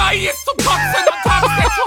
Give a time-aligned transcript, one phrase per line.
[0.00, 1.84] Mai ist zum Kotzen und tags der zu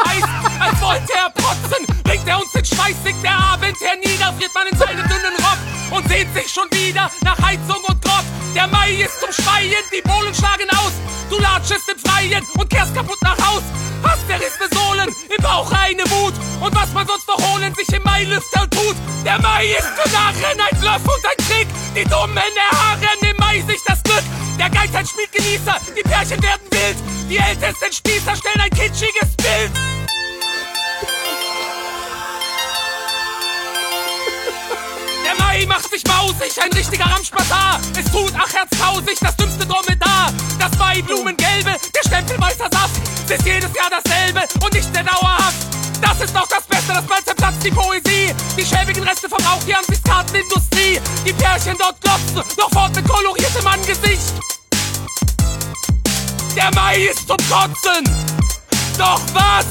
[0.59, 2.03] als wollte er protzen.
[2.03, 6.33] Bringt er in Schweiß, der Abend hernieder, friert man in seinem dünnen Rock und sehnt
[6.33, 8.23] sich schon wieder nach Heizung und Grott.
[8.55, 10.93] Der Mai ist zum Schreien, die Bohlen schlagen aus.
[11.29, 13.63] Du latschest im Freien und kehrst kaputt nach Haus.
[14.03, 16.33] Hast zerrissene Sohlen, im Bauch eine Wut.
[16.61, 18.95] Und was man sonst noch holen sich im Mai lüfter tut.
[19.25, 21.67] Der Mai ist für Narren ein Bluff und ein Trick.
[21.95, 24.23] Die Dummen erharren im Mai sich das Glück.
[24.57, 26.97] Der Geizheit spielt Genießer, die Pärchen werden wild.
[27.29, 29.92] Die ältesten Spießer stellen ein kitschiges Bild.
[35.53, 37.79] Mai macht sich mausig, ein richtiger Ramschbazar.
[37.95, 40.33] Es tut, ach herzhausig, das dümmste Dromedar.
[40.57, 42.99] Das Maiblumengelbe, der Stempel weißer Saft.
[43.25, 45.55] Es ist jedes Jahr dasselbe und nicht sehr dauerhaft.
[46.01, 48.33] Das ist doch das Beste, das bald zerplatzt die Poesie.
[48.57, 50.99] Die schäbigen Reste vom Rauch, die Ansichtskartenindustrie.
[51.23, 54.33] Die Pärchen dort glotzen, noch fort mit koloriertem Angesicht.
[56.55, 58.03] Der Mai ist zum Kotzen.
[58.97, 59.65] Doch was?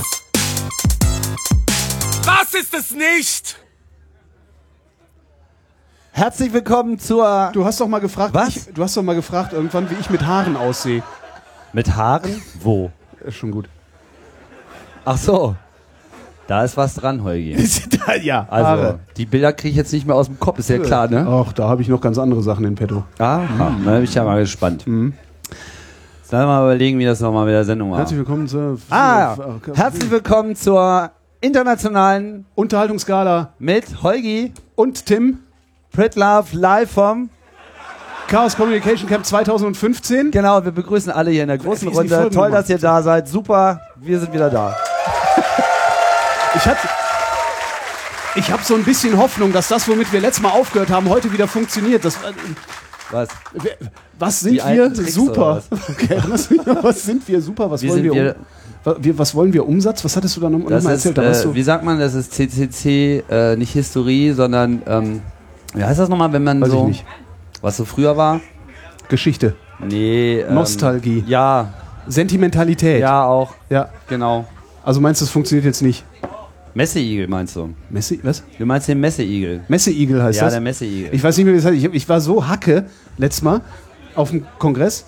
[2.25, 3.62] Was ist es nicht?
[6.15, 7.51] Herzlich willkommen zur.
[7.55, 8.49] Du hast doch mal gefragt, Was?
[8.57, 11.03] Ich, du hast doch mal gefragt irgendwann, wie ich mit Haaren aussehe.
[11.73, 12.43] Mit Haaren?
[12.61, 12.91] Wo?
[13.25, 13.69] Ist schon gut.
[15.07, 15.57] Ach so.
[16.47, 17.57] Da ist was dran, Holgi.
[18.23, 21.09] ja, Also, die Bilder kriege ich jetzt nicht mehr aus dem Kopf, ist ja klar,
[21.09, 21.27] ne?
[21.27, 23.05] Ach, da habe ich noch ganz andere Sachen in petto.
[23.19, 24.87] Aha, da bin ich ja mal gespannt.
[24.87, 25.15] Mhm.
[26.21, 27.99] Jetzt lass mal überlegen, wie das nochmal mit der Sendung war.
[27.99, 35.39] Herzlich willkommen zur Ah, äh, herzlich willkommen zur internationalen Unterhaltungsgala mit Holgi und Tim.
[35.93, 37.31] Pritlove live vom.
[38.29, 40.31] Chaos Communication Camp 2015.
[40.31, 42.31] Genau, wir begrüßen alle hier in der großen ist Runde.
[42.33, 43.29] Toll, dass ihr da seid.
[43.29, 44.75] Super, wir sind wieder da.
[46.55, 46.89] Ich hatte
[48.35, 51.31] ich habe so ein bisschen Hoffnung, dass das, womit wir letztes Mal aufgehört haben, heute
[51.33, 52.03] wieder funktioniert.
[52.05, 52.33] Das, äh,
[53.11, 53.29] Was?
[54.19, 54.93] was sind wir?
[54.95, 55.63] Tricks Super.
[55.71, 56.49] oder Okay, was,
[56.83, 57.43] was sind wir?
[57.43, 57.71] Super.
[57.71, 58.37] Was Wie wollen wir, wir-
[58.85, 59.19] um?
[59.19, 59.69] Was wollen wir?
[59.69, 60.03] Umsatz?
[60.05, 61.17] Was hattest du da noch, mal ist, erzählt?
[61.19, 65.23] Warst äh, wie sagt man, das ist CCC, äh, nicht Historie, sondern, ähm,
[65.75, 67.05] wie heißt das nochmal, wenn man Weiß so, ich nicht.
[67.61, 68.41] was so früher war?
[69.09, 69.57] Geschichte.
[69.81, 70.41] Nee.
[70.41, 71.25] Ähm, Nostalgie.
[71.27, 71.73] Ja,
[72.07, 73.01] Sentimentalität.
[73.01, 73.89] ja auch, ja.
[74.09, 74.47] genau.
[74.85, 76.05] Also meinst du, das funktioniert jetzt nicht?
[76.75, 77.75] Messeigel meinst du?
[77.91, 78.43] Messe, was?
[78.59, 79.61] Du meinst den Messeigel?
[79.69, 80.55] Messeigel heißt Ja, das?
[80.55, 81.11] der Messeigel.
[81.13, 81.77] Ich weiß nicht mehr, wie das heißt.
[81.77, 82.87] Ich, ich war so hacke
[83.19, 83.61] letztes Mal
[84.15, 85.05] auf dem Kongress.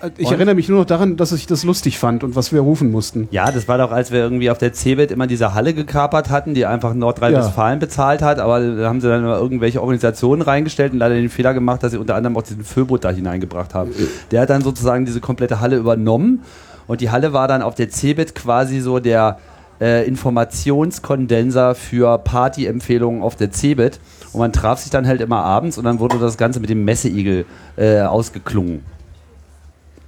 [0.00, 0.34] Äh, Ich Und?
[0.34, 3.28] erinnere mich nur noch daran, dass ich das lustig fand und was wir rufen mussten.
[3.30, 6.54] Ja, das war doch, als wir irgendwie auf der CeBIT immer diese Halle gekapert hatten,
[6.54, 11.14] die einfach Nordrhein-Westfalen bezahlt hat, aber da haben sie dann irgendwelche Organisationen reingestellt und leider
[11.14, 13.90] den Fehler gemacht, dass sie unter anderem auch diesen Föbot da hineingebracht haben.
[14.30, 16.42] Der hat dann sozusagen diese komplette Halle übernommen
[16.86, 19.38] und die Halle war dann auf der CeBIT quasi so der
[19.80, 24.00] äh, Informationskondenser für Party-Empfehlungen auf der CeBIT
[24.32, 26.84] und man traf sich dann halt immer abends und dann wurde das Ganze mit dem
[26.84, 27.44] Messeigel
[27.76, 28.82] äh, ausgeklungen.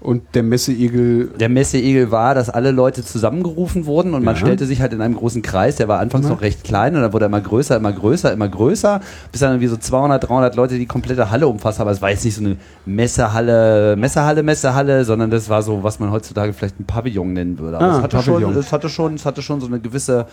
[0.02, 1.28] Und der Messeigel.
[1.38, 4.40] Der Messeigel war, dass alle Leute zusammengerufen wurden und man Ja.
[4.40, 5.76] stellte sich halt in einem großen Kreis.
[5.76, 6.32] Der war anfangs Mhm.
[6.32, 9.52] noch recht klein und dann wurde er immer größer, immer größer, immer größer, bis dann
[9.52, 11.80] irgendwie so 200, 300 Leute die komplette Halle umfasst.
[11.80, 16.00] Aber es war jetzt nicht so eine Messehalle, Messehalle, Messehalle, sondern das war so, was
[16.00, 17.76] man heutzutage vielleicht ein Pavillon nennen würde.
[17.76, 18.52] Aber Ah, es, hatte Pavillon.
[18.54, 20.26] schon, es hatte schon, es hatte schon so eine gewisse,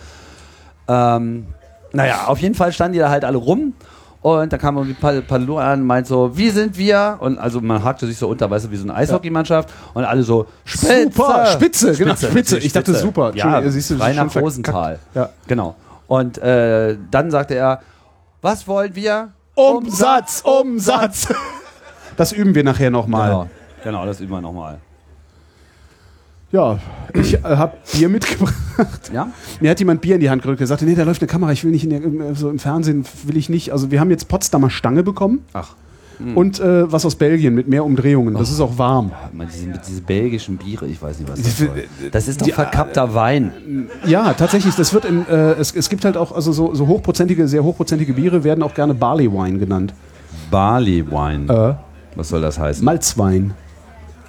[0.88, 1.46] ähm,
[1.92, 3.74] naja, auf jeden Fall standen die da halt alle rum.
[4.22, 7.16] Und da kam irgendwie Pal- Palou an und meint so, wie sind wir?
[7.20, 9.70] Und also man hakte sich so unter, weißt du, wie so eine Eishockeymannschaft.
[9.94, 11.04] Und alle so, Spitze!
[11.04, 12.34] Super, Spitze, genau, Spitze.
[12.34, 13.32] natürlich, Ich dachte, super.
[13.34, 14.36] Ja, siehst du, schon verkackt.
[14.36, 14.98] Rosenthal.
[15.14, 15.30] Ja.
[15.46, 15.74] Genau.
[16.06, 17.80] Und äh, dann sagte er,
[18.42, 19.30] was wollen wir?
[19.54, 21.28] Umsatz, Umsatz.
[22.16, 23.30] Das üben wir nachher nochmal.
[23.30, 23.48] Genau.
[23.82, 24.78] genau, das üben wir nochmal.
[26.52, 26.78] Ja,
[27.14, 29.10] ich äh, habe Bier mitgebracht.
[29.12, 29.30] Ja?
[29.60, 30.60] Mir hat jemand Bier in die Hand gedrückt.
[30.60, 33.04] Er sagte, nee, da läuft eine Kamera, ich will nicht in der, so im Fernsehen,
[33.24, 33.72] will ich nicht.
[33.72, 35.74] Also wir haben jetzt Potsdamer Stange bekommen Ach,
[36.34, 38.34] und äh, was aus Belgien mit mehr Umdrehungen.
[38.34, 39.12] Das ist auch warm.
[39.32, 41.70] immer diese, mit diese belgischen Biere, ich weiß nicht, was das soll.
[42.10, 43.88] Das ist doch die- verkappter Wein.
[44.06, 44.74] Ja, tatsächlich.
[44.74, 48.12] Das wird in, äh, es, es gibt halt auch also so, so hochprozentige, sehr hochprozentige
[48.12, 49.94] Biere werden auch gerne Barley Wine genannt.
[50.50, 51.52] Barley Wine.
[51.78, 52.84] Äh, Was soll das heißen?
[52.84, 53.54] Malzwein.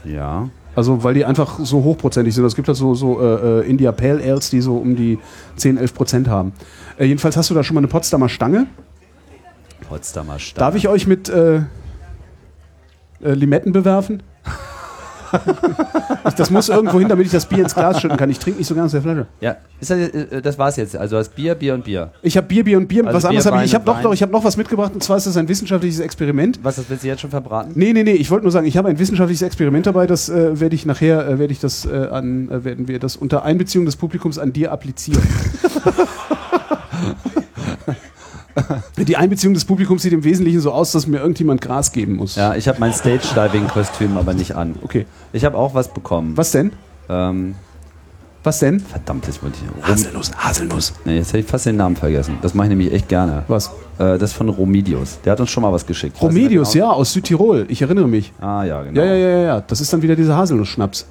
[0.06, 0.50] ja.
[0.75, 2.45] Also weil die einfach so hochprozentig sind.
[2.45, 5.19] Es gibt halt so, so äh, äh, India Pale Ales, die so um die
[5.57, 6.53] 10, 11 Prozent haben.
[6.97, 8.68] Äh, jedenfalls hast du da schon mal eine Potsdamer Stange.
[9.89, 10.62] Potsdamer Stadt.
[10.62, 11.63] Darf ich euch mit äh, äh,
[13.21, 14.23] Limetten bewerfen?
[16.38, 18.30] Das muss irgendwo hin, damit ich das Bier ins Glas schütten kann.
[18.30, 19.28] Ich trinke nicht so gerne aus der Flasche.
[19.39, 20.95] Ja, ist das, äh, das war's jetzt.
[20.95, 22.12] Also das Bier, Bier und Bier.
[22.22, 23.06] Ich habe Bier, Bier und Bier.
[23.06, 23.72] Also was anderes Bier, habe ich.
[23.72, 26.60] Ich habe noch, ich hab noch was mitgebracht und zwar ist das ein wissenschaftliches Experiment.
[26.63, 27.72] Was, das willst du jetzt schon verbraten?
[27.75, 30.60] Nee, nee, nee, ich wollte nur sagen, ich habe ein wissenschaftliches Experiment dabei, das äh,
[30.60, 33.86] werde ich nachher, äh, werde ich das äh, an, äh, werden wir das unter Einbeziehung
[33.86, 35.22] des Publikums an dir applizieren.
[38.98, 42.36] Die Einbeziehung des Publikums sieht im Wesentlichen so aus, dass mir irgendjemand Gras geben muss.
[42.36, 44.75] Ja, ich habe mein Stage-Diving-Kostüm aber nicht an.
[44.83, 45.06] Okay.
[45.33, 46.36] Ich habe auch was bekommen.
[46.38, 46.71] Was denn?
[47.09, 47.56] Ähm,
[48.44, 48.80] Was denn?
[48.80, 49.88] verdammt, jetzt wollte ich.
[49.88, 50.94] Haselnuss, Haselnuss.
[51.06, 52.38] nee, jetzt hätte ich fast den Namen vergessen.
[52.42, 53.44] Das mache ich nämlich echt gerne.
[53.48, 53.68] Was?
[54.00, 55.19] Äh, das ist von Romidius.
[55.24, 56.19] Der hat uns schon mal was geschickt.
[56.21, 56.86] Romedius, genau?
[56.88, 57.65] ja, aus Südtirol.
[57.69, 58.33] Ich erinnere mich.
[58.42, 59.00] Ah, ja, genau.
[59.00, 59.62] Ja, ja, ja, ja, ja.
[59.62, 61.06] Das ist dann wieder dieser Haselnuss-Schnaps.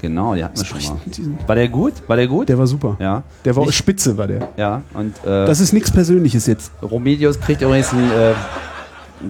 [0.00, 0.98] Genau, die hatten wir schon ich mal.
[1.46, 1.94] War der gut?
[2.06, 2.48] War der gut?
[2.48, 2.96] Der war super.
[3.00, 3.22] ja.
[3.44, 4.48] Der war Nicht- spitze, war der.
[4.56, 6.70] Ja, und äh, Das ist nichts Persönliches jetzt.
[6.82, 8.34] Romedius kriegt übrigens ein, äh,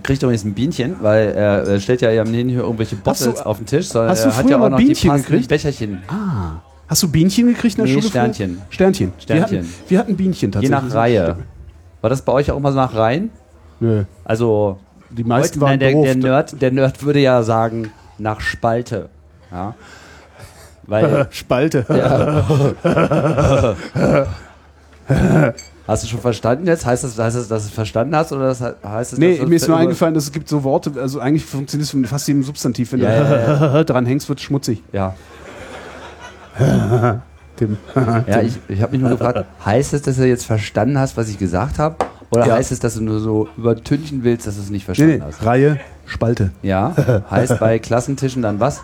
[0.03, 3.89] kriegt übrigens ein Bienchen, weil er stellt ja eben nicht irgendwelche Bottles auf den Tisch,
[3.89, 5.49] sondern hast du er hat ja auch noch Bienchen die passenden gekriegt?
[5.49, 6.03] Becherchen.
[6.09, 6.61] Ah.
[6.87, 8.03] Hast du Bienchen gekriegt in der Nee, Schule?
[8.03, 8.11] früher?
[8.11, 8.63] Sternchen.
[8.71, 9.13] Sternchen.
[9.17, 9.59] Wir Sternchen.
[9.59, 10.71] hatten, wir hatten Bienchen Je tatsächlich.
[10.91, 11.37] nach Reihe.
[12.03, 13.31] War das bei euch auch immer so nach Reihen?
[13.81, 14.05] Nö.
[14.25, 14.79] Also
[15.11, 16.17] Die meisten heute- waren nein, der, der.
[16.17, 19.09] Nerd, der Nerd würde ja sagen nach Spalte.
[19.51, 19.75] Ja.
[20.89, 21.85] Weil, Spalte.
[25.87, 26.85] hast du schon verstanden jetzt?
[26.87, 29.57] Heißt das, heißt das, dass du es verstanden hast oder das heißt es, Nee, mir
[29.57, 32.93] ist nur eingefallen, dass es gibt so Worte, also eigentlich funktioniert es fast jedem Substantiv.
[32.93, 33.35] Wenn Ja, du
[33.77, 34.83] ja, dran hängst, wird es schmutzig.
[34.93, 35.15] Ja,
[37.57, 37.77] Tim.
[38.27, 41.29] ja ich, ich habe mich nur gefragt, heißt es, dass du jetzt verstanden hast, was
[41.29, 41.97] ich gesagt habe?
[42.31, 42.55] Oder Ja.
[42.57, 45.23] heißt es, dass du nur so übertünchen willst, dass du es nicht Nee, verstanden nee.
[45.25, 45.45] hast?
[45.45, 46.51] Reihe, Spalte.
[46.63, 46.95] Ja,
[47.31, 48.83] heißt bei Klassentischen dann was?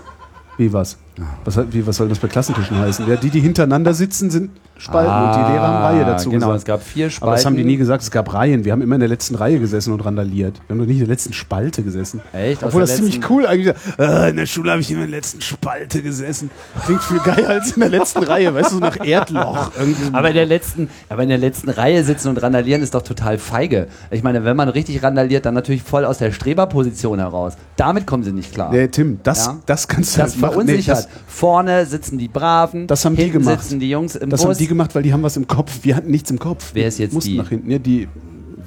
[0.57, 0.97] Wie was?
[1.45, 3.09] Was, wie, was soll das bei Klassentischen heißen?
[3.09, 6.59] Ja, die, die hintereinander sitzen, sind Spalten und die Lehrer haben Reihe dazu Genau, gesagt.
[6.59, 7.23] es gab vier Spalten.
[7.29, 8.65] Aber das haben die nie gesagt, es gab Reihen.
[8.65, 10.61] Wir haben immer in der letzten Reihe gesessen und randaliert.
[10.67, 12.21] Wir haben doch nicht in der letzten Spalte gesessen.
[12.33, 12.65] Echt?
[12.65, 15.41] Obwohl das ziemlich cool eigentlich äh, In der Schule habe ich immer in der letzten
[15.41, 16.51] Spalte gesessen.
[16.85, 19.71] Klingt viel geiler als in der letzten Reihe, weißt du, so nach Erdloch.
[19.79, 20.13] Irgendwie.
[20.13, 23.39] Aber in der letzten, aber in der letzten Reihe sitzen und randalieren ist doch total
[23.39, 23.87] feige.
[24.11, 27.53] Ich meine, wenn man richtig randaliert, dann natürlich voll aus der Streberposition heraus.
[27.77, 28.73] Damit kommen sie nicht klar.
[28.73, 29.57] Nee, Tim, das, Ja.
[29.67, 31.04] das kannst du Das halt machen.
[31.05, 33.61] Das, Vorne sitzen die Braven, Das haben die gemacht.
[33.63, 34.51] sitzen die Jungs im das Bus.
[34.51, 35.81] haben die gemacht, weil die haben was im Kopf.
[35.83, 36.71] Wir hatten nichts im Kopf.
[36.75, 37.37] Wer ist jetzt mussten die?
[37.39, 37.71] nach hinten.
[37.71, 38.09] Ja, die, die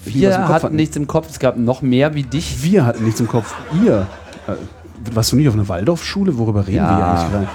[0.06, 2.64] was im Wir Kopf hatten nichts im Kopf, es gab noch mehr wie dich.
[2.64, 3.54] Wir hatten nichts im Kopf.
[3.84, 4.08] Ihr.
[4.48, 4.54] Äh,
[5.14, 6.38] warst du nicht auf einer Waldorfschule?
[6.38, 6.98] Worüber reden Ja.
[6.98, 7.48] wir eigentlich gerade?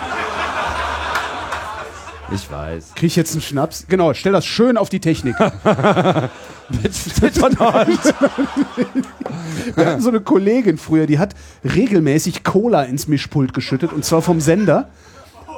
[2.34, 2.94] Ich weiß.
[2.94, 3.86] Krieg ich jetzt einen Schnaps?
[3.88, 5.36] Genau, stell das schön auf die Technik.
[5.38, 5.50] Wir
[9.86, 11.34] hatten so eine Kollegin früher, die hat
[11.64, 14.88] regelmäßig Cola ins Mischpult geschüttet und zwar vom Sender.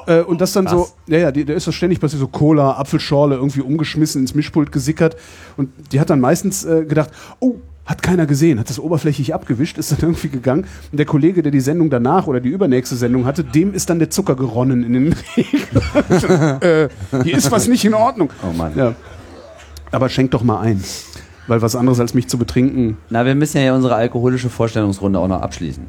[0.07, 0.95] Äh, und das dann so, Was?
[1.07, 4.73] ja, ja, die, da ist das ständig passiert, so Cola, Apfelschorle irgendwie umgeschmissen ins Mischpult
[4.73, 5.17] gesickert.
[5.57, 7.11] Und die hat dann meistens äh, gedacht,
[7.41, 7.57] oh,
[7.87, 10.67] hat keiner gesehen, hat das oberflächlich abgewischt, ist dann irgendwie gegangen.
[10.91, 13.99] Und der Kollege, der die Sendung danach oder die übernächste Sendung hatte, dem ist dann
[13.99, 16.61] der Zucker geronnen in den Regen.
[16.63, 16.89] äh,
[17.23, 18.31] hier ist was nicht in Ordnung.
[18.43, 18.73] Oh Mann.
[18.75, 18.95] Ja.
[19.91, 20.83] Aber schenk doch mal ein.
[21.47, 22.97] Weil was anderes als mich zu betrinken.
[23.11, 25.85] Na, wir müssen ja unsere alkoholische Vorstellungsrunde auch noch abschließen.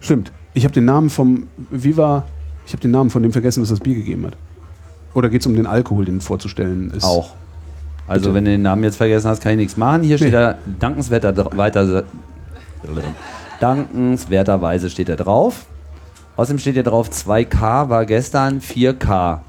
[0.00, 0.30] Stimmt.
[0.54, 1.48] Ich habe den Namen vom.
[1.70, 2.26] Wie war.
[2.64, 4.36] Ich habe den Namen von dem vergessen, das das Bier gegeben hat.
[5.14, 7.02] Oder geht es um den Alkohol, den vorzustellen ist?
[7.02, 7.34] Auch.
[8.10, 8.34] Also, Bitte.
[8.34, 10.02] wenn du den Namen jetzt vergessen hast, kann ich nichts machen.
[10.02, 10.32] Hier steht Nee.
[10.32, 12.02] da dankenswerter weiter.
[13.60, 15.66] Dankenswerterweise steht da drauf.
[16.34, 19.42] Außerdem steht hier drauf, 2K war gestern, 4K.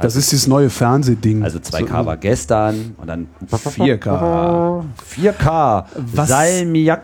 [0.00, 1.42] Das ist dieses neue Fernsehding.
[1.42, 4.84] Also 2K war gestern und dann 4K.
[5.14, 5.84] 4K.
[6.14, 6.28] Was?
[6.30, 7.02] Salmiak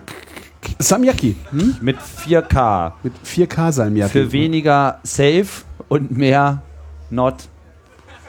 [0.79, 1.37] Samyaki.
[1.51, 1.77] Hm?
[1.83, 2.93] mit 4K.
[3.03, 4.11] Mit 4K Salmiaki.
[4.13, 5.47] Für weniger safe
[5.91, 6.63] und mehr
[7.11, 7.35] not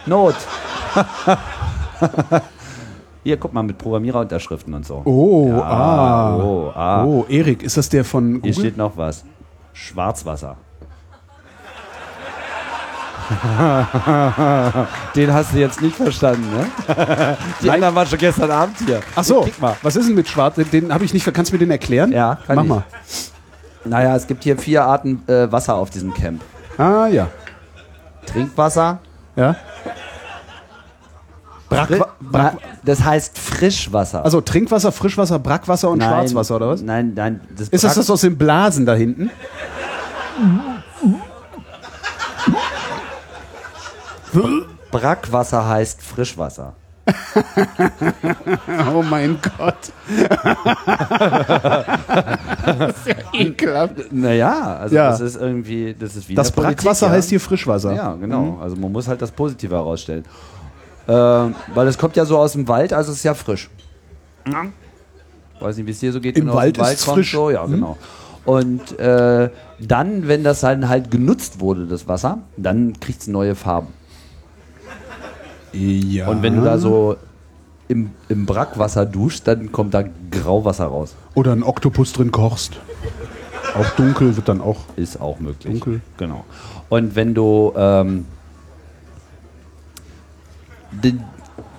[0.06, 0.36] not.
[3.24, 5.02] Hier, guck mal, mit Programmiererunterschriften und so.
[5.06, 6.36] Oh, Ja, ah.
[6.38, 7.04] Oh, ah.
[7.06, 8.54] Oh, Erik, ist das der von Hier Google?
[8.54, 9.24] steht noch was.
[9.72, 10.58] Schwarzwasser.
[15.16, 16.68] Den hast du jetzt nicht verstanden, ne?
[17.64, 19.00] Die anderen waren schon gestern Abend hier.
[19.16, 19.48] Ach so,
[19.82, 20.56] was ist denn mit Schwarz?
[20.56, 21.26] Den- habe ich nicht.
[21.34, 22.12] Kannst du mir den erklären?
[22.12, 22.70] Ja, kann Mach ich.
[22.70, 22.84] mal.
[23.86, 26.42] Naja, es gibt hier vier Arten äh, Wasser auf diesem Camp.
[26.78, 27.28] Ah, ja.
[28.26, 29.00] Trinkwasser.
[29.36, 29.56] Ja.
[31.76, 32.02] Fri
[32.32, 32.54] Na,
[32.84, 34.24] das heißt Frischwasser.
[34.24, 36.82] Also Trinkwasser, Frischwasser, Brackwasser und Nein, Schwarzwasser, oder was?
[36.82, 37.42] Nein, nein.
[37.52, 39.30] Das Ist das Brack- das aus den Blasen da hinten?
[44.92, 46.74] Brackwasser heißt Frischwasser.
[48.96, 49.76] Oh mein Gott.
[52.66, 53.94] das ist ja ekelhaft.
[54.12, 55.10] Naja, also Ja.
[55.10, 57.14] das ist irgendwie, das ist wie Das Brackwasser ja.
[57.14, 57.94] heißt hier Frischwasser.
[57.94, 58.60] Ja, genau.
[58.62, 60.24] Also man muss halt das Positive herausstellen.
[61.08, 63.70] Ähm, weil es kommt ja so aus dem Wald, also es ist ja frisch.
[65.60, 66.38] Weiß nicht, wie es dir so geht.
[66.38, 67.32] Im wenn du aus Wald dem Wald ist es kommst, frisch.
[67.32, 67.72] So, ja, Mhm.
[67.72, 67.98] genau.
[68.46, 73.56] Und äh, dann, wenn das dann halt genutzt wurde, das Wasser, dann kriegt es neue
[73.56, 73.88] Farben.
[75.72, 76.28] Ja.
[76.28, 77.16] Und wenn du da so
[77.88, 81.16] im, im Brackwasser duschst, dann kommt da Grauwasser raus.
[81.36, 82.74] Oder ein Oktopus drin kochst.
[83.76, 84.82] Auch dunkel wird dann auch.
[84.98, 85.80] Ist auch möglich.
[85.80, 86.02] Dunkel.
[86.18, 86.44] Genau.
[86.90, 88.26] Und wenn du ähm,
[91.02, 91.20] die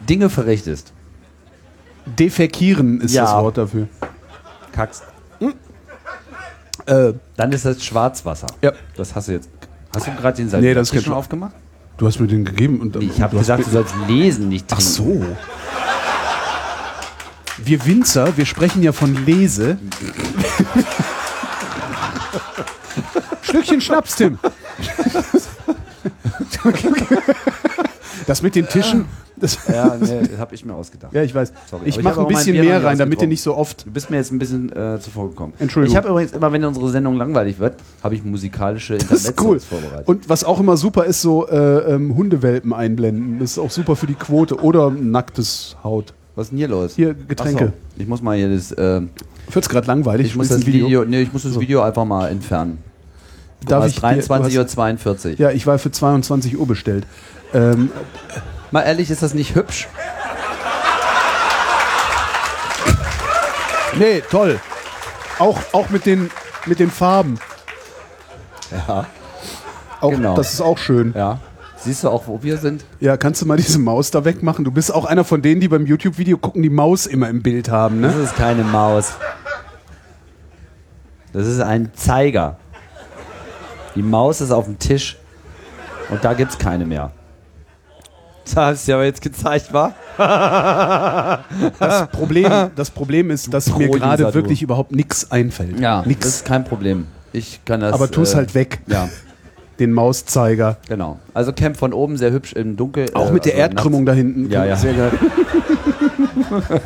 [0.09, 0.93] Dinge verrichtest,
[2.07, 3.25] Defekieren ist Ja.
[3.25, 3.89] das Wort dafür.
[4.73, 5.03] kackst,
[6.87, 8.47] Äh, dann ist das Schwarzwasser.
[8.61, 8.73] Ja.
[8.97, 9.49] Das hast du jetzt
[9.95, 11.55] Hast du gerade den Nee, das schon aufgemacht?
[11.97, 14.93] Du hast mir den gegeben und Ich habe gesagt, du sollst lesen, nicht Ach trinken.
[14.93, 15.25] so.
[17.59, 19.79] Wir Winzer, wir sprechen ja von Lese.
[23.43, 24.39] Stückchen Schnaps, Tim.
[28.27, 31.13] Das mit den Tischen, das, Ja, nee, habe ich mir ausgedacht.
[31.13, 31.53] ja, ich weiß.
[31.71, 33.87] Sorry, ich mache ein bisschen mehr rein, damit ihr nicht so oft.
[33.87, 35.53] Du bist mir jetzt ein bisschen äh, zuvor gekommen.
[35.59, 35.93] Entschuldigung.
[35.93, 39.57] Ich habe übrigens immer, wenn unsere Sendung langweilig wird, habe ich musikalische Das ist cool.
[39.57, 40.09] Intermezzo vorbereitet.
[40.09, 43.39] Und was auch immer super ist, so äh, ähm, Hundewelpen einblenden.
[43.41, 44.57] Das ist auch super für die Quote.
[44.63, 46.15] Oder nacktes Haut.
[46.37, 46.95] Was ist denn hier los?
[46.97, 47.67] Hier, Getränke.
[47.67, 49.03] So, Ich muss mal hier das, äh,
[49.53, 50.29] Wird's gerade langweilig?
[50.29, 52.79] ich muss das ein Video, nee, ich muss das Video einfach mal entfernen.
[53.67, 55.39] Darf ich ich dir- du 23.42 Uhr.
[55.41, 57.07] Ja, ich war für 22 Uhr bestellt.
[57.53, 57.91] Ähm,
[58.71, 59.87] Mal ehrlich, ist das nicht hübsch?
[63.99, 64.59] nee, toll.
[65.39, 66.31] Auch, auch mit, den,
[66.67, 67.39] mit den Farben.
[68.71, 69.07] Ja.
[70.01, 70.37] Auch, Genau.
[70.37, 71.13] Das ist auch schön.
[71.17, 71.39] Ja.
[71.79, 72.85] Siehst du auch, wo wir sind?
[73.01, 74.65] Ja, kannst du mal diese Maus da wegmachen?
[74.65, 77.69] Du bist auch einer von denen, die beim YouTube-Video gucken, die Maus immer im Bild
[77.69, 78.23] haben, Das ne?
[78.23, 79.13] ist keine Maus.
[81.33, 82.57] Das ist ein Zeiger.
[83.95, 85.17] Die Maus ist auf dem Tisch
[86.11, 87.11] und da gibt's keine mehr.
[88.45, 89.95] Das hast du ja aber jetzt gezeigt, war?
[91.79, 94.35] Das Problem, das Problem ist, dass mir gerade du.
[94.35, 95.81] wirklich überhaupt nichts einfällt.
[95.81, 96.27] Ja, das Nix.
[96.27, 97.07] ist kein Problem.
[97.33, 97.95] Ich kann das.
[97.95, 99.09] Aber tu es äh, halt weg, Ja,
[99.79, 100.77] den Mauszeiger.
[100.89, 101.19] genau.
[101.33, 103.07] Also Camp von oben sehr hübsch im Dunkel.
[103.15, 104.51] Auch äh, mit der also Erdkrümmung da hinten.
[104.51, 104.77] Ja, ja.
[104.77, 105.11] Sehr geil.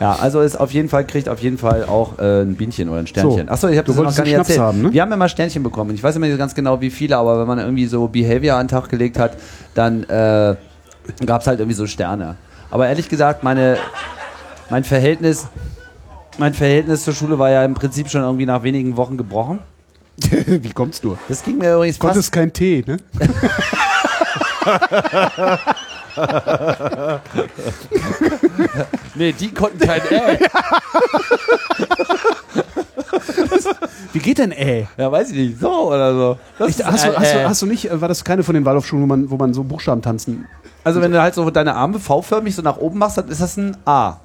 [0.00, 3.00] Ja, also ist auf jeden Fall, kriegt auf jeden Fall auch äh, ein Bienchen oder
[3.00, 3.46] ein Sternchen.
[3.46, 4.58] So, Achso, ich habe du das noch gar nicht erzählt.
[4.58, 4.92] haben, ne?
[4.94, 5.94] Wir haben immer Sternchen bekommen.
[5.94, 8.66] Ich weiß immer nicht ganz genau, wie viele, aber wenn man irgendwie so Behavior an
[8.66, 9.36] den Tag gelegt hat,
[9.74, 10.56] dann äh,
[11.26, 12.36] gab es halt irgendwie so Sterne.
[12.70, 13.76] Aber ehrlich gesagt, meine,
[14.70, 15.48] mein Verhältnis,
[16.38, 19.58] mein Verhältnis zur Schule war ja im Prinzip schon irgendwie nach wenigen Wochen gebrochen.
[20.46, 21.18] Wie kommst du?
[21.28, 22.96] Das ging mir übrigens fast Konntest kein Tee, ne?
[29.14, 30.38] Nee, die konnten kein Ä.
[34.12, 34.86] Wie geht denn äh?
[34.96, 35.60] Ja, weiß ich nicht.
[35.60, 36.38] So oder so.
[36.58, 37.42] Das Echt, hast, du, Ä, hast, Ä.
[37.42, 39.54] du, hast du nicht, äh, war das keine von den Waldorfschulen, wo man, wo man
[39.54, 40.46] so Buchstaben tanzen?
[40.84, 43.56] Also wenn du halt so deine Arme V-förmig so nach oben machst, dann ist das
[43.56, 44.16] ein A,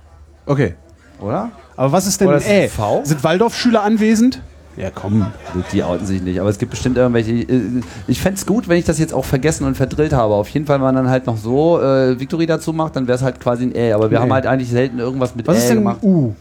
[0.45, 0.75] Okay.
[1.19, 1.51] oder?
[1.75, 2.69] Aber was ist denn Oder ein ist es ein?
[2.69, 3.01] V?
[3.03, 4.41] Sind Waldorfschüler anwesend?
[4.77, 5.25] Ja, komm.
[5.71, 7.31] Die outen sich nicht, aber es gibt bestimmt irgendwelche.
[7.31, 10.33] äh, Ich fände es gut, wenn ich das jetzt auch vergessen und verdrillt habe.
[10.33, 13.15] Auf jeden Fall, wenn man dann halt noch so äh, Victory dazu macht, dann wäre
[13.17, 13.93] es halt quasi ein Ä.
[13.93, 15.99] Aber wir Ein haben halt eigentlich selten irgendwas mit Was Ä ist denn gemacht.
[16.03, 16.33] U?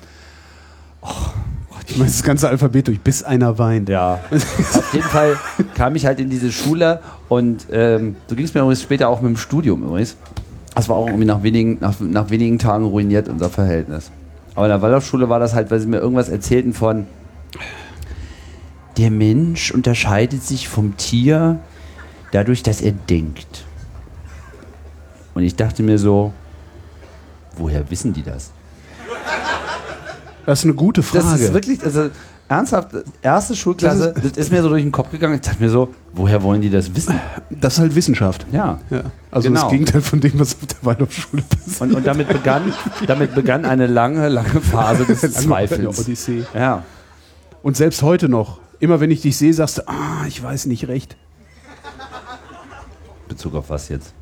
[1.86, 3.88] ich meine das ganze Alphabet durch, bis einer weint.
[3.88, 5.36] Ja, auf jeden Fall
[5.76, 9.20] kam ich halt in diese Schule und ähm, so ging es mir übrigens später auch
[9.20, 10.16] mit dem Studium übrigens.
[10.74, 14.10] Das war auch irgendwie nach wenigen, nach, nach wenigen Tagen ruiniert, unser Verhältnis.
[14.56, 17.06] Aber in der Waldorfschule war das halt, weil sie mir irgendwas erzählten von
[18.96, 21.58] der Mensch unterscheidet sich vom Tier
[22.32, 23.64] dadurch, dass er denkt.
[25.34, 26.32] Und ich dachte mir so,
[27.56, 28.52] woher wissen die das?
[30.46, 31.24] Das ist eine gute Frage.
[31.24, 32.10] Das ist wirklich, also
[32.48, 32.90] ernsthaft,
[33.22, 35.34] erste Schulklasse, das ist, mir so durch den Kopf gegangen.
[35.36, 37.18] Ich dachte mir so, woher wollen die das wissen?
[37.50, 38.46] Das ist halt Wissenschaft.
[38.52, 38.78] Ja.
[38.90, 39.02] Ja.
[39.30, 39.62] Also Genau.
[39.62, 41.80] das Gegenteil von dem, was auf der Waldorfschule passiert.
[41.80, 42.72] Und, und damit, begann,
[43.06, 45.88] damit begann eine lange, lange Phase des Lange.
[45.88, 46.44] Odyssee.
[46.54, 46.82] Ja.
[47.62, 50.86] Und selbst heute noch, immer wenn ich dich sehe, sagst du, ah, ich weiß nicht
[50.88, 51.16] recht.
[53.28, 54.12] Bezug auf was jetzt?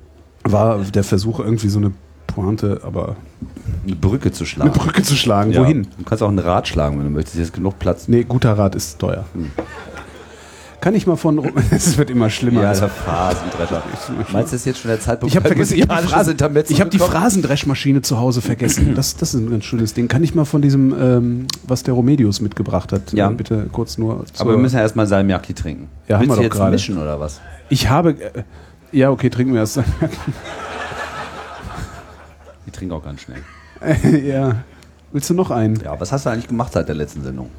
[0.45, 1.92] War der Versuch irgendwie so eine
[2.26, 3.16] Pointe, aber
[3.87, 4.71] Eine Brücke zu schlagen.
[4.71, 5.52] eine Brücke zu schlagen.
[5.52, 5.61] Ja.
[5.61, 5.88] Wohin?
[5.99, 7.35] Du kannst auch ein Rad schlagen, wenn du möchtest.
[7.35, 8.09] Hier ist genug Platz.
[8.09, 9.25] Nee, guter Rat ist teuer.
[10.83, 11.41] Kann ich mal von.
[11.71, 12.65] Es wird immer schlimmer.
[12.65, 13.85] Ja, der Phrasendrescher.
[14.17, 15.33] Meinst du, das ist jetzt schon der Zeitpunkt?
[15.33, 16.03] ich habe vergessen, ich habe
[16.65, 16.99] die, ich hab die?
[16.99, 18.97] Phrasendreschmaschine zu Hause vergessen.
[18.97, 20.09] Das, das ist ein ganz schönes Ding.
[20.09, 23.31] Kann ich mal von diesem, ähm, was der Romedius mitgebracht hat, Ja.
[23.31, 24.25] äh, bitte kurz nur.
[24.39, 25.89] Aber wir müssen ja erstmal Salmiakki trinken.
[26.09, 26.73] Ja, haben Willst wir du doch jetzt gerade.
[26.73, 27.41] mischen oder was?
[27.69, 28.21] Ich habe.
[28.21, 28.43] Äh,
[28.91, 29.79] ja, okay, trinken wir erst.
[32.67, 33.43] Ich trinke auch ganz schnell.
[34.25, 34.57] ja.
[35.12, 35.77] Willst du noch einen?
[35.85, 37.51] Ja, was hast du eigentlich gemacht seit der letzten Sendung?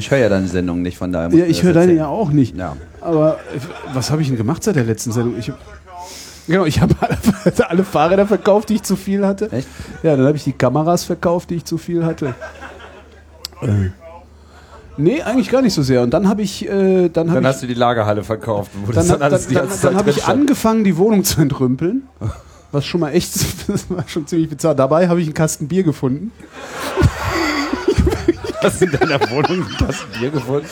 [0.00, 2.56] Ich höre ja deine Sendung nicht, von daher Ja, ich höre deine ja auch nicht.
[2.56, 2.76] Ja.
[3.00, 3.60] Aber äh,
[3.94, 5.38] was habe ich denn gemacht seit der letzten Sendung?
[5.38, 5.58] Ich hab,
[6.48, 9.52] genau, ich habe alle, alle Fahrräder verkauft, die ich zu viel hatte.
[9.52, 9.68] Echt?
[10.02, 12.34] Ja, dann habe ich die Kameras verkauft, die ich zu viel hatte.
[13.60, 13.90] Äh,
[14.96, 16.02] nee, eigentlich gar nicht so sehr.
[16.02, 18.70] Und dann habe ich, äh, dann habe Dann ich, hast du die Lagerhalle verkauft.
[18.74, 21.40] Wo dann, das dann, alles die dann, dann Zeit habe ich angefangen, die Wohnung zu
[21.42, 22.04] entrümpeln.
[22.72, 23.34] Was schon mal echt,
[23.68, 24.74] das war schon ziemlich bizarr.
[24.74, 26.32] Dabei habe ich einen Kasten Bier gefunden.
[28.62, 30.66] Hast in deiner Wohnung ein Kasten Bier gefunden?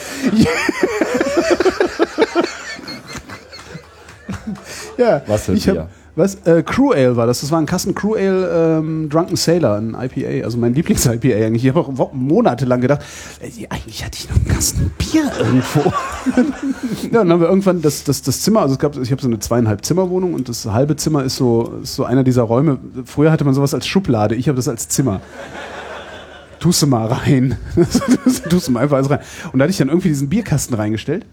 [4.97, 5.81] Ja, Was für ich Bier?
[5.81, 6.35] hab, Was?
[6.45, 7.41] Äh, Crew Ale war das.
[7.41, 10.43] Das war ein Kasten Crew Ale ähm, Drunken Sailor, ein IPA.
[10.45, 11.63] Also mein Lieblings-IPA eigentlich.
[11.65, 13.01] Ich habe auch monatelang gedacht,
[13.39, 15.79] ey, eigentlich hatte ich noch einen Kasten Bier irgendwo.
[17.03, 19.27] ja, dann haben wir irgendwann das, das, das Zimmer, also es gab, ich habe so
[19.27, 22.77] eine zweieinhalb Zimmerwohnung und das halbe Zimmer ist so, ist so einer dieser Räume.
[23.05, 25.21] Früher hatte man sowas als Schublade, ich habe das als Zimmer.
[26.59, 27.57] Tust du mal rein.
[28.49, 29.19] Tust du mal einfach alles rein.
[29.51, 31.25] Und da hatte ich dann irgendwie diesen Bierkasten reingestellt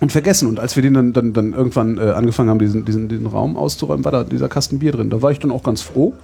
[0.00, 0.48] und vergessen.
[0.48, 3.56] Und als wir den dann, dann, dann irgendwann äh, angefangen haben, diesen, diesen, diesen Raum
[3.56, 5.10] auszuräumen, war da dieser Kasten Bier drin.
[5.10, 6.14] Da war ich dann auch ganz froh.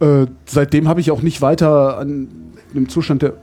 [0.00, 2.28] Äh, seitdem habe ich auch nicht weiter an
[2.74, 3.34] dem Zustand der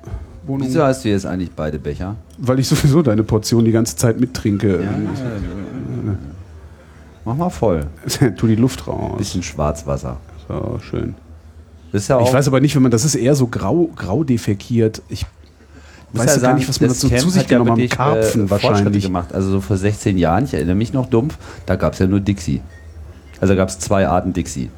[0.46, 2.16] Wohnung, Wieso hast du jetzt eigentlich beide Becher?
[2.40, 4.84] weil ich sowieso deine Portion die ganze Zeit mittrinke.
[7.24, 7.86] Mach mal voll.
[8.38, 9.18] tu die Luft raus.
[9.18, 10.18] Bisschen Schwarzwasser.
[10.48, 11.14] So, schön.
[11.14, 13.90] Das ist ja auch, Ich weiß aber nicht, wenn man, das ist eher so grau,
[13.96, 15.02] grau defekiert.
[15.10, 15.26] Ich
[16.14, 17.72] weiß ja ja gar sagen, nicht, was man dazu Camp zu sich hat ja genommen
[17.72, 17.78] hat.
[17.78, 19.04] wirklich, Karpfen äh, wahrscheinlich.
[19.04, 19.34] gemacht.
[19.34, 22.20] Also so vor 16 Jahren, ich erinnere mich noch dumpf, da gab es ja nur
[22.20, 22.62] Dixie.
[23.40, 24.70] Also gab es zwei Arten Dixie.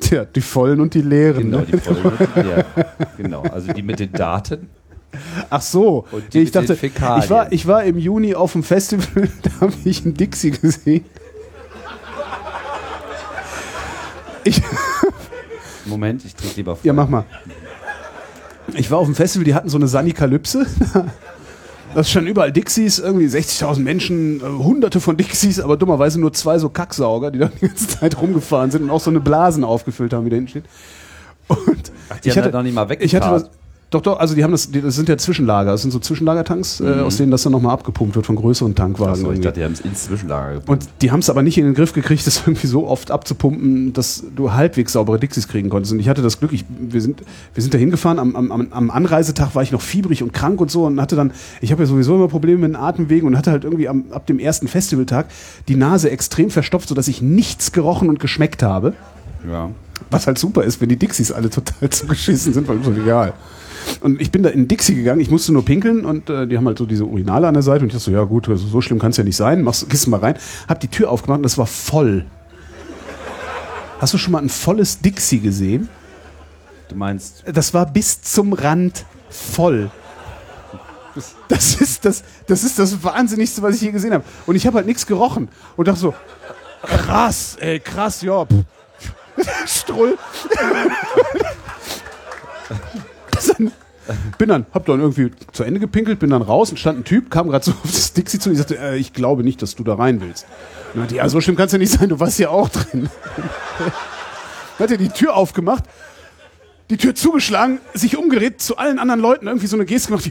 [0.00, 1.44] Tja, die vollen und die leeren.
[1.44, 1.66] Genau, ne?
[1.66, 2.28] die Folge.
[2.36, 2.84] ja,
[3.16, 4.68] genau, also die mit den Daten.
[5.48, 9.28] Ach so, Und die ich dachte, ich war, ich war im Juni auf dem Festival,
[9.42, 11.04] da habe ich einen Dixie gesehen.
[14.44, 14.62] Ich,
[15.86, 16.86] Moment, ich trinke lieber voll.
[16.86, 17.24] ja, mach mal.
[18.74, 20.66] Ich war auf dem Festival, die hatten so eine Sanikalypse.
[21.94, 26.58] Das standen überall Dixies, irgendwie 60.000 Menschen, äh, hunderte von Dixies, aber dummerweise nur zwei
[26.58, 30.12] so Kacksauger, die da die ganze Zeit rumgefahren sind und auch so eine Blasen aufgefüllt
[30.12, 30.64] haben, wie da hinten steht.
[31.48, 33.50] Und Ach, die haben das noch nicht mal ich hatte weggekarrt.
[33.90, 36.80] Doch, doch, also die haben das, die, das sind ja Zwischenlager, das sind so Zwischenlagertanks,
[36.80, 39.12] äh, aus denen das dann nochmal abgepumpt wird von größeren Tankwagen.
[39.12, 40.68] Achso, ich dachte, die haben es ins Zwischenlager gepackt.
[40.68, 43.92] Und die haben es aber nicht in den Griff gekriegt, das irgendwie so oft abzupumpen,
[43.92, 45.92] dass du halbwegs saubere Dixies kriegen konntest.
[45.92, 47.22] Und ich hatte das Glück, ich, wir, sind,
[47.54, 50.70] wir sind da hingefahren, am, am, am- Anreisetag war ich noch fiebrig und krank und
[50.70, 53.52] so und hatte dann, ich habe ja sowieso immer Probleme mit den Atemwegen und hatte
[53.52, 55.26] halt irgendwie am, ab dem ersten Festivaltag
[55.68, 58.94] die Nase extrem verstopft, sodass ich nichts gerochen und geschmeckt habe.
[59.48, 59.70] Ja.
[60.10, 63.32] Was halt super ist, wenn die Dixies alle total zugeschissen sind, weil so egal.
[64.00, 66.66] Und ich bin da in Dixie gegangen, ich musste nur pinkeln und äh, die haben
[66.66, 68.80] halt so diese Urinale an der Seite und ich dachte so, ja gut, also so
[68.80, 70.36] schlimm kann es ja nicht sein, machst, gehst mal rein,
[70.68, 72.24] hab die Tür aufgemacht und das war voll.
[73.98, 75.88] Hast du schon mal ein volles Dixie gesehen?
[76.88, 79.90] Du meinst, Das war bis zum Rand voll.
[81.48, 84.24] Das ist das, das ist das Wahnsinnigste, was ich je gesehen habe.
[84.44, 85.48] Und ich habe halt nichts gerochen.
[85.76, 86.14] Und dachte so,
[86.82, 88.46] krass, ey, krass, ja.
[89.66, 90.18] Strull.
[93.58, 93.72] Dann,
[94.38, 97.30] bin dann, hab dann irgendwie zu Ende gepinkelt, bin dann raus und stand ein Typ,
[97.30, 99.74] kam gerade so auf das Dixie zu und ich sagte, äh, ich glaube nicht, dass
[99.74, 100.46] du da rein willst.
[100.94, 103.08] Und meinte, ja, so schlimm kann es ja nicht sein, du warst ja auch drin.
[104.78, 105.84] Dann hat er die Tür aufgemacht,
[106.90, 110.30] die Tür zugeschlagen, sich umgedreht, zu allen anderen Leuten irgendwie so eine Geste gemacht,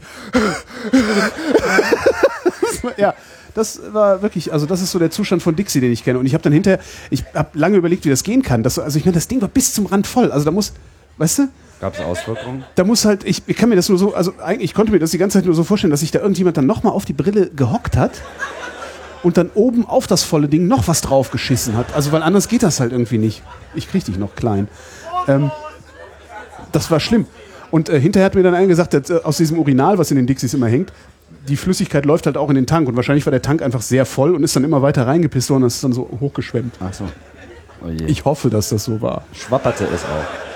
[2.81, 3.13] war- ja,
[3.53, 6.19] das war wirklich, also das ist so der Zustand von Dixie, den ich kenne.
[6.19, 8.63] Und ich habe dann hinterher, ich habe lange überlegt, wie das gehen kann.
[8.63, 10.31] Das, also ich meine, das Ding war bis zum Rand voll.
[10.31, 10.73] Also da muss,
[11.17, 11.47] weißt du,
[11.79, 12.63] gab es Auswirkungen?
[12.75, 14.99] da muss halt, ich, ich kann mir das nur so, also eigentlich, ich konnte mir
[14.99, 17.13] das die ganze Zeit nur so vorstellen, dass sich da irgendjemand dann nochmal auf die
[17.13, 18.21] Brille gehockt hat
[19.23, 21.95] und dann oben auf das volle Ding noch was drauf geschissen hat.
[21.95, 23.41] Also weil anders geht das halt irgendwie nicht.
[23.73, 24.67] Ich krieg dich noch klein.
[25.27, 25.51] Ähm,
[26.71, 27.25] das war schlimm.
[27.71, 30.17] Und äh, hinterher hat mir dann einer gesagt, dass, äh, aus diesem Urinal, was in
[30.17, 30.93] den Dixies immer hängt,
[31.47, 34.05] die Flüssigkeit läuft halt auch in den Tank und wahrscheinlich war der Tank einfach sehr
[34.05, 36.75] voll und ist dann immer weiter reingepisst worden und ist dann so hochgeschwemmt.
[36.79, 37.05] Ach so.
[37.83, 37.89] Oh.
[38.07, 39.25] Ich hoffe, dass das so war.
[39.33, 40.54] schwapperte es auch.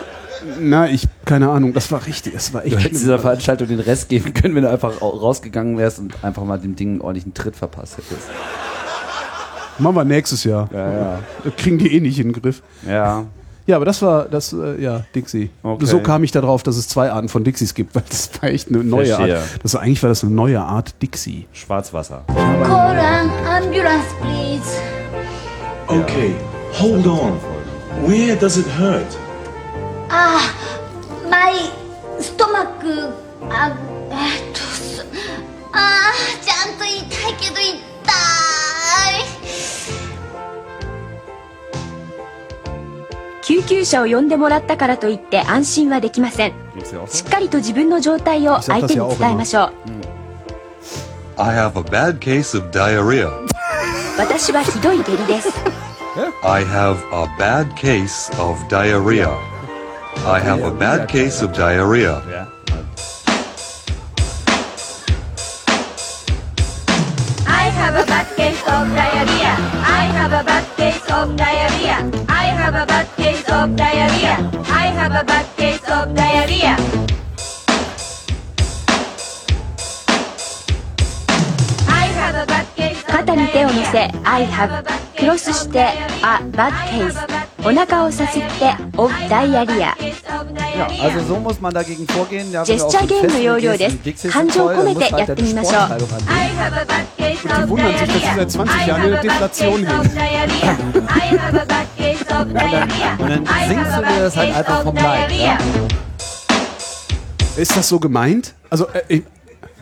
[0.59, 2.99] Na, ich, keine Ahnung, das war richtig, das war echt Du hättest schlimm.
[3.01, 6.57] dieser Veranstaltung den Rest geben können, wenn du einfach au- rausgegangen wärst und einfach mal
[6.59, 8.27] dem Ding einen ordentlichen Tritt verpasst hättest.
[9.77, 10.69] Machen wir nächstes Jahr.
[10.73, 11.19] Ja, ja.
[11.43, 12.61] Das kriegen die eh nicht in den Griff.
[12.87, 13.25] Ja.
[13.65, 15.51] Ja, aber das war das, äh, ja, Dixie.
[15.61, 15.85] Okay.
[15.85, 18.69] So kam ich darauf, dass es zwei Arten von Dixies gibt, weil das war echt
[18.69, 19.37] eine neue Verstehe.
[19.37, 19.45] Art.
[19.61, 21.45] Das war, eigentlich war das eine neue Art Dixie.
[21.53, 22.23] Schwarzwasser.
[22.27, 24.69] Call an ambulance, please.
[25.87, 26.33] Okay,
[26.79, 27.33] hold on.
[28.07, 29.05] Where does it hurt?
[30.09, 30.39] あ
[31.29, 31.55] マイ
[32.19, 33.13] ストマック。
[33.51, 33.75] あ
[35.71, 38.11] あちゃんと言いたいけど言いた
[39.17, 39.23] い。
[43.43, 46.53] 救急車を呼んでもらったからといって安心はできません。
[47.07, 49.73] しっかりと自分の状態を相手に伝えましょう。
[54.17, 55.49] 私はひどい下痢です。
[56.43, 59.29] I have a bad case of diarrhea.
[60.26, 62.22] I have a bad case of diarrhea.
[62.30, 62.46] Ja.
[67.46, 69.54] I have a bad case of diarrhea.
[69.84, 71.98] I have a bad case of diarrhea.
[72.28, 74.36] I have a bad case of diarrhea.
[74.72, 76.76] I have a bad case of diarrhea.
[81.88, 84.84] I have a bad case of 肩に手を乗せ I have
[85.18, 85.86] クロスして「
[86.22, 87.18] あバッケース」
[87.64, 89.96] お腹をさすって「オブダイアリア」
[90.76, 92.50] Ja, also so muss man dagegen vorgehen.
[92.50, 98.86] Ja, ジェスチャーゲームの要領です感情を込めてやってみましょう I have a bad case Die of wundern sich, dass sie seit 20
[98.88, 100.14] Jahren eine Deflation of hängen.
[100.14, 100.76] diarrhea.
[101.06, 103.16] I have a bad case of diarrhea.
[103.18, 104.94] und dann I singst have du a dir das bad halt case einfach of vom
[104.96, 105.58] Leib, diarrhea.
[107.56, 108.54] Ist das so gemeint?
[108.70, 109.22] Also, äh, ich-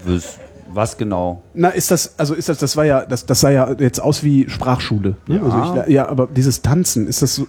[0.05, 0.39] Was,
[0.74, 1.44] was genau?
[1.54, 4.24] na, ist das, also ist das, das war ja, das, das sah ja jetzt aus
[4.24, 5.16] wie Sprachschule.
[5.28, 5.36] Ne?
[5.36, 5.44] Ja.
[5.44, 7.48] Also ich, ja, aber dieses Tanzen, ist das so,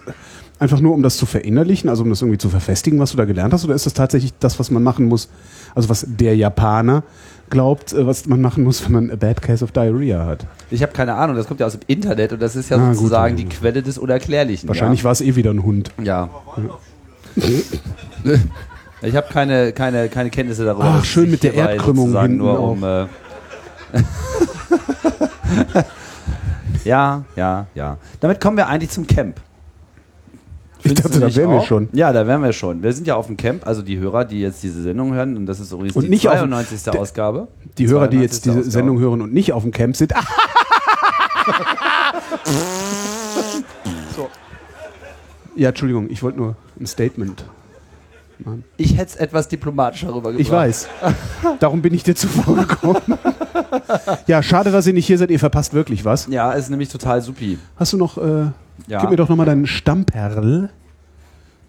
[0.59, 3.25] einfach nur, um das zu verinnerlichen, also um das irgendwie zu verfestigen, was du da
[3.25, 5.29] gelernt hast, oder ist das tatsächlich das, was man machen muss,
[5.73, 7.03] also was der Japaner
[7.49, 10.45] glaubt, äh, was man machen muss, wenn man a bad case of diarrhea hat?
[10.69, 12.89] Ich habe keine Ahnung, das kommt ja aus dem Internet und das ist ja Ah,
[12.89, 13.43] gut, sozusagen ja.
[13.43, 14.67] die Quelle des Unerklärlichen.
[14.67, 15.91] Wahrscheinlich war es eh wieder ein Hund.
[16.03, 16.29] Ja.
[16.57, 17.43] ja.
[19.01, 20.95] Ich habe keine, keine, keine Kenntnisse darüber.
[20.99, 22.83] Ach, schön ich mit der Erdkrümmung hinten nur um.
[22.83, 23.05] Äh
[26.83, 27.97] ja, ja, ja.
[28.19, 29.39] Damit kommen wir eigentlich zum Camp.
[30.79, 31.89] Ich Findest dachte, du da wären wir schon.
[31.91, 32.83] Ja, da wären wir schon.
[32.83, 35.45] Wir sind ja auf dem Camp, also die Hörer, die jetzt diese Sendung hören, und
[35.45, 36.83] das ist übrigens Und die nicht auf dem- 92.
[36.83, 37.47] der- Ausgabe.
[37.77, 38.43] Die Hörer, die jetzt 92.
[38.43, 38.71] diese Ausgabe.
[38.71, 40.13] Sendung hören und nicht auf dem Camp sind.
[44.15, 44.29] So.
[45.55, 47.43] Ja, Entschuldigung, ich wollte nur ein Statement.
[48.77, 50.39] Ich hätte es etwas diplomatischer rübergebracht.
[50.39, 50.87] Ich weiß.
[51.59, 53.01] Darum bin ich dir zuvor gekommen.
[54.27, 55.29] ja, schade, dass ihr nicht hier seid.
[55.31, 56.27] Ihr verpasst wirklich was.
[56.27, 57.57] Ja, ist nämlich total supi.
[57.75, 58.17] Hast du noch.
[58.17, 58.47] Äh,
[58.87, 59.01] Ja.
[59.01, 60.69] Gib mir doch nochmal deinen Stammperl.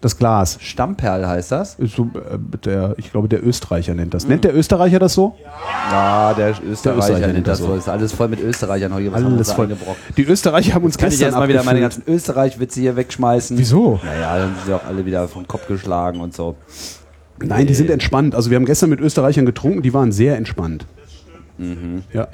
[0.01, 0.57] Das Glas.
[0.59, 1.77] Stammperl heißt das?
[1.77, 4.27] So, äh, der, ich glaube, der Österreicher nennt das.
[4.27, 5.35] Nennt der Österreicher das so?
[5.91, 7.67] Ja, der Österreicher, Österreicher nennt das so.
[7.67, 7.75] so.
[7.75, 9.11] Ist alles voll mit Österreichern heute.
[9.11, 9.69] Was Alles voll.
[10.17, 13.57] Die Österreicher haben uns Kann ich gestern erstmal wieder meine ganzen Österreich-Witze hier wegschmeißen?
[13.59, 13.99] Wieso?
[14.03, 16.55] Naja, dann sind sie auch alle wieder vom Kopf geschlagen und so.
[17.39, 18.33] Nein, die sind entspannt.
[18.33, 20.85] Also wir haben gestern mit Österreichern getrunken, die waren sehr entspannt.
[21.59, 22.03] Mhm.
[22.11, 22.27] Ja.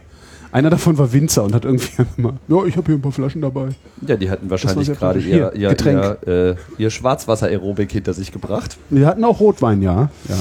[0.52, 3.42] Einer davon war Winzer und hat irgendwie immer, ja, ich habe hier ein paar Flaschen
[3.42, 3.70] dabei.
[4.06, 6.18] Ja, die hatten wahrscheinlich gerade ihr, ihr, Getränk.
[6.26, 8.78] ihr, äh, ihr Schwarzwasser-Aerobik hinter sich gebracht.
[8.90, 10.10] Wir hatten auch Rotwein, ja.
[10.30, 10.36] Ja,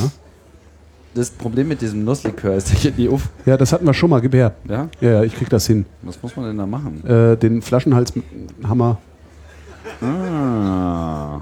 [1.14, 3.28] Das Problem mit diesem Nusslikör ist, geht nie auf.
[3.46, 4.54] ja das hatten wir schon mal, gib her.
[4.68, 4.88] Ja?
[5.00, 5.86] Ja, ja, ich krieg das hin.
[6.02, 7.04] Was muss man denn da machen?
[7.06, 8.24] Äh, den Flaschenhals mit
[8.68, 8.98] Hammer.
[10.02, 11.40] Ah,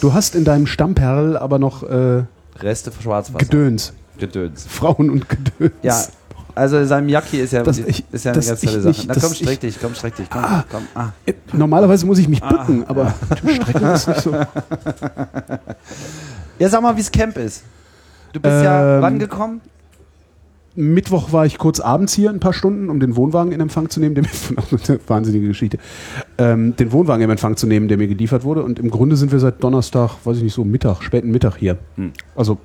[0.00, 2.24] Du hast in deinem Stammperl aber noch äh,
[2.60, 3.38] Reste Schwarzwasser.
[3.38, 3.92] Gedöns.
[4.18, 4.66] Gedöns.
[4.68, 5.72] Frauen und Gedöns.
[5.82, 6.04] Ja,
[6.56, 8.88] also sein Yaki ist ja, Das- ich- ist ja eine ganz tolle ich Sache.
[8.88, 10.82] nicht, Na komm, ich- streck dich, komm, streck dich, komm, komm.
[10.94, 11.10] Ah.
[11.24, 14.32] Äh, Normalerweise muss ich mich bücken, aber du strecken ist nicht so.
[16.58, 17.62] Ja, sag mal, wie's Camp ist.
[18.32, 19.60] Du bist ja Ähm, wann gekommen?
[20.74, 23.98] Mittwoch war ich kurz abends hier ein paar Stunden, um den Wohnwagen in Empfang zu
[24.00, 25.78] nehmen, der mir, wahnsinnige Geschichte,
[26.36, 28.62] ähm, den Wohnwagen in Empfang zu nehmen, der mir geliefert wurde.
[28.62, 31.78] Und im Grunde sind wir seit Donnerstag, weiß ich nicht, so Mittag, späten Mittag hier.
[31.96, 32.12] Hm.
[32.34, 32.58] Also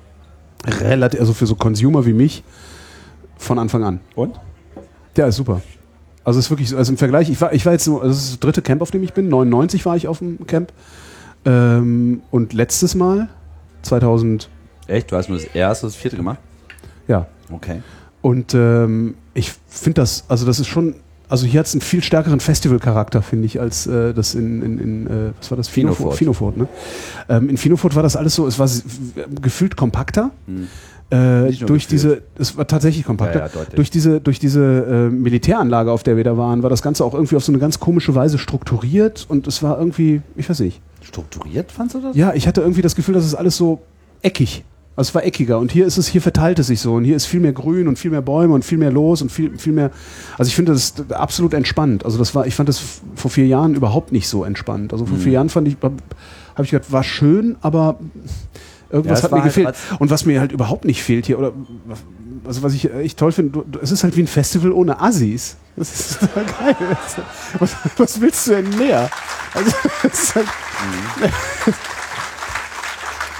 [0.66, 2.42] relativ, also für so Consumer wie mich
[3.42, 4.00] von Anfang an.
[4.14, 4.40] Und?
[5.16, 5.60] Ja, ist super.
[6.24, 8.14] Also es ist wirklich so, also im Vergleich, ich war, ich war jetzt nur, also
[8.14, 9.28] das ist das dritte Camp, auf dem ich bin.
[9.28, 10.72] 99 war ich auf dem Camp.
[11.44, 13.28] Ähm, und letztes Mal,
[13.82, 14.48] 2000,
[14.86, 15.10] Echt?
[15.10, 16.38] Du hast nur das erste, das vierte gemacht?
[17.08, 17.82] ja, Okay.
[18.22, 20.94] Und ähm, ich finde das, also das ist schon,
[21.28, 24.78] also hier hat es einen viel stärkeren Festivalcharakter, finde ich, als äh, das in, in,
[24.78, 25.68] in äh, was war das?
[25.68, 26.16] Finofort.
[26.16, 26.68] Finofort, ne?
[27.28, 28.68] Ähm, in Finofort war das alles so, es war
[29.40, 30.30] gefühlt kompakter.
[30.46, 30.68] Hm.
[31.12, 31.90] Äh, durch gefühlt.
[31.90, 33.40] diese, es war tatsächlich kompakter.
[33.40, 36.80] Ja, ja, durch diese, durch diese äh, Militäranlage, auf der wir da waren, war das
[36.82, 40.48] Ganze auch irgendwie auf so eine ganz komische Weise strukturiert und es war irgendwie, ich
[40.48, 40.80] weiß nicht.
[41.02, 42.16] Strukturiert fandst du das?
[42.16, 43.80] Ja, ich hatte irgendwie das Gefühl, dass es alles so
[44.22, 44.64] eckig.
[44.94, 47.16] Also es war eckiger und hier ist es, hier verteilt es sich so und hier
[47.16, 49.72] ist viel mehr Grün und viel mehr Bäume und viel mehr los und viel, viel
[49.72, 49.90] mehr.
[50.36, 52.04] Also ich finde das absolut entspannt.
[52.04, 54.92] Also das war, ich fand das vor vier Jahren überhaupt nicht so entspannt.
[54.92, 55.22] Also vor Mhm.
[55.22, 55.94] vier Jahren fand ich, habe
[56.64, 57.98] ich gedacht, war schön, aber
[58.92, 59.76] irgendwas es hat mir halt gefehlt.
[59.98, 61.52] und was mir halt überhaupt nicht fehlt hier oder
[62.44, 65.56] also was ich echt toll finde, es ist halt wie ein Festival ohne Assis.
[65.76, 66.76] Das ist total geil.
[67.58, 69.10] Was, was willst du denn mehr?
[69.54, 69.70] Also,
[70.02, 70.46] das ist halt,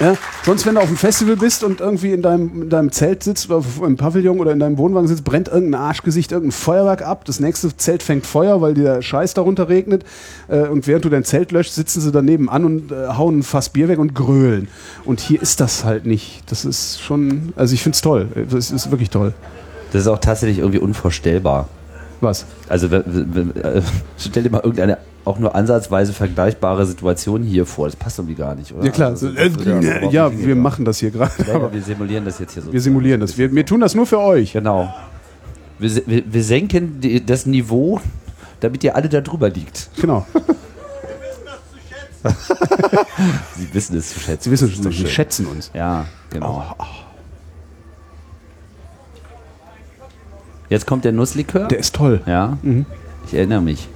[0.03, 3.23] ja, sonst, wenn du auf dem Festival bist und irgendwie in deinem, in deinem Zelt
[3.23, 7.25] sitzt, oder im Pavillon oder in deinem Wohnwagen sitzt, brennt irgendein Arschgesicht irgendein Feuerwerk ab.
[7.25, 10.03] Das nächste Zelt fängt Feuer, weil der Scheiß darunter regnet.
[10.47, 13.43] Äh, und während du dein Zelt löscht, sitzen sie daneben an und äh, hauen ein
[13.43, 14.67] Fass Bier weg und grölen.
[15.05, 16.43] Und hier ist das halt nicht.
[16.51, 18.27] Das ist schon, also ich finde es toll.
[18.49, 19.33] Das ist wirklich toll.
[19.91, 21.69] Das ist auch tatsächlich irgendwie unvorstellbar.
[22.19, 22.45] Was?
[22.67, 23.03] Also äh,
[24.17, 27.87] stell dir mal irgendeine auch nur ansatzweise vergleichbare Situation hier vor.
[27.87, 28.85] Das passt irgendwie gar nicht, oder?
[28.85, 30.59] Ja klar, Also, äh, ja, nicht wir hingehen.
[30.61, 31.31] machen das hier gerade.
[31.47, 32.73] Ja, ja, wir simulieren das jetzt hier so.
[32.73, 33.37] Wir simulieren das.
[33.37, 34.53] Wir, wir tun das nur für euch.
[34.53, 34.93] Genau.
[35.79, 37.99] Wir, wir, wir senken die, das Niveau,
[38.59, 39.89] damit ihr alle da drüber liegt.
[39.99, 40.25] Genau.
[43.57, 44.43] Sie wissen es zu schätzen.
[44.43, 45.07] Sie wissen es, so sie schön.
[45.07, 45.71] schätzen uns.
[45.73, 46.63] Ja, genau.
[50.69, 51.67] Jetzt kommt der Nusslikör.
[51.67, 52.21] Der ist toll.
[52.25, 52.85] ja, Mhm.
[53.27, 53.87] ich erinnere mich.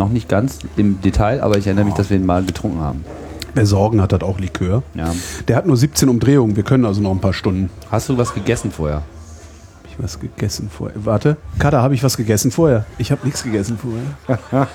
[0.00, 3.04] Noch nicht ganz im Detail, aber ich erinnere mich, dass wir ihn mal getrunken haben.
[3.52, 4.82] Wer Sorgen hat, hat auch Likör.
[4.94, 5.14] Ja.
[5.46, 6.56] Der hat nur 17 Umdrehungen.
[6.56, 7.68] Wir können also noch ein paar Stunden.
[7.90, 9.02] Hast du was gegessen vorher?
[9.02, 11.04] Hab ich was gegessen vorher?
[11.04, 11.36] Warte.
[11.58, 12.86] Kada, habe ich was gegessen vorher?
[12.96, 14.68] Ich habe nichts gegessen vorher.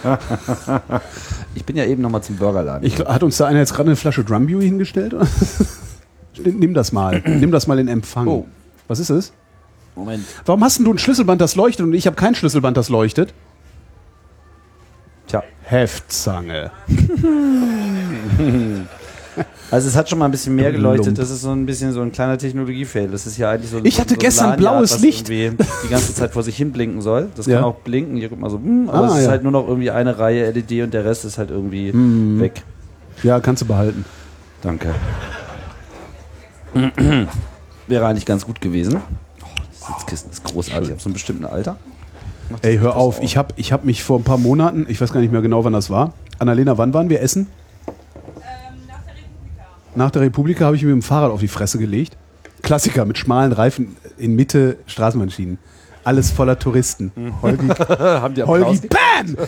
[1.55, 2.85] Ich bin ja eben noch mal zum Burgerladen.
[2.85, 5.15] Ich, hat uns da einer jetzt gerade eine Flasche Drumbeer hingestellt?
[6.43, 7.23] Nimm das mal.
[7.25, 8.27] Nimm das mal in Empfang.
[8.27, 8.45] Oh.
[8.87, 9.33] Was ist es?
[9.95, 10.23] Moment.
[10.45, 13.33] Warum hast denn du ein Schlüsselband, das leuchtet und ich habe kein Schlüsselband, das leuchtet?
[15.41, 15.43] Tja.
[15.63, 16.71] Heftzange.
[19.71, 21.17] Also es hat schon mal ein bisschen mehr geleuchtet.
[21.17, 23.09] Das ist so ein bisschen so ein kleiner Technologiefail.
[23.09, 23.81] Das ist ja eigentlich so.
[23.83, 25.27] Ich hatte so ein gestern Lanyard, blaues Licht.
[25.27, 25.51] Die
[25.89, 27.27] ganze Zeit vor sich hin blinken soll.
[27.35, 27.55] Das Ja.
[27.57, 28.15] kann auch blinken.
[28.15, 28.57] Hier guck mal so.
[28.57, 29.31] hm, Aber Ah, es ist ja.
[29.31, 32.39] halt nur noch irgendwie eine Reihe LED und der Rest ist halt irgendwie Mhm.
[32.39, 32.61] weg.
[33.23, 34.05] Ja, kannst du behalten.
[34.61, 34.93] Danke.
[37.87, 39.01] Wäre eigentlich ganz gut gewesen.
[39.41, 39.45] Oh,
[39.81, 40.93] das Sitzkissen ist großartig.
[40.93, 41.75] Auf so einem bestimmten Alter.
[42.61, 43.21] Ey, hör auf.
[43.21, 45.63] Ich habe ich hab mich vor ein paar Monaten, ich weiß gar nicht mehr genau,
[45.63, 46.13] wann das war.
[46.39, 47.47] Annalena, wann waren wir essen?
[49.95, 52.17] Nach der Republika habe ich mir mit dem Fahrrad auf die Fresse gelegt.
[52.61, 55.57] Klassiker mit schmalen Reifen in Mitte Straßenbahnschienen.
[56.03, 57.11] Alles voller Touristen.
[57.41, 57.67] Holgi,
[57.99, 59.37] haben die Holgi, bam!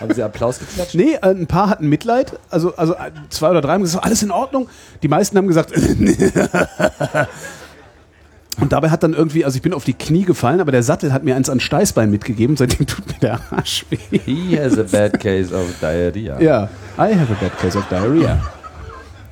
[0.00, 0.94] Haben sie Applaus geklatscht?
[0.96, 2.38] Nee, äh, ein paar hatten Mitleid.
[2.50, 4.68] Also, also äh, zwei oder drei haben gesagt, alles in Ordnung.
[5.02, 5.72] Die meisten haben gesagt,
[8.60, 11.12] und dabei hat dann irgendwie, also ich bin auf die Knie gefallen, aber der Sattel
[11.12, 12.56] hat mir eins an Steißbein mitgegeben.
[12.56, 14.18] Seitdem tut mir der Arsch weh.
[14.24, 16.40] He has a bad case of diarrhea.
[16.40, 18.40] Ja, I have a bad case of diarrhea.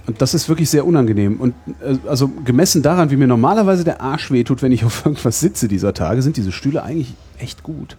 [0.06, 1.40] Und das ist wirklich sehr unangenehm.
[1.40, 5.38] Und äh, also gemessen daran, wie mir normalerweise der Arsch wehtut, wenn ich auf irgendwas
[5.40, 7.96] sitze dieser Tage, sind diese Stühle eigentlich echt gut.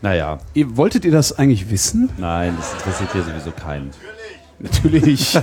[0.00, 2.08] Naja, Ihr, wolltet ihr das eigentlich wissen?
[2.18, 3.90] nein, das interessiert hier sowieso keinen.
[4.58, 5.38] Natürlich.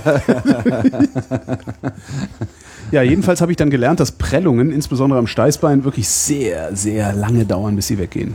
[2.90, 7.44] ja, jedenfalls habe ich dann gelernt, dass Prellungen, insbesondere am Steißbein, wirklich sehr, sehr lange
[7.44, 8.34] dauern, bis sie weggehen.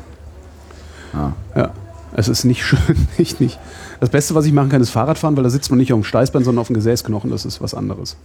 [1.14, 1.32] Ah.
[1.56, 1.72] Ja,
[2.14, 3.60] es ist nicht schön, echt nicht.
[4.00, 6.04] Das Beste, was ich machen kann, ist Fahrradfahren, weil da sitzt man nicht auf dem
[6.04, 7.32] Steißbein, sondern auf dem Gesäßknochen.
[7.32, 8.18] Das ist was anderes.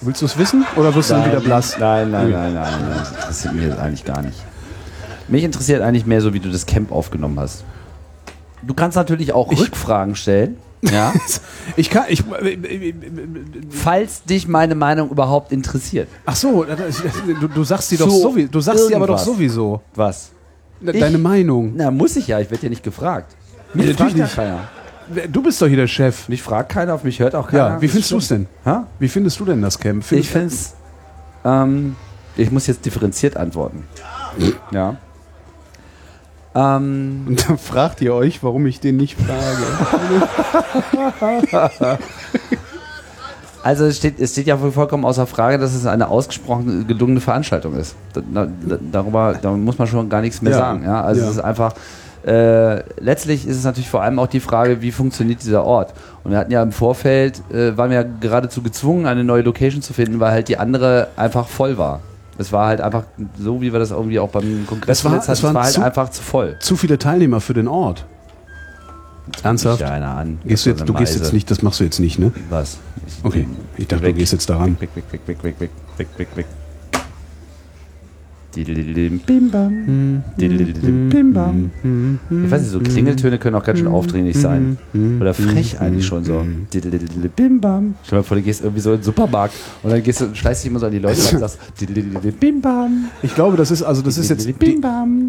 [0.00, 1.78] Willst du es wissen oder wirst du dann wieder blass?
[1.78, 2.98] Nein, nein, nein, nein, nein.
[2.98, 4.38] Das interessiert mich jetzt eigentlich gar nicht.
[5.28, 7.64] Mich interessiert eigentlich mehr so, wie du das Camp aufgenommen hast.
[8.62, 10.56] Du kannst natürlich auch Rückfragen stellen.
[10.90, 11.12] Ja.
[11.76, 12.22] Ich kann, ich,
[13.70, 16.08] falls dich meine Meinung überhaupt interessiert.
[16.26, 16.64] ach so,
[17.40, 19.80] du, du sagst die doch Zu sowieso, du sagst die aber doch sowieso.
[19.94, 20.30] Was?
[20.80, 21.72] Deine Meinung.
[21.74, 22.38] Na, muss ich ja.
[22.38, 23.34] Ich werde ja nicht gefragt.
[23.72, 24.68] Mich Nee, fragt natürlich ja nicht.
[25.10, 25.28] keiner.
[25.28, 26.28] Du bist doch hier der Chef.
[26.28, 27.70] Mich fragt keiner, auf mich hört auch keiner.
[27.70, 28.46] Ja, wie findest du es denn?
[28.64, 28.76] Hä?
[28.98, 30.04] Wie findest du denn das Camp?
[30.12, 30.74] Ich finde es.
[31.44, 31.96] Ähm,
[32.36, 33.84] ich muss jetzt differenziert antworten.
[34.70, 34.96] Ja.
[36.54, 39.64] Ähm, Und dann fragt ihr euch, warum ich den nicht frage.
[43.62, 47.74] also es steht, es steht ja vollkommen außer Frage, dass es eine ausgesprochen gelungene Veranstaltung
[47.74, 47.96] ist.
[48.12, 48.46] Da, da,
[48.92, 50.58] darüber da muss man schon gar nichts mehr Ja.
[50.58, 50.84] sagen.
[50.84, 51.02] Ja?
[51.02, 51.26] Also Ja.
[51.28, 51.74] es ist einfach.
[52.26, 55.92] Äh, letztlich ist es natürlich vor allem auch die Frage, wie funktioniert dieser Ort.
[56.24, 59.82] Und wir hatten ja im Vorfeld, äh, waren wir ja geradezu gezwungen, eine neue Location
[59.82, 62.00] zu finden, weil halt die andere einfach voll war.
[62.36, 63.04] Es war halt einfach
[63.38, 65.82] so, wie wir das irgendwie auch beim Kongress Es war- hatten, es war halt zu-
[65.84, 66.56] einfach zu voll.
[66.60, 68.06] Zu viele Teilnehmer für den Ort.
[69.42, 69.80] Ernsthaft?
[69.80, 70.38] Ja, einer an.
[70.44, 72.32] Gehst du, Das jetzt, du gehst jetzt nicht, das machst du jetzt nicht, ne?
[72.50, 72.78] Was?
[73.22, 74.14] Okay, ich dachte, Weg.
[74.14, 74.76] du gehst jetzt daran.
[74.80, 76.46] Weg, weg, weg, weg, weg, weg, weg, weg, weg.
[82.44, 84.78] Ich weiß nicht, so Klingeltöne können auch ganz schön aufdringlich sein.
[85.20, 86.44] Oder frech eigentlich schon so.
[86.72, 87.94] Didelidim, Bim bam.
[88.04, 90.34] Stell dir mal vor, du gehst irgendwie so in den Supermarkt und dann gehst du,
[90.34, 91.58] schleißt dich immer so an die Leute und sagst.
[93.22, 94.52] Ich glaube, das ist also das ist jetzt die,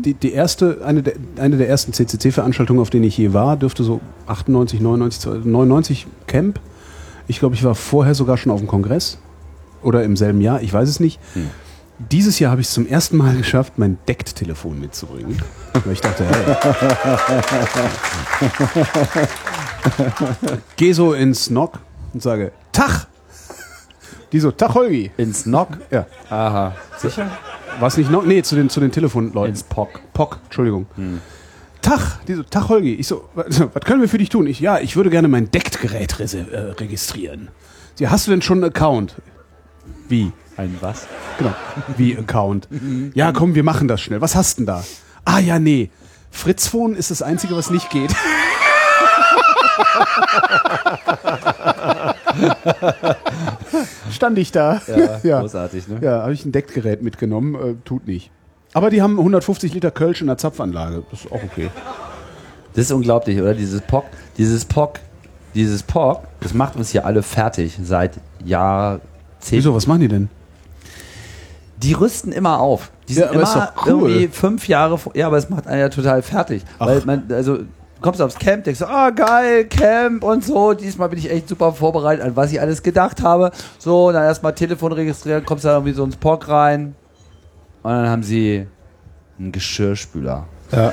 [0.04, 3.84] die, die erste, eine der, eine der ersten CCC-Veranstaltungen, auf denen ich je war, dürfte
[3.84, 6.60] so 98, 99, 99 Camp.
[7.28, 9.18] Ich glaube, ich war vorher sogar schon auf dem Kongress
[9.82, 11.20] oder im selben Jahr, ich weiß es nicht.
[11.98, 15.42] Dieses Jahr habe ich es zum ersten Mal geschafft, mein Deckt-Telefon mitzubringen.
[15.74, 16.46] Weil ich dachte, hey.
[20.76, 21.80] Geh so ins Nock
[22.14, 23.08] und sage, Tach!
[24.32, 25.12] Die so, Tach Holgi.
[25.16, 25.70] Ins Nock?
[25.92, 26.06] Ja.
[26.30, 26.76] Aha.
[26.98, 27.32] Sicher?
[27.80, 28.26] War es nicht Nock?
[28.26, 29.52] Nee, zu den, zu den Telefonleuten.
[29.52, 30.02] Ins Pock.
[30.14, 30.88] Pock, Entschuldigung.
[31.82, 32.96] Tag, die so, Tag Holgi.
[32.96, 34.48] Ich so, was was können wir für dich tun?
[34.48, 37.50] Ich, ja, ich würde gerne mein Deckt-Gerät äh, registrieren.
[37.94, 39.16] Sie, hast du denn schon einen Account?
[40.10, 40.34] Wie?
[40.58, 41.08] Ein was?
[41.38, 41.54] Genau.
[41.98, 42.68] Wie Account?
[43.14, 44.22] Ja, komm, wir machen das schnell.
[44.22, 44.84] Was hast denn da?
[45.26, 45.90] Ah ja, nee.
[46.32, 48.12] Fritzphone ist das Einzige, was nicht geht.
[54.12, 54.82] Stand ich da.
[55.24, 56.00] Ja, großartig, ne?
[56.02, 57.56] Ja, habe ich ein Deckgerät mitgenommen.
[57.56, 58.32] Äh, tut nicht.
[58.74, 61.04] Aber die haben 150 Liter Kölsch in der Zapfanlage.
[61.12, 61.70] Das ist auch okay.
[62.74, 63.54] Das ist unglaublich, oder?
[63.54, 64.06] Dieses POC,
[64.38, 65.00] dieses POC,
[65.54, 69.02] dieses POC, das macht uns hier alle fertig seit Jahrzehnten.
[69.52, 70.30] Wieso, was machen die denn?
[71.78, 72.92] Die rüsten immer auf.
[73.08, 74.10] Die sind Ja, aber immer cool.
[74.10, 75.16] irgendwie fünf Jahre vor.
[75.16, 76.64] Ja, aber es macht einen ja total fertig.
[76.80, 77.66] Weil man, also, du
[78.02, 80.74] kommst aufs Camp, denkst so, ah, geil, Camp und so.
[80.74, 83.52] Diesmal bin ich echt super vorbereitet, an was ich alles gedacht habe.
[83.78, 86.96] So, dann erstmal Telefon registrieren, kommst dann irgendwie so ins Park rein.
[87.84, 88.68] Und dann haben sie
[89.38, 90.46] einen Geschirrspüler.
[90.72, 90.92] Ja.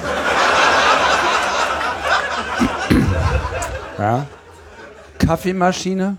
[3.99, 4.27] Ja.
[5.19, 6.17] Kaffeemaschine,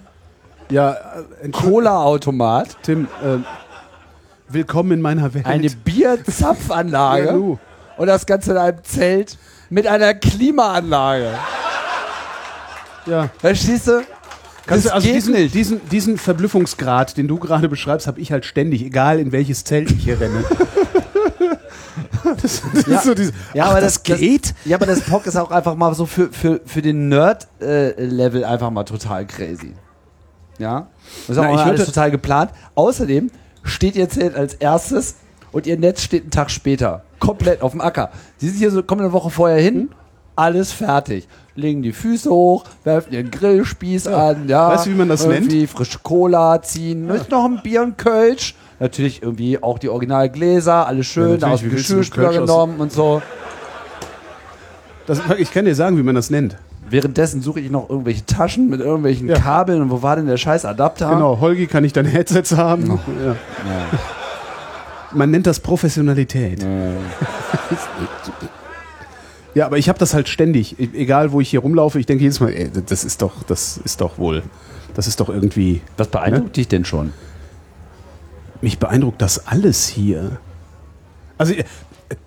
[0.70, 0.94] Ja,
[1.42, 3.38] äh, Cola-Automat, Tim, äh,
[4.54, 5.46] willkommen in meiner Welt.
[5.46, 7.60] eine Bierzapfanlage Ja, du.
[7.98, 9.38] und das Ganze in einem Zelt
[9.70, 11.32] mit einer Klimaanlage.
[13.06, 13.30] ja.
[13.40, 14.04] Verstehst du?
[14.66, 15.54] Kannst das du, also diesen, nicht.
[15.54, 19.92] Diesen, diesen Verblüffungsgrad, den du gerade beschreibst, habe ich halt ständig, egal in welches Zelt
[19.92, 20.44] ich hier renne.
[22.42, 23.02] das, das Ja.
[23.02, 24.54] so diese, Ja, ach, aber das, das, geht.
[24.64, 28.70] Ja, aber das POC ist auch einfach mal so für, für, für den Nerd-Level einfach
[28.70, 29.74] mal total crazy.
[30.60, 30.88] Ja?
[31.28, 32.52] Das ist auch Na, alles würde- total geplant.
[32.76, 33.32] Außerdem
[33.64, 35.16] steht ihr Zelt als erstes
[35.52, 37.04] und ihr Netz steht einen Tag später.
[37.20, 38.12] Komplett auf dem Acker.
[38.38, 39.90] Sie sind hier so, kommen eine Woche vorher hin,
[40.36, 41.28] alles fertig.
[41.56, 44.70] Legen die Füße hoch, werfen ihren Grillspieß an, ja.
[44.70, 48.56] Weißt du, wie man das irgendwie frische Cola ziehen, ist noch ein Bier und Kölsch.
[48.80, 53.22] Natürlich irgendwie auch die Originalgläser, alles schön, Ja, aus dem Geschirrspüler genommen und so.
[55.06, 56.58] Das, ich kann dir sagen, wie man das nennt.
[56.94, 59.34] Währenddessen suche ich noch irgendwelche Taschen mit irgendwelchen Ja.
[59.40, 61.10] Kabeln und wo war denn der scheiß Adapter?
[61.10, 62.88] Genau, Holgi, kann ich deine Headsets haben?
[63.26, 63.36] Ja.
[65.12, 66.64] Man nennt das Professionalität.
[69.56, 70.80] Ja, aber ich habe das halt ständig.
[70.80, 73.78] E- Egal, wo ich hier rumlaufe, ich denke jedes Mal, ey, das ist doch, das
[73.84, 74.44] ist doch wohl,
[74.94, 75.82] das ist doch irgendwie.
[75.98, 77.12] Was beeindruckt dich denn schon?
[78.62, 80.38] Mich beeindruckt das alles hier.
[81.40, 81.64] Also, äh,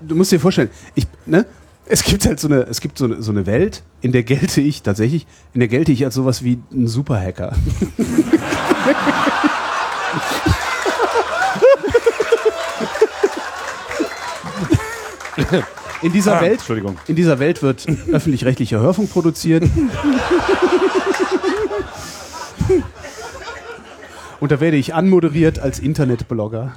[0.00, 1.46] du musst dir vorstellen, ich, ne?
[1.88, 4.60] Es gibt halt so eine, es gibt so eine, so eine Welt, in der gelte
[4.60, 7.54] ich tatsächlich, in der gelte ich als sowas wie ein Superhacker.
[16.02, 16.96] In dieser Welt, Entschuldigung.
[17.06, 19.64] in dieser Welt wird öffentlich-rechtlicher Hörfunk produziert.
[24.40, 26.76] Und da werde ich anmoderiert als Internetblogger.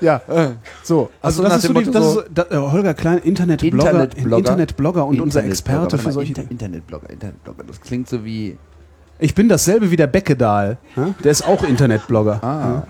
[0.00, 0.20] Ja,
[0.82, 1.10] so.
[1.22, 3.18] Also so nach das ist so die, das ist so- so, da, äh, Holger Klein,
[3.18, 4.38] Internetblogger, Internetblogger.
[4.38, 7.64] Internetblogger und unser Experte für mal, solche Inter Internetblogger, Internetblogger.
[7.66, 8.56] Das klingt so wie.
[9.18, 10.78] Ich bin dasselbe wie der Beckedahl.
[10.96, 11.14] ja?
[11.22, 12.42] Der ist auch Internetblogger.
[12.42, 12.82] Ah.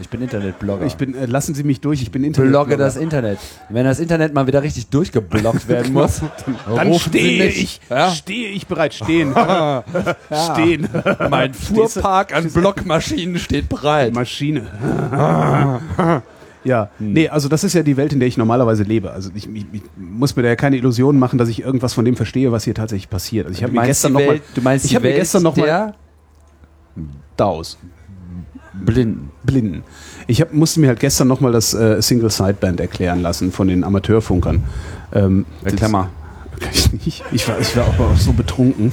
[0.00, 0.86] Ich bin Internetblogger.
[0.86, 2.76] Ich bin, äh, lassen Sie mich durch, ich bin blogge Internetblogger.
[2.76, 3.38] das Internet.
[3.68, 6.22] Wenn das Internet mal wieder richtig durchgeblockt werden muss,
[6.74, 8.10] Dann stehe ich, Ja?
[8.10, 9.34] stehe ich bereit, stehen.
[10.52, 10.88] Stehen.
[11.30, 14.14] Mein Fuhrpark an Blockmaschinen steht bereit.
[14.14, 14.62] Maschine.
[16.64, 19.10] ja, nee, also das ist ja die Welt, in der ich normalerweise lebe.
[19.10, 22.04] Also ich, ich, ich muss mir da ja keine Illusionen machen, dass ich irgendwas von
[22.04, 23.46] dem verstehe, was hier tatsächlich passiert.
[23.46, 25.42] Also ich habe mir gestern die noch mal, Welt- du meinst ich habe mir gestern
[25.42, 25.94] noch mal der
[27.36, 27.78] Daus.
[28.72, 29.30] Blinden.
[29.42, 29.82] Blinden.
[30.26, 33.84] Ich hab, musste mir halt gestern nochmal das äh, Single Sideband erklären lassen von den
[33.84, 34.64] Amateurfunkern.
[35.12, 35.46] Ähm,
[35.90, 36.08] mal.
[36.60, 37.24] Kann ich nicht.
[37.32, 38.92] Ich war, ich war auch so betrunken.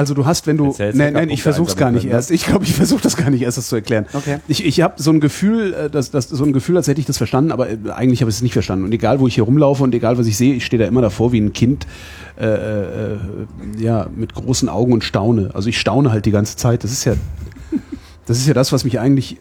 [0.00, 0.74] Also du hast, wenn du...
[0.78, 2.30] Nein, nein, ich versuch's gar nicht können, erst.
[2.30, 4.06] Ich glaube, ich versuche das gar nicht erst, das zu erklären.
[4.14, 4.38] Okay.
[4.48, 7.06] Ich, ich habe so ein Gefühl, äh, dass, dass, so ein Gefühl, als hätte ich
[7.06, 8.86] das verstanden, aber äh, eigentlich habe ich es nicht verstanden.
[8.86, 11.02] Und egal, wo ich hier rumlaufe und egal, was ich sehe, ich stehe da immer
[11.02, 11.86] davor wie ein Kind,
[12.40, 13.18] äh, äh,
[13.78, 15.50] ja, mit großen Augen und staune.
[15.52, 16.82] Also ich staune halt die ganze Zeit.
[16.82, 17.12] Das ist ja,
[18.30, 19.38] das ist ja das, was mich eigentlich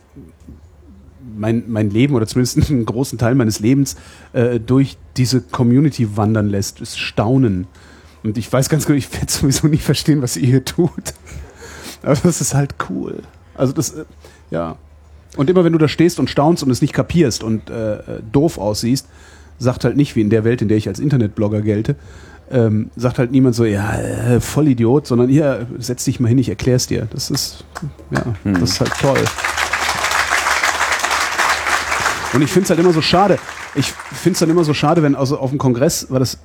[1.37, 3.95] mein, mein Leben oder zumindest einen großen Teil meines Lebens
[4.33, 7.67] äh, durch diese Community wandern lässt, ist Staunen.
[8.23, 11.13] Und ich weiß ganz genau, ich werde sowieso nie verstehen, was ihr hier tut.
[12.01, 13.21] Aber das ist halt cool.
[13.53, 14.05] Also das, äh,
[14.49, 14.75] ja.
[15.37, 18.01] Und immer wenn du da stehst und staunst und es nicht kapierst und äh, äh,
[18.31, 19.07] doof aussiehst,
[19.59, 21.95] sagt halt nicht, wie in der Welt, in der ich als Internetblogger gelte,
[22.51, 26.37] ähm, sagt halt niemand so, ja, äh, voll Idiot, sondern hier, setz dich mal hin,
[26.37, 27.07] ich erklär's dir.
[27.11, 27.63] Das ist,
[28.11, 29.23] ja, das ist halt toll.
[32.33, 33.39] Und ich finde es halt immer so schade.
[33.75, 36.37] Ich finde es dann immer so schade, wenn also auf dem Kongress, war das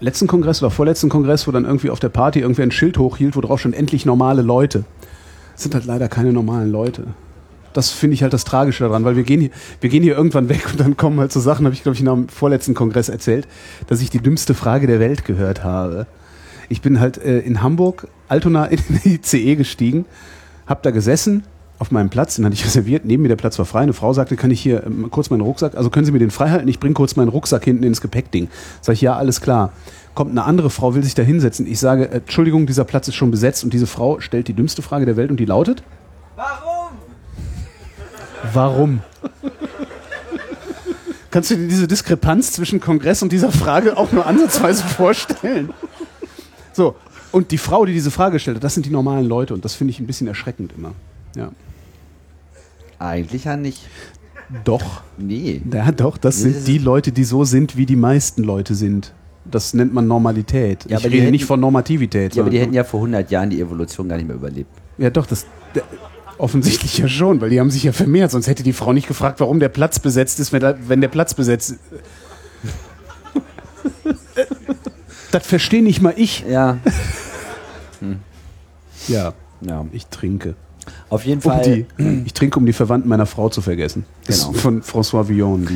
[0.00, 3.36] letzten Kongress oder vorletzten Kongress, wo dann irgendwie auf der Party irgendwer ein Schild hochhielt,
[3.36, 4.84] wo drauf stand, endlich normale Leute.
[5.54, 7.04] Das sind halt leider keine normalen Leute.
[7.76, 9.50] Das finde ich halt das Tragische daran, weil wir gehen hier,
[9.82, 12.02] wir gehen hier irgendwann weg und dann kommen halt so Sachen, habe ich glaube ich
[12.02, 13.46] nach dem vorletzten Kongress erzählt,
[13.86, 16.06] dass ich die dümmste Frage der Welt gehört habe.
[16.70, 20.06] Ich bin halt äh, in Hamburg, Altona in den ICE gestiegen,
[20.66, 21.44] hab da gesessen
[21.78, 23.80] auf meinem Platz, den hatte ich reserviert, neben mir der Platz war frei.
[23.80, 26.30] Eine Frau sagte, kann ich hier ähm, kurz meinen Rucksack, also können Sie mir den
[26.30, 26.68] frei halten?
[26.68, 28.48] Ich bringe kurz meinen Rucksack hinten ins Gepäckding.
[28.80, 29.72] Sag ich, ja, alles klar.
[30.14, 31.66] Kommt eine andere Frau, will sich da hinsetzen.
[31.66, 34.80] Ich sage, äh, Entschuldigung, dieser Platz ist schon besetzt und diese Frau stellt die dümmste
[34.80, 35.82] Frage der Welt und die lautet?
[36.36, 36.65] Warum?
[38.56, 39.00] Warum?
[41.30, 45.70] Kannst du dir diese Diskrepanz zwischen Kongress und dieser Frage auch nur ansatzweise vorstellen?
[46.72, 46.94] So,
[47.32, 49.90] Und die Frau, die diese Frage stellte, das sind die normalen Leute und das finde
[49.90, 50.92] ich ein bisschen erschreckend immer.
[51.36, 51.50] Ja.
[52.98, 53.82] Eigentlich ja nicht.
[54.64, 55.02] Doch.
[55.18, 55.60] Nee.
[55.72, 59.12] Ja, doch, das sind die Leute, die so sind, wie die meisten Leute sind.
[59.44, 60.84] Das nennt man Normalität.
[60.84, 62.34] Ja, ich aber die rede hätten- nicht von Normativität.
[62.34, 64.70] Ja, aber die hätten ja vor 100 Jahren die Evolution gar nicht mehr überlebt.
[64.98, 65.44] Ja, doch, das
[65.74, 65.82] der,
[66.38, 69.40] offensichtlich ja schon, weil die haben sich ja vermehrt, sonst hätte die Frau nicht gefragt,
[69.40, 71.80] warum der Platz besetzt ist, wenn, der Platz besetzt ist.
[75.30, 76.44] das verstehe nicht mal ich.
[76.48, 76.78] Ja.
[79.08, 79.86] Ja, ja.
[79.92, 80.54] ich trinke.
[81.08, 81.62] Auf jeden Um Fall.
[81.98, 84.04] die, ich trinke, um die Verwandten meiner Frau zu vergessen.
[84.26, 84.52] Das Genau.
[84.52, 85.66] ist von François Villon ein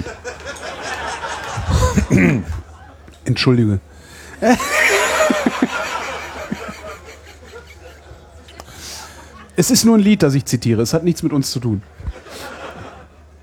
[2.10, 2.42] Lied.
[3.24, 3.80] Entschuldige.
[9.60, 10.80] Es ist nur ein Lied, das ich zitiere.
[10.80, 11.82] Es hat nichts mit uns zu tun.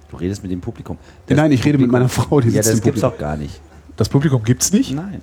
[0.09, 0.97] Du redest mit dem Publikum.
[1.29, 3.19] Nein, ich rede mit meiner Frau, die Ja, sitzt das im gibt's Publikum.
[3.19, 3.61] doch gar nicht.
[3.97, 4.93] Das Publikum gibt's nicht?
[4.95, 5.21] Nein.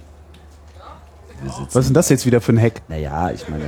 [1.72, 2.82] Was ist denn das jetzt wieder für ein Hack?
[2.88, 3.64] Naja, ich meine.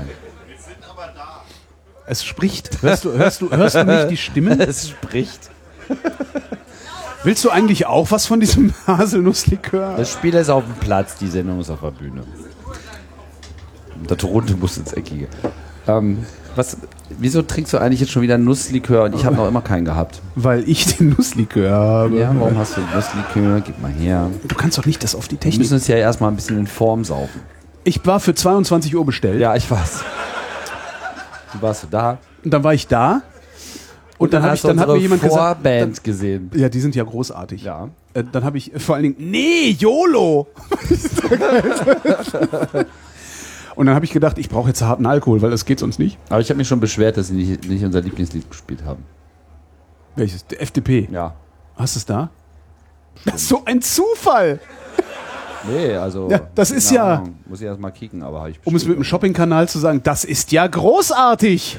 [2.06, 2.80] Es spricht.
[2.80, 4.60] Hörst du, hörst du, hörst du nicht die Stimmen?
[4.60, 5.50] Es spricht.
[7.24, 9.96] Willst du eigentlich auch was von diesem Haselnusslikör?
[9.96, 12.22] Das Spiel ist auf dem Platz, die Sendung ist auf der Bühne.
[14.08, 15.26] Der Toronto muss ins Eckige.
[15.88, 16.24] Ähm,
[16.54, 16.76] was,
[17.18, 20.20] wieso trinkst du eigentlich jetzt schon wieder Nusslikör und ich habe noch immer keinen gehabt?
[20.34, 22.18] Weil ich den Nusslikör habe.
[22.18, 23.60] Ja, warum hast du Nusslikör?
[23.60, 24.30] Gib mal her.
[24.46, 25.60] Du kannst doch nicht das auf die Wir Technik.
[25.60, 27.40] müssen uns ja erstmal ein bisschen in Form saufen.
[27.84, 29.40] Ich war für 22 Uhr bestellt.
[29.40, 30.04] Ja, ich weiß.
[31.52, 32.18] Du warst du da?
[32.44, 33.22] Und dann war ich da.
[34.18, 35.62] Und, dann, hab ich, dann hat mir jemand gesagt.
[35.62, 36.50] Vorband gesehen.
[36.54, 37.62] Ja, die sind ja großartig.
[37.64, 37.90] Ja.
[38.14, 40.46] Äh, Dann habe ich vor allen Dingen, nee, YOLO!
[43.76, 46.18] Und dann habe ich gedacht, ich brauche jetzt harten Alkohol, weil das geht sonst nicht.
[46.30, 49.04] Aber ich habe mich schon beschwert, dass sie nicht, nicht unser Lieblingslied gespielt haben.
[50.16, 50.46] Welches?
[50.46, 51.08] Der FDP.
[51.12, 51.34] Ja.
[51.76, 52.30] Hast du es da?
[53.26, 54.60] Das ist so ein Zufall!
[55.68, 56.30] Nee, also.
[56.30, 57.36] Ja, das ist ja- Ahnung.
[57.46, 60.24] Muss ich erstmal kicken, aber habe ich Um es mit dem Shopping-Kanal zu sagen, das
[60.24, 61.78] ist ja großartig!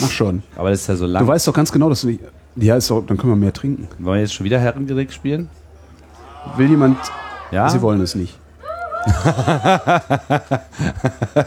[0.00, 0.42] Mach schon.
[0.56, 1.22] Aber das ist ja so lang.
[1.24, 2.20] Du weißt doch ganz genau, dass du nicht.
[2.56, 3.88] Ja, ist doch, dann können wir mehr trinken.
[3.98, 5.48] Wollen wir jetzt schon wieder Herrengedeck spielen?
[6.56, 6.98] Will jemand.
[7.50, 7.68] Ja.
[7.68, 8.38] Sie wollen es nicht.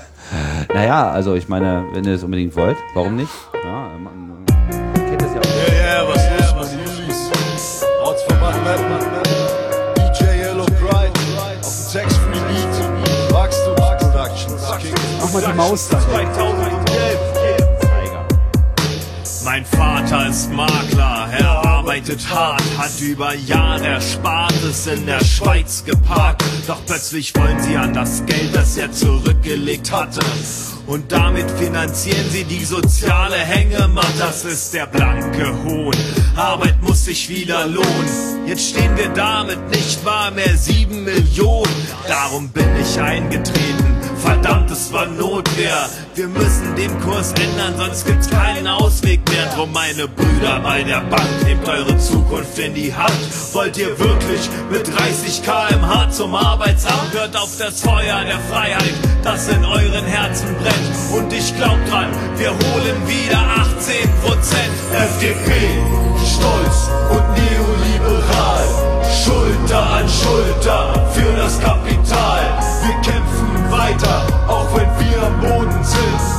[0.73, 3.31] Naja, also ich meine, wenn ihr es unbedingt wollt, warum nicht?
[3.63, 4.45] Ja, man, man
[4.93, 5.45] kennt das ja auch.
[5.73, 7.83] Ja, was los, was los?
[8.03, 8.99] Ortsverband Mettmann,
[9.95, 11.11] DJ Yellow Pride,
[11.61, 12.75] auf dem Text Free Beat,
[13.33, 14.61] Wachstum Productions,
[15.21, 15.99] Mach mal die Maus da.
[15.99, 17.19] 2011,
[19.43, 21.58] Mein Vater ist Makler, er
[21.89, 26.43] arbeitet hart, hat über Jahre Erspartes in der Schweiz geparkt.
[26.67, 30.19] Doch plötzlich wollen sie an das Geld, das er zurückgelegt hatte.
[30.85, 34.19] Und damit finanzieren sie die soziale Hängematte.
[34.19, 35.95] Das ist der blanke Hohn.
[36.35, 38.45] Arbeit muss sich wieder lohnen.
[38.45, 41.87] Jetzt stehen wir da mit nicht mal mehr sieben Millionen.
[42.07, 43.99] Darum bin ich eingetreten.
[44.29, 45.89] Verdammt, es war Notwehr.
[46.13, 49.47] Wir müssen den Kurs ändern, sonst gibt's keinen Ausweg mehr.
[49.55, 53.11] Drum meine Brüder bei der Bank, nehmt eure Zukunft in die Hand.
[53.53, 57.11] Wollt ihr wirklich mit 30 kmh zum Arbeitsamt?
[57.11, 61.23] Hört auf das Feuer der Freiheit, das in euren Herzen brennt.
[61.23, 64.73] Und ich glaub dran, wir holen wieder 18 Prozent.
[64.93, 65.51] FDP,
[66.37, 68.67] stolz und neoliberal,
[69.25, 72.68] Schulter an Schulter für das Kapital.
[73.89, 76.38] Weiter, auch wenn wir am Boden sind.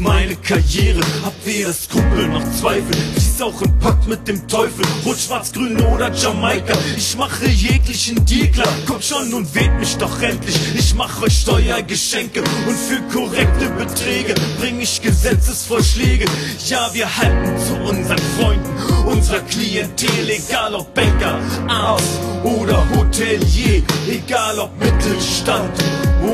[0.00, 2.96] Meine Karriere, habt weder Skrupel noch Zweifel.
[3.16, 6.74] Dies auch im Pakt mit dem Teufel, rot, schwarz, grün oder Jamaika.
[6.96, 10.56] Ich mache jeglichen Deal klar, kommt schon und wählt mich doch endlich.
[10.74, 16.26] Ich mache euch Steuergeschenke und für korrekte Beträge bring ich Gesetzesvorschläge.
[16.66, 24.58] Ja, wir halten zu unseren Freunden, unserer Klientel, egal ob Banker, Arzt oder Hotelier, egal
[24.58, 25.72] ob Mittelstand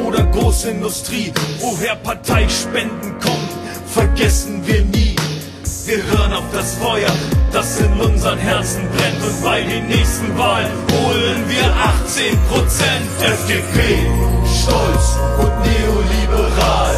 [0.05, 3.49] oder Großindustrie, woher Parteispenden kommen,
[3.87, 5.15] vergessen wir nie.
[5.87, 7.11] Wir hören auf das Feuer,
[7.53, 11.67] das in unseren Herzen brennt und bei den nächsten Wahlen holen wir
[12.07, 14.07] 18 Prozent FDP,
[14.63, 16.97] stolz und neoliberal,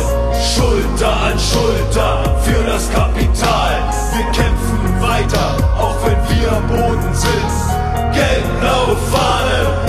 [0.55, 3.91] Schulter an Schulter für das Kapital.
[4.15, 8.13] Wir kämpfen weiter, auch wenn wir am Boden sind.
[8.13, 9.86] Gelb-blaue Fahne,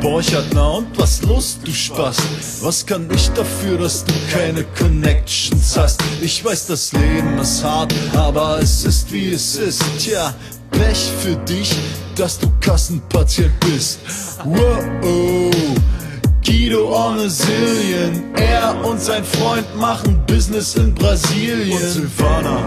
[0.00, 2.16] Borchert, na und was los, du Spaß?
[2.62, 6.00] Was kann ich dafür, dass du keine Connections hast?
[6.20, 9.82] Ich weiß, das Leben ist hart, aber es ist wie es ist.
[9.98, 10.34] Tja,
[10.70, 11.72] Pech für dich,
[12.16, 14.00] dass du Kassenpatient bist.
[14.44, 15.50] Wow.
[16.44, 21.80] Guido on a Zillion, er und sein Freund machen Business in Brasilien.
[21.80, 22.64] Und Silvana,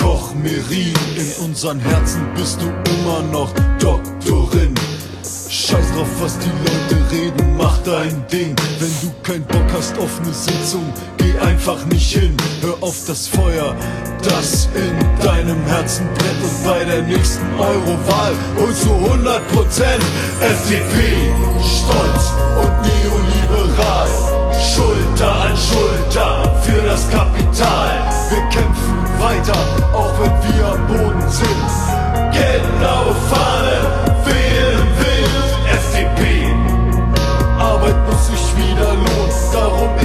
[0.00, 4.74] Koch Merin, in unseren Herzen bist du immer noch Doktorin.
[5.72, 8.54] Scheiß drauf, was die Leute reden, mach dein Ding.
[8.78, 10.84] Wenn du keinen Bock hast auf ne Sitzung,
[11.16, 12.36] geh einfach nicht hin.
[12.60, 13.74] Hör auf das Feuer,
[14.22, 16.42] das in deinem Herzen brennt.
[16.44, 19.40] Und bei der nächsten Eurowahl holst du 100%
[20.42, 21.32] FDP.
[21.62, 24.08] Stolz und neoliberal.
[24.52, 28.12] Schulter an Schulter für das Kapital.
[28.28, 29.56] Wir kämpfen weiter,
[29.94, 31.92] auch wenn wir am Boden sind.
[32.30, 34.11] Genau Fahne,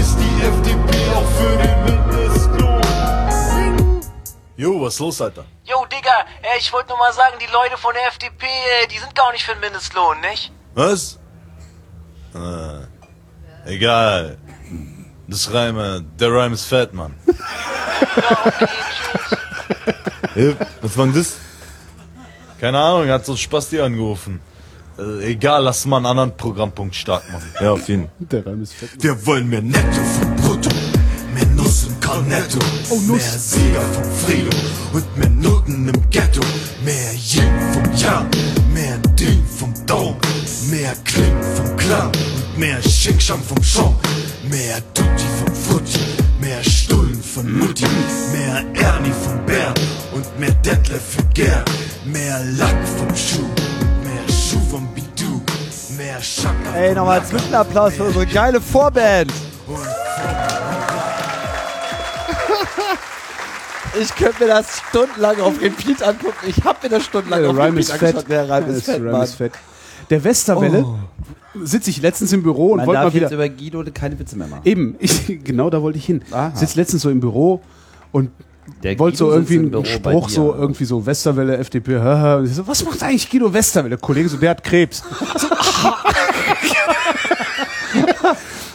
[0.07, 2.81] ist die FDP auch für den Mindestlohn.
[4.55, 5.43] Jo, was ist los, Alter?
[5.65, 8.99] Jo, Digga, äh, ich wollte nur mal sagen, die Leute von der FDP, äh, die
[8.99, 10.51] sind gar nicht für den Mindestlohn, nicht?
[10.75, 11.19] Was?
[12.33, 12.81] Ah,
[13.65, 14.37] egal.
[15.27, 17.13] Das Reime, der Reim ist fett, Mann.
[20.35, 21.37] Äh, was war denn das?
[22.61, 24.39] Keine Ahnung, hat so Spasti angerufen.
[24.97, 27.49] Äh, egal, lass mal einen anderen Programmpunkt stark machen.
[27.61, 28.89] Ja, auf jeden Der Reim ist fett.
[28.99, 30.69] Wir wollen mehr Netto vom Brutto,
[31.35, 32.59] mehr Nuss im Cornetto,
[33.07, 34.57] mehr Sieger vom Frido
[34.93, 36.41] und mehr Noten im Ghetto,
[36.83, 38.27] mehr Yin vom Yang,
[38.73, 40.17] mehr Ding vom Dong,
[40.71, 43.95] mehr Kling vom Klang und mehr Schinkschang vom Schong,
[44.49, 45.99] mehr Tutti vom Frutti,
[46.41, 47.85] mehr Stullen von Mutti,
[48.33, 49.73] mehr Ernie vom Bär
[50.13, 51.69] und mehr Detlef für Gerd,
[52.05, 53.76] mehr Lack vom Schuh
[56.75, 59.31] Ey, nochmal Zwischenapplaus für unsere geile Vorband.
[63.99, 66.35] Ich könnte mir das stundenlang auf Repeat angucken.
[66.47, 68.03] Ich hab mir das stundenlang Der auf Repeat ist fett.
[68.09, 68.29] angeschaut.
[68.29, 69.51] Der Reim ist Der fett, Reim ist fett.
[70.11, 70.95] Der Westerwelle Oh.
[71.63, 73.45] sitze ich letztens im Büro und Man wollte darf mal jetzt wieder.
[73.45, 74.61] über Guido keine Witze mehr machen.
[74.65, 76.21] Eben, ich, genau da wollte ich hin.
[76.31, 76.51] Aha.
[76.53, 77.61] Sitz letztens so im Büro
[78.11, 78.29] und
[78.83, 82.35] Der wollte so irgendwie einen Spruch, so irgendwie so Westerwelle, FDP, haha.
[82.37, 83.97] Und ich so, was macht eigentlich Guido Westerwelle?
[83.97, 85.03] Kollege so, der hat Krebs.
[85.37, 85.47] So,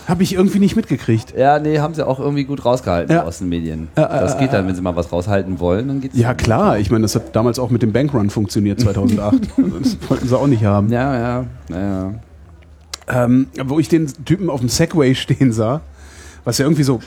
[0.08, 1.32] Habe ich irgendwie nicht mitgekriegt.
[1.36, 3.22] Ja, nee, haben sie auch irgendwie gut rausgehalten Ja.
[3.22, 3.88] aus den Medien.
[3.94, 6.16] Das geht dann, wenn sie mal was raushalten wollen, dann geht's.
[6.18, 9.34] Ja klar, ich meine, das hat damals auch mit dem Bankrun funktioniert, 2008.
[9.80, 10.90] das wollten sie auch nicht haben.
[10.90, 12.14] Ja, ja, ja.
[13.08, 15.80] Ähm, wo ich den Typen auf dem Segway stehen sah,
[16.44, 17.00] was ja irgendwie so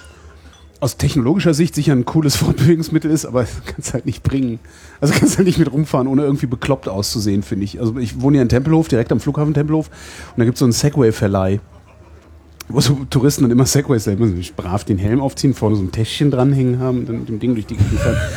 [0.85, 4.59] aus technologischer Sicht sicher ein cooles Fortbewegungsmittel ist, aber kannst halt nicht bringen.
[5.01, 7.79] Also kannst halt nicht mit rumfahren, ohne irgendwie bekloppt auszusehen, finde ich.
[7.79, 10.65] Also ich wohne hier in Tempelhof, direkt am Flughafen Tempelhof, und da gibt es so
[10.65, 11.59] einen Segway-Verleih,
[12.67, 15.91] wo so Touristen dann immer Segways selber sich brav den Helm aufziehen, vorne so ein
[15.91, 18.17] Täschchen dranhängen haben und dann mit dem Ding durch die Gegend fahren.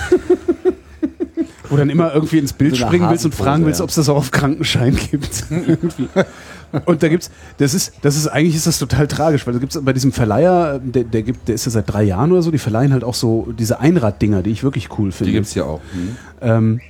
[1.70, 4.08] Wo dann immer irgendwie ins Bild So springen willst und fragen willst, ob es das
[4.08, 5.44] auch auf Krankenschein gibt.
[6.84, 9.78] Und da gibt's, das ist, das ist, eigentlich ist das total tragisch, weil da gibt's
[9.82, 12.58] bei diesem Verleiher, der, der gibt, der ist ja seit drei Jahren oder so, die
[12.58, 15.30] verleihen halt auch so diese Einraddinger, die ich wirklich cool finde.
[15.30, 15.80] Die gibt's ja auch.
[15.92, 16.16] Hm.
[16.40, 16.80] Ähm,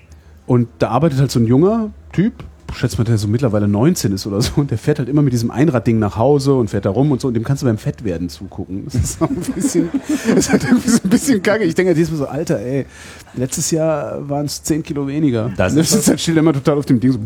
[0.47, 2.33] und da arbeitet halt so ein junger Typ,
[2.75, 5.33] schätzt mal, der so mittlerweile 19 ist oder so, und der fährt halt immer mit
[5.33, 7.79] diesem Einradding nach Hause und fährt da rum und so, und dem kannst du beim
[7.79, 8.85] Fettwerden zugucken.
[8.85, 11.65] Das ist auch ein bisschen, das ist halt irgendwie so ein bisschen kacke.
[11.65, 12.87] Ich denke diesmal so, Alter, ey,
[13.35, 15.51] letztes Jahr waren es 10 Kilo weniger.
[15.57, 17.19] Das ist sitzt halt still immer total auf dem Ding so.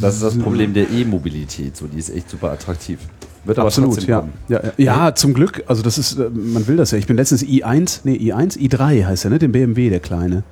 [0.00, 1.76] Das ist das Problem der E-Mobilität.
[1.76, 2.98] So, die ist echt super attraktiv.
[3.44, 4.28] Wird aber Absolut, ja.
[4.48, 4.72] Ja, ja.
[4.76, 5.64] ja, zum Glück.
[5.66, 6.98] Also das ist, äh, man will das ja.
[6.98, 9.38] Ich bin letztens i1, nee, i1, i3 heißt er, ne?
[9.38, 10.44] Den BMW, der kleine.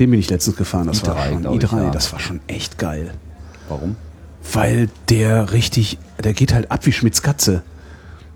[0.00, 0.88] Den bin ich letztens gefahren.
[0.88, 1.90] Das war i3, schon, glaub ich, i3, ja.
[1.90, 3.12] das war schon echt geil.
[3.68, 3.96] Warum?
[4.52, 7.62] Weil der richtig, der geht halt ab wie Schmitz Katze.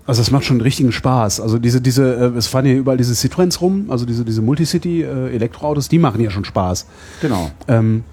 [0.05, 1.39] Also das macht schon richtigen Spaß.
[1.39, 5.89] Also diese, diese, äh, es fahren ja überall diese Citroëns rum, also diese, diese Multicity-Elektroautos,
[5.89, 6.85] die machen ja schon Spaß.
[7.21, 7.51] Genau.
[7.67, 8.03] Ähm,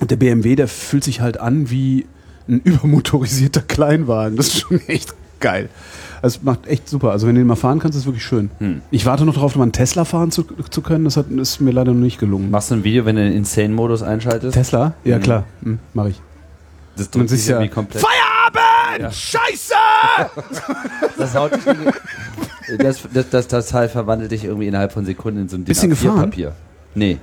[0.00, 2.06] und der BMW, der fühlt sich halt an wie
[2.48, 4.36] ein übermotorisierter Kleinwagen.
[4.36, 5.68] Das ist schon echt geil.
[6.22, 7.10] Also es macht echt super.
[7.12, 8.50] Also wenn du den mal fahren kannst, ist es wirklich schön.
[8.58, 8.82] Hm.
[8.90, 11.04] Ich warte noch darauf, mal einen Tesla fahren zu, zu können.
[11.04, 12.50] Das hat, ist mir leider noch nicht gelungen.
[12.50, 14.54] Machst du ein Video, wenn du den Insane-Modus einschaltest?
[14.54, 14.92] Tesla?
[15.04, 15.22] Ja Mhm.
[15.22, 16.20] klar, hm, mache ich.
[16.96, 18.02] Das drückt sich ja- komplett.
[18.04, 19.00] Feierabend!
[19.02, 19.10] Ja.
[19.10, 19.74] Scheiße!
[21.16, 25.40] Das, haut dich in- das, das, das, das Teil verwandelt dich irgendwie innerhalb von Sekunden
[25.42, 26.18] in so ein Bisschen gefahren?
[26.30, 26.52] A4-Papier.
[26.94, 27.18] Nee.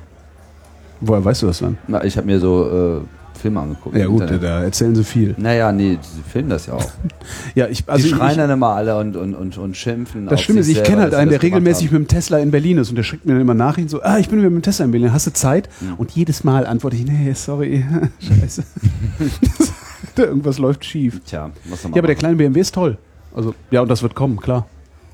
[1.01, 1.77] Woher weißt du das dann?
[1.87, 3.95] Na, ich habe mir so äh, Filme angeguckt.
[3.95, 4.43] Ja gut, Internet.
[4.43, 5.35] da erzählen sie viel.
[5.37, 6.83] Naja, nee, sie filmen das ja auch.
[7.55, 10.27] Ja, ich, also die schreien ich, dann immer alle und, und, und, und schimpfen.
[10.27, 12.01] das Schlimme ist, ich kenne halt einen, der regelmäßig haben.
[12.01, 14.17] mit dem Tesla in Berlin ist und der schickt mir dann immer Nachrichten so, ah,
[14.17, 15.69] ich bin wieder mit dem Tesla in Berlin, hast du Zeit?
[15.81, 15.93] Mhm.
[15.95, 17.85] Und jedes Mal antworte ich, nee, sorry,
[18.19, 18.63] scheiße.
[20.17, 21.21] Irgendwas läuft schief.
[21.25, 22.97] Tja, was Ja, aber der kleine BMW ist toll.
[23.35, 24.65] Also, ja, und das wird kommen, klar.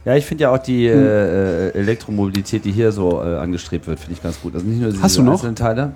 [0.06, 0.98] Ja, ich finde ja auch die Hm.
[1.00, 4.54] äh, äh, Elektromobilität, die hier so äh, angestrebt wird, finde ich ganz gut.
[4.54, 5.34] Also nicht nur diese Hast du noch?
[5.34, 5.94] einzelnen Teile.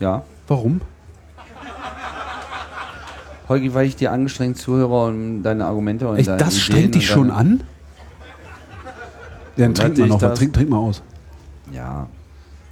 [0.00, 0.24] Ja.
[0.48, 0.80] Warum?
[3.48, 6.94] Holgi, weil ich dir angestrengt zuhöre und deine Argumente und Echt, deine das Ideen strengt
[6.94, 7.62] dich schon an?
[9.56, 10.38] Ja, dann trink mal noch was.
[10.38, 11.02] Trink, trink mal aus.
[11.72, 12.08] Ja.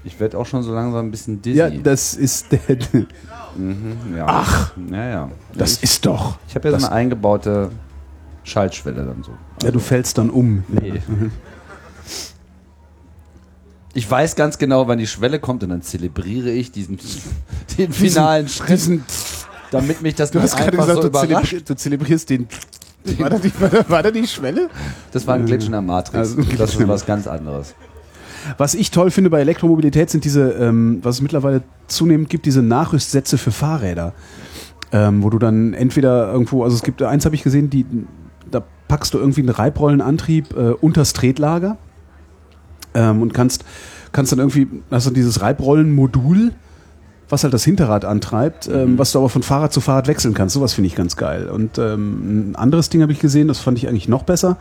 [0.04, 1.58] Ich werde auch schon so langsam ein bisschen dizzy.
[1.58, 2.60] Ja, das ist der.
[3.54, 4.24] Mhm, ja.
[4.26, 4.72] Ach.
[4.90, 5.30] Ja, ja.
[5.52, 6.38] Das ich, ist doch.
[6.48, 7.70] Ich habe ja so eine eingebaute
[8.44, 9.32] Schaltschwelle dann so.
[9.62, 10.64] Ja, du fällst dann um.
[10.68, 11.02] Nee.
[13.92, 16.98] Ich weiß ganz genau, wann die Schwelle kommt und dann zelebriere ich diesen
[17.78, 19.04] den finalen Schritt, Diesen,
[19.72, 21.50] damit mich das du nicht einfach gesagt, so du, überrascht.
[21.50, 22.48] zelebri du zelebrierst den.
[23.18, 24.68] War da, die, war, da, war da die Schwelle?
[25.10, 26.16] Das war ein Glitch in der Matrix.
[26.16, 27.74] Also das ist was ganz anderes.
[28.58, 32.62] Was ich toll finde bei Elektromobilität sind diese, ähm, was es mittlerweile zunehmend gibt, diese
[32.62, 34.12] Nachrüstsätze für Fahrräder.
[34.92, 37.86] Ähm, wo du dann entweder irgendwo, also es gibt, eins habe ich gesehen, die,
[38.50, 41.78] da packst du irgendwie einen Reibrollenantrieb äh, unters Tretlager
[42.92, 43.64] ähm, und kannst,
[44.12, 46.52] kannst dann irgendwie, hast du dieses Reibrollenmodul,
[47.32, 50.52] was halt das Hinterrad antreibt, ähm, was du aber von Fahrrad zu Fahrrad wechseln kannst.
[50.52, 51.48] Sowas finde ich ganz geil.
[51.48, 54.58] Und ähm, ein anderes Ding habe ich gesehen, das fand ich eigentlich noch besser.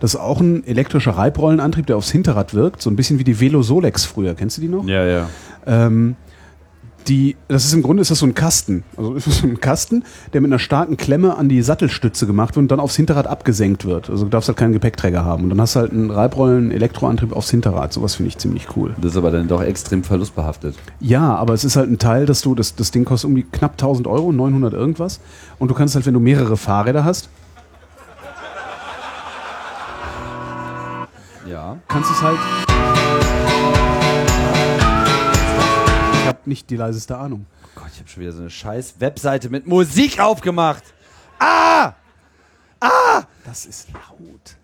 [0.00, 3.40] Das ist auch ein elektrischer Reibrollenantrieb, der aufs Hinterrad wirkt, so ein bisschen wie die
[3.40, 4.34] Velo Solex früher.
[4.34, 4.86] Kennst du die noch?
[4.86, 5.28] Ja, ja.
[5.66, 6.16] Ähm,
[7.08, 8.82] die, das ist im Grunde ist das so ein Kasten.
[8.96, 12.56] Also ist das so ein Kasten, der mit einer starken Klemme an die Sattelstütze gemacht
[12.56, 14.10] wird und dann aufs Hinterrad abgesenkt wird.
[14.10, 15.44] Also du darfst halt keinen Gepäckträger haben.
[15.44, 17.92] Und dann hast du halt einen Reibrollen-Elektroantrieb aufs Hinterrad.
[17.92, 18.94] Sowas finde ich ziemlich cool.
[19.00, 20.74] Das ist aber dann doch extrem verlustbehaftet.
[21.00, 23.72] Ja, aber es ist halt ein Teil, dass du, das, das Ding kostet irgendwie knapp
[23.72, 25.20] 1000 Euro, 900 irgendwas.
[25.58, 27.28] Und du kannst halt, wenn du mehrere Fahrräder hast,
[31.46, 31.76] Ja.
[31.88, 32.73] kannst du es halt.
[36.34, 37.46] Habe nicht die leiseste Ahnung.
[37.62, 40.82] Oh Gott, ich habe schon wieder so eine scheiß Webseite mit Musik aufgemacht.
[41.38, 41.92] Ah!
[42.80, 43.22] Ah!
[43.44, 44.56] Das ist laut.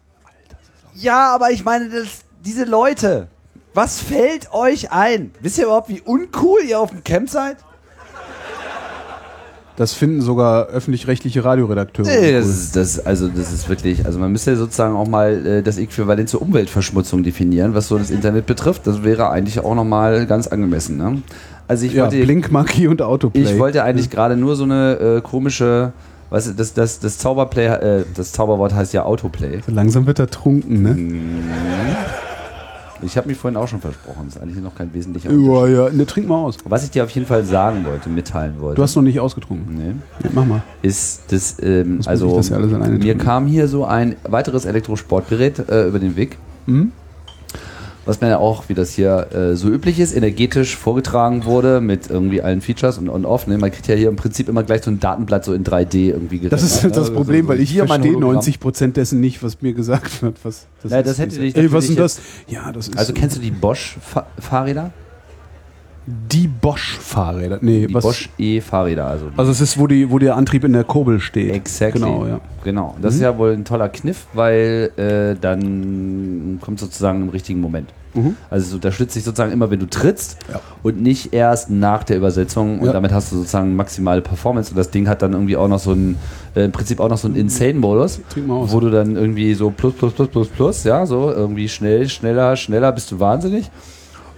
[0.95, 3.29] Ja, aber ich meine, das, diese Leute,
[3.75, 5.33] was fällt euch ein?
[5.41, 7.59] Wisst ihr überhaupt, wie uncool ihr auf dem Camp seid?
[9.77, 12.07] Das finden sogar öffentlich-rechtliche Radioredakteure.
[12.07, 15.63] Nee, das ist, das, also das ist wirklich, also man müsste sozusagen auch mal äh,
[15.63, 18.87] das Äquivalent zur Umweltverschmutzung definieren, was so das Internet betrifft.
[18.87, 20.99] Das wäre eigentlich auch nochmal ganz angemessen.
[20.99, 21.23] Ne?
[21.71, 23.43] Also ich ja, wollte, Blink, Marquis und Autoplay.
[23.43, 25.93] ich wollte eigentlich gerade nur so eine äh, komische,
[26.31, 29.61] weißt du, das, das, das Zauberplay, äh, das Zauberwort heißt ja Autoplay.
[29.65, 30.97] So langsam wird er trunken, ne?
[33.03, 35.91] Ich habe mich vorhin auch schon versprochen, das ist eigentlich noch kein wesentlicher Ja, ja.
[35.91, 36.57] Ne, trink mal aus.
[36.65, 38.75] Was ich dir auf jeden Fall sagen wollte, mitteilen wollte.
[38.75, 39.73] Du hast noch nicht ausgetrunken.
[39.77, 39.95] Nee.
[40.25, 40.63] Ja, mach mal.
[40.83, 43.23] ist das, ähm, also das ja alles alleine mir tun.
[43.25, 46.91] kam hier so ein weiteres Elektrosportgerät äh, über den Weg, Mhm.
[48.11, 52.11] Was mir ja auch, wie das hier äh, so üblich ist, energetisch vorgetragen wurde mit
[52.11, 53.47] irgendwie allen Features und on-off.
[53.47, 53.57] Ne?
[53.57, 56.41] Man kriegt ja hier im Prinzip immer gleich so ein Datenblatt so in 3D irgendwie
[56.49, 57.17] Das ist gerendert, halt das ne?
[57.17, 58.41] Problem, So- weil ich hier verstehe Hologramm.
[58.43, 60.37] 90% dessen nicht, was mir gesagt wird.
[60.45, 62.21] Was, das Ja, das hätte dich Ey, was ist das?
[62.49, 64.91] Ja, das ist Also so- kennst du die Bosch-Fahrräder?
[66.07, 67.59] die Bosch-Fahrräder.
[67.61, 68.03] Nee, Die was?
[68.03, 71.53] Bosch E-Fahrräder, also Also es ist, wo, die, wo der Antrieb in der Kurbel steht.
[71.55, 72.01] Exactly.
[72.01, 72.41] Genau, ja.
[72.65, 72.97] Genau.
[73.01, 77.91] Das ist ja wohl ein toller Kniff, weil äh, dann kommt sozusagen im richtigen Moment.
[78.15, 78.37] Mhm.
[78.51, 80.61] Also es unterstützt dich sozusagen immer, wenn du trittst Ja.
[80.83, 82.93] und nicht erst nach der Übersetzung und Ja.
[82.93, 85.93] damit hast du sozusagen maximale Performance und das Ding hat dann irgendwie auch noch so
[85.93, 86.17] einen,
[86.57, 90.13] äh, im Prinzip auch noch so einen Insane-Modus, wo du dann irgendwie so plus, plus,
[90.13, 93.71] plus, plus, plus, ja, so irgendwie schnell, schneller, schneller, bist du wahnsinnig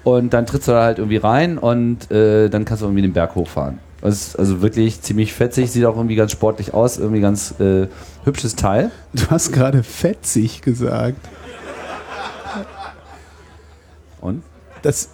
[0.05, 3.12] und dann trittst du da halt irgendwie rein und äh, dann kannst du irgendwie den
[3.12, 3.79] Berg hochfahren.
[4.01, 7.87] Das ist also wirklich ziemlich fetzig, sieht auch irgendwie ganz sportlich aus, irgendwie ganz äh,
[8.25, 8.91] hübsches Teil.
[9.14, 11.18] Du hast gerade fetzig gesagt.
[14.23, 14.43] Und?
[14.81, 15.11] Das.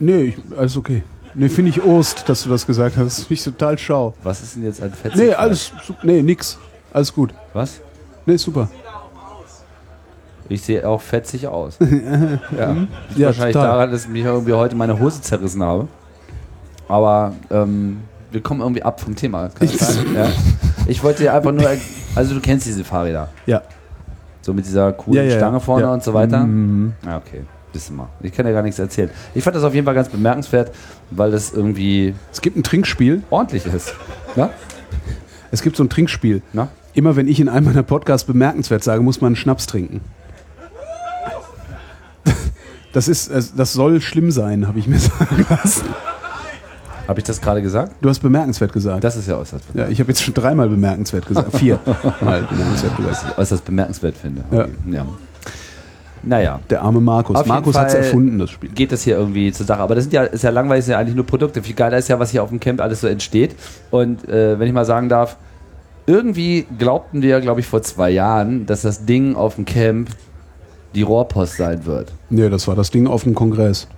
[0.00, 1.04] Nee, alles okay.
[1.34, 3.20] Nee, finde ich Ost, dass du das gesagt hast.
[3.20, 4.14] Finde ich total schau.
[4.24, 5.20] Was ist denn jetzt ein fetzig?
[5.20, 5.72] Nee, alles.
[6.02, 6.58] Nee, nix.
[6.92, 7.32] Alles gut.
[7.52, 7.80] Was?
[8.26, 8.68] Nee, super.
[10.48, 11.78] Ich sehe auch fetzig aus.
[11.80, 11.86] ja.
[11.86, 11.98] Liegt
[13.18, 13.68] Ja, wahrscheinlich total.
[13.68, 15.86] daran, dass ich mich irgendwie heute meine Hose zerrissen habe.
[16.88, 19.50] Aber ähm, wir kommen irgendwie ab vom Thema.
[19.60, 20.28] Ja.
[20.86, 21.68] Ich wollte dir einfach nur,
[22.14, 23.28] also du kennst diese Fahrräder.
[23.44, 23.62] Ja.
[24.40, 25.36] So mit dieser coolen Ja.
[25.36, 26.38] Stange vorne und so weiter.
[26.40, 26.94] Mhm.
[27.04, 27.42] Ja, okay.
[27.72, 28.08] Wissen wir.
[28.22, 29.10] Ich kann ja gar nichts erzählen.
[29.34, 30.72] Ich fand das auf jeden Fall ganz bemerkenswert,
[31.10, 33.22] weil das irgendwie Es gibt ein Trinkspiel.
[33.30, 33.94] ordentlich ist.
[34.36, 34.50] Ja?
[35.50, 36.42] Es gibt so ein Trinkspiel.
[36.52, 36.68] Na?
[36.94, 40.00] Immer wenn ich in einem meiner Podcasts bemerkenswert sage, muss man einen Schnaps trinken.
[42.92, 45.84] Das ist, das soll schlimm sein, habe ich mir sagen lassen.
[47.06, 47.92] Habe ich das gerade gesagt?
[48.00, 49.04] Du hast bemerkenswert gesagt.
[49.04, 51.56] Das ist ja äußerst, ja, ich habe jetzt schon dreimal bemerkenswert gesagt.
[51.56, 51.78] Vier
[52.20, 53.38] Mal bemerkenswert gesagt.
[53.38, 54.42] äußerst bemerkenswert finde.
[54.50, 54.66] Ja.
[54.90, 55.06] ja.
[56.22, 56.60] Naja.
[56.70, 57.36] Der arme Markus.
[57.36, 58.70] Auf Markus hat es erfunden, das Spiel.
[58.70, 59.80] Geht das hier irgendwie zur Sache.
[59.80, 61.62] Aber das sind ja, ist ja langweilig, sind ja eigentlich nur Produkte.
[61.62, 63.56] Viel geiler ist ja, was hier auf dem Camp alles so entsteht.
[63.90, 65.36] Und äh, wenn ich mal sagen darf,
[66.06, 70.08] irgendwie glaubten wir, glaube ich, vor zwei Jahren, dass das Ding auf dem Camp
[70.94, 72.12] die Rohrpost sein wird.
[72.30, 73.88] Nee, das war das Ding auf dem Kongress.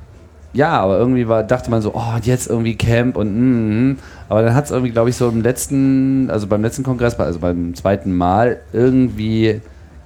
[0.53, 3.99] Ja, aber irgendwie war, dachte man so, oh, jetzt irgendwie Camp und mm, mm.
[4.29, 7.39] aber dann hat es irgendwie, glaube ich, so im letzten, also beim letzten Kongress, also
[7.39, 9.61] beim zweiten Mal, irgendwie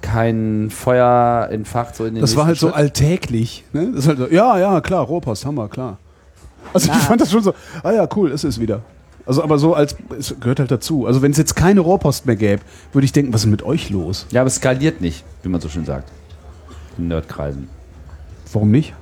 [0.05, 3.63] kein Feuer entfacht so in den Das war halt nächsten so alltäglich.
[3.73, 3.89] Ne?
[3.91, 5.97] Das ist halt so, ja, ja, klar, Rohrpost, Hammer, klar.
[6.73, 7.53] Also ich fand das schon so,
[7.83, 8.81] ah ja, cool, ist es wieder.
[9.25, 11.07] Also aber so als, es gehört halt dazu.
[11.07, 12.61] Also wenn es jetzt keine Rohrpost mehr gäbe,
[12.93, 14.27] würde ich denken, was ist denn mit euch los?
[14.31, 16.11] Ja, aber es skaliert nicht, wie man so schön sagt.
[16.97, 17.67] In Nerdkreisen.
[18.53, 18.93] Warum nicht?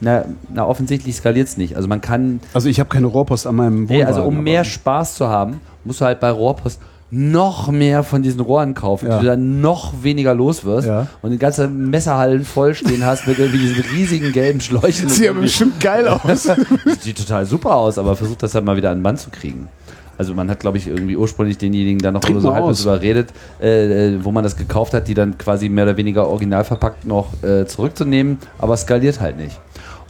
[0.00, 1.76] Na, na offensichtlich skaliert es nicht.
[1.76, 2.40] Also man kann.
[2.52, 6.00] Also ich habe keine Rohrpost an meinem Nee, also um mehr Spaß zu haben, musst
[6.00, 6.80] du halt bei Rohrpost
[7.16, 9.18] noch mehr von diesen Rohren kaufen, Ja.
[9.20, 11.06] du dann noch weniger los wirst Ja.
[11.22, 15.08] und die ganze Messerhallen voll stehen hast mit irgendwie diesen riesigen gelben Schläuchen.
[15.08, 16.48] Sieht aber bestimmt geil aus.
[17.00, 19.68] Sieht total super aus, aber versucht das halt mal wieder an den Mann zu kriegen.
[20.16, 22.82] Also man hat, glaube ich, irgendwie ursprünglich denjenigen dann noch Trink so mal halb aus.
[22.82, 26.62] überredet, äh, äh, wo man das gekauft hat, die dann quasi mehr oder weniger original
[26.64, 29.58] verpackt noch äh, zurückzunehmen, aber skaliert halt nicht.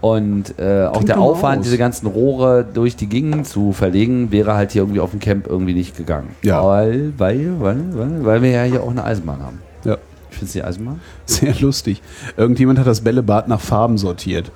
[0.04, 1.64] Und äh, auch der Aufwand, aus.
[1.64, 5.46] diese ganzen Rohre durch die Gingen zu verlegen, wäre halt hier irgendwie auf dem Camp
[5.46, 6.36] irgendwie nicht gegangen.
[6.42, 6.62] Ja.
[6.62, 9.62] Weil, weil, weil, weil, weil wir ja hier auch eine Eisenbahn haben.
[9.82, 9.96] Ja.
[10.28, 11.00] Findest du die Eisenbahn?
[11.24, 12.02] Sehr lustig.
[12.36, 14.52] Irgendjemand hat das Bällebad nach Farben sortiert.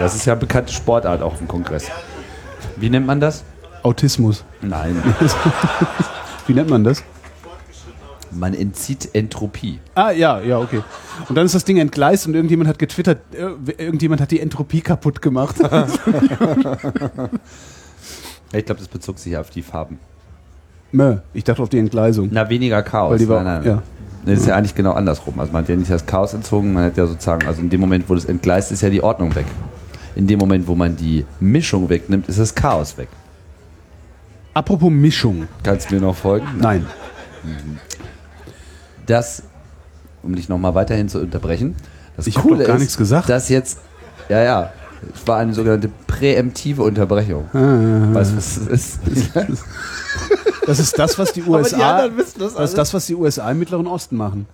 [0.00, 1.92] Das ist ja eine bekannte Sportart auch im Kongress.
[2.78, 3.44] Wie nennt man das?
[3.84, 4.44] Autismus.
[4.60, 5.00] Nein.
[6.48, 7.04] Wie nennt man das?
[8.30, 9.78] Man entzieht Entropie.
[9.94, 10.82] Ah, ja, ja, okay.
[11.28, 14.80] Und dann ist das Ding entgleist und irgendjemand hat getwittert, äh, irgendjemand hat die Entropie
[14.80, 15.56] kaputt gemacht.
[18.52, 19.98] Ich glaube, das bezog sich auf die Farben.
[20.90, 22.28] Mö, ich dachte auf die Entgleisung.
[22.32, 23.12] Na, weniger Chaos.
[23.12, 23.66] Weil die war- nein, nein.
[23.66, 23.82] ja.
[24.24, 25.38] Das ist ja eigentlich genau andersrum.
[25.38, 27.80] Also man hat ja nicht das Chaos entzogen, man hat ja sozusagen, also in dem
[27.80, 29.44] Moment, wo das entgleist, ist ja die Ordnung weg.
[30.16, 33.08] In dem Moment, wo man die Mischung wegnimmt, ist das Chaos weg.
[34.54, 35.46] Apropos Mischung.
[35.62, 36.46] Kannst du mir noch folgen?
[36.58, 36.86] Nein.
[39.08, 39.42] Das,
[40.22, 41.74] um dich nochmal weiterhin zu unterbrechen,
[42.16, 43.28] das Ich Coole gar ist, nichts gesagt.
[43.28, 43.78] dass jetzt,
[44.28, 44.72] ja, ja,
[45.14, 47.44] es war eine sogenannte präemptive Unterbrechung.
[47.52, 48.14] Ah.
[48.14, 49.00] Weißt du, was das ist?
[50.66, 52.08] Das ist das, was die die USA.
[52.16, 54.46] wissen das das das, was die USA im Mittleren Osten machen.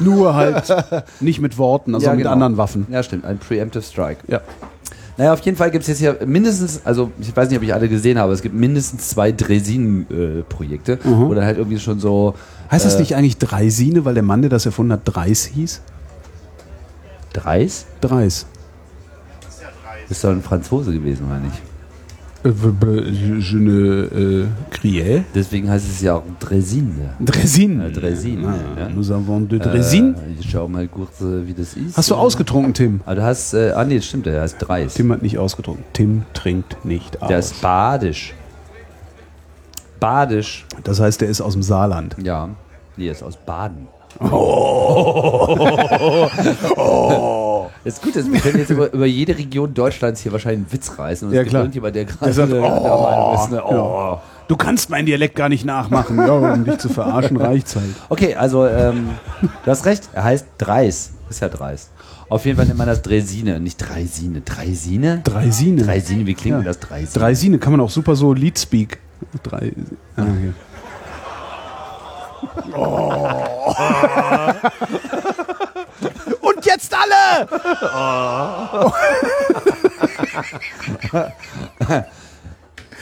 [0.00, 0.64] Nur halt
[1.20, 2.32] nicht mit Worten, also Ja, mit genau.
[2.32, 2.86] anderen Waffen.
[2.90, 4.20] Ja, stimmt, ein Preemptive Strike.
[4.28, 4.40] Ja.
[5.18, 7.74] Naja, auf jeden Fall gibt es jetzt hier mindestens, also ich weiß nicht, ob ich
[7.74, 11.28] alle gesehen habe, es gibt mindestens zwei Dresin-Projekte, Mhm.
[11.28, 12.34] wo dann halt irgendwie schon so.
[12.72, 15.82] Heißt das äh, nicht eigentlich Dreisine, weil der Mann, der das erfunden hat, Dreis hieß?
[17.34, 17.86] Dreis?
[18.00, 18.46] Dreis.
[20.08, 21.60] Ist doch ein Franzose gewesen, oder nicht?
[22.44, 25.22] Äh, Je ne äh, criais.
[25.34, 27.10] Deswegen heißt es ja auch Dresine.
[27.20, 27.86] Dresine.
[27.86, 28.48] Äh, Dresine.
[28.48, 28.88] Ah, ja.
[28.88, 30.14] Nous avons de Dresine.
[30.16, 31.96] Äh, ich schau mal kurz, äh, wie das ist.
[31.96, 33.00] Hast du ausgetrunken, Tim?
[33.06, 34.94] Ah, du hast, äh, ah nee, das stimmt, der heißt Dreis.
[34.94, 35.84] Tim hat nicht ausgetrunken.
[35.92, 37.28] Tim trinkt nicht aus.
[37.28, 38.34] Der ist badisch.
[40.00, 40.66] Badisch.
[40.82, 42.16] das heißt, der ist aus dem Saarland.
[42.20, 42.48] Ja.
[42.96, 43.86] Nee, er ist aus Baden.
[44.20, 45.56] Oh.
[47.84, 50.72] Das ist gut, dass wir können jetzt über, über jede Region Deutschlands hier wahrscheinlich einen
[50.72, 51.26] Witz reißen.
[51.28, 51.62] Und Ja, es gibt klar.
[51.64, 53.64] irgendjemand, der Der gerade sagt, der oh, Meinung ist, ne?
[53.64, 53.72] oh.
[53.74, 54.22] ja.
[54.46, 56.16] Du kannst meinen Dialekt gar nicht nachmachen.
[56.18, 57.86] Ja, um dich zu verarschen, reicht's halt.
[58.08, 59.10] Okay, also ähm,
[59.64, 61.12] du hast recht, er heißt Dreis.
[61.28, 61.90] Ist ja Dreis.
[62.28, 64.42] Auf jeden Fall nennt man das Dresine, nicht Dreisine.
[64.42, 65.20] Dreisine?
[65.24, 65.82] Dreisine.
[65.82, 66.58] Dreisine, wie klingt Ja.
[66.58, 67.24] denn das Dreisine?
[67.24, 68.98] Dreisine kann man auch super so Leadspeak.
[69.42, 69.72] Drei.
[70.16, 70.24] Ah,
[72.64, 72.76] hier.
[76.40, 77.48] Und jetzt alle!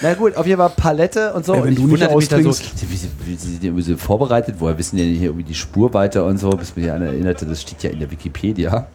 [0.02, 1.52] Na gut, auf jeden Fall Palette und so.
[1.52, 3.82] Ey, wenn und ich du nicht wunderte mich dann so, wie, wie sind die irgendwie
[3.82, 4.54] so vorbereitet?
[4.58, 6.48] Woher wissen die denn hier irgendwie die Spurweite und so?
[6.50, 8.86] Bis mir an erinnerte, das steht ja in der Wikipedia.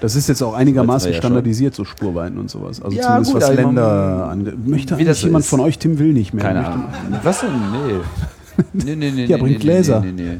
[0.00, 1.22] Das ist jetzt auch einigermaßen ja schon.
[1.22, 2.80] standardisiert, so Spurweiten und sowas.
[2.80, 4.54] Also Ja, zumindest gut, was Länder angeht.
[4.66, 5.50] Möchte wie das eigentlich jemand ist.
[5.50, 6.44] von euch, Tim will nicht mehr.
[6.44, 6.84] Keine Ahnung.
[7.24, 7.50] Was denn?
[7.72, 8.00] Nee.
[8.72, 9.24] Nee, nee, nee.
[9.26, 10.00] Ja, bringt nee, Gläser.
[10.00, 10.38] Nee, nee,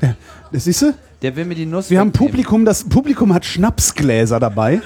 [0.00, 0.14] nee.
[0.52, 0.94] Das siehst du?
[1.22, 2.12] Der will mir die Nuss Wir haben.
[2.12, 4.80] Publikum, das Publikum hat Schnapsgläser dabei.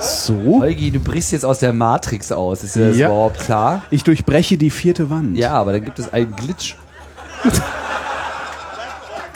[0.00, 0.60] So.
[0.60, 2.64] Holgi, du brichst jetzt aus der Matrix aus.
[2.64, 3.06] Ist dir das Ja.
[3.08, 3.82] überhaupt klar?
[3.90, 5.36] Ich durchbreche die vierte Wand.
[5.36, 6.74] Ja, aber dann gibt es einen Glitch.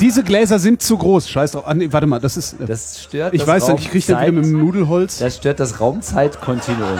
[0.01, 1.28] Diese Gläser sind zu groß.
[1.28, 1.64] Scheiß drauf.
[1.66, 2.57] Ah, nee, warte mal, das ist.
[2.66, 5.18] Das stört ich das weiß nicht, ich kriege wieder mit dem Nudelholz.
[5.18, 6.99] Das stört das Raumzeitkontinuum.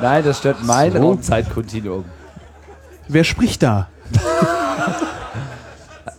[0.00, 0.98] Nein, das stört mein So.
[0.98, 2.04] Raumzeitkontinuum.
[3.12, 3.88] Wer spricht da?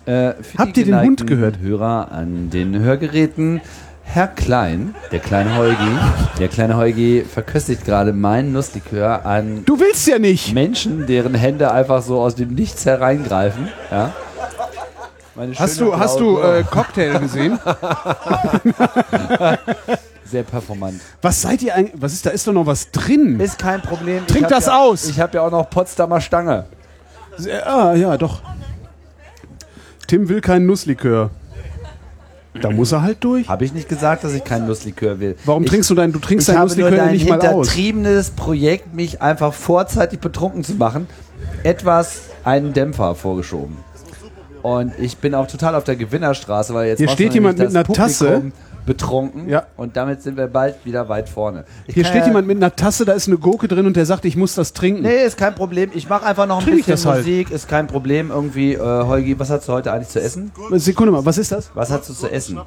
[0.08, 1.60] Äh, Habt ihr den Hund gehört?
[1.60, 3.62] Hörer an den Hörgeräten.
[4.02, 5.96] Herr Klein, der kleine Holgi,
[6.39, 10.56] der kleine Holgi verköstigt gerade meinen Nusslikör an Du willst ja nicht.
[10.56, 13.70] Menschen, deren Hände einfach so aus dem Nichts hereingreifen.
[13.92, 14.12] Ja?
[15.56, 17.60] Hast du, hast du äh, Cocktail gesehen?
[20.26, 21.00] sehr performant.
[21.22, 22.02] Was seid ihr eigentlich?
[22.02, 22.32] Was ist da?
[22.32, 23.39] Ist doch noch was drin?
[23.39, 24.26] Ist kein Problem.
[24.26, 25.08] Trink das ja, aus.
[25.08, 26.66] Ich habe ja auch noch Potsdamer Stange.
[27.66, 28.42] Ah, ja, doch.
[30.08, 31.30] Tim will keinen Nusslikör.
[32.62, 33.48] Da muss er halt durch.
[33.48, 35.36] Habe ich nicht gesagt, dass ich keinen Nusslikör will.
[35.46, 37.40] Warum ich, trinkst du dein, du trinkst ich dein habe nur Nusslikör dein nicht mal
[37.40, 37.46] aus?
[37.70, 41.08] hintertriebenes Projekt, mich einfach vorzeitig betrunken zu machen,
[41.64, 43.78] etwas einen Dämpfer vorgeschoben.
[44.62, 47.84] Und ich bin auch total auf der Gewinnerstraße, weil jetzt Hier steht jemand mit einer
[47.84, 48.52] Tasse.
[48.86, 49.64] Betrunken Ja.
[49.78, 51.66] und damit sind wir bald wieder weit vorne.
[51.88, 54.06] Ich Hier steht ja- jemand mit einer Tasse, da ist eine Gurke drin und der
[54.08, 55.04] sagt, ich muss das trinken.
[55.04, 55.92] Nee, ist kein Problem.
[55.94, 57.20] Ich mache einfach noch ein Trink bisschen das halt.
[57.20, 58.32] Musik, ist kein Problem.
[58.32, 60.52] Irgendwie, äh, Holgi, was hast du heute eigentlich zu essen?
[60.74, 61.70] Sekunde mal, was ist das?
[61.76, 62.60] Was hast du zu essen?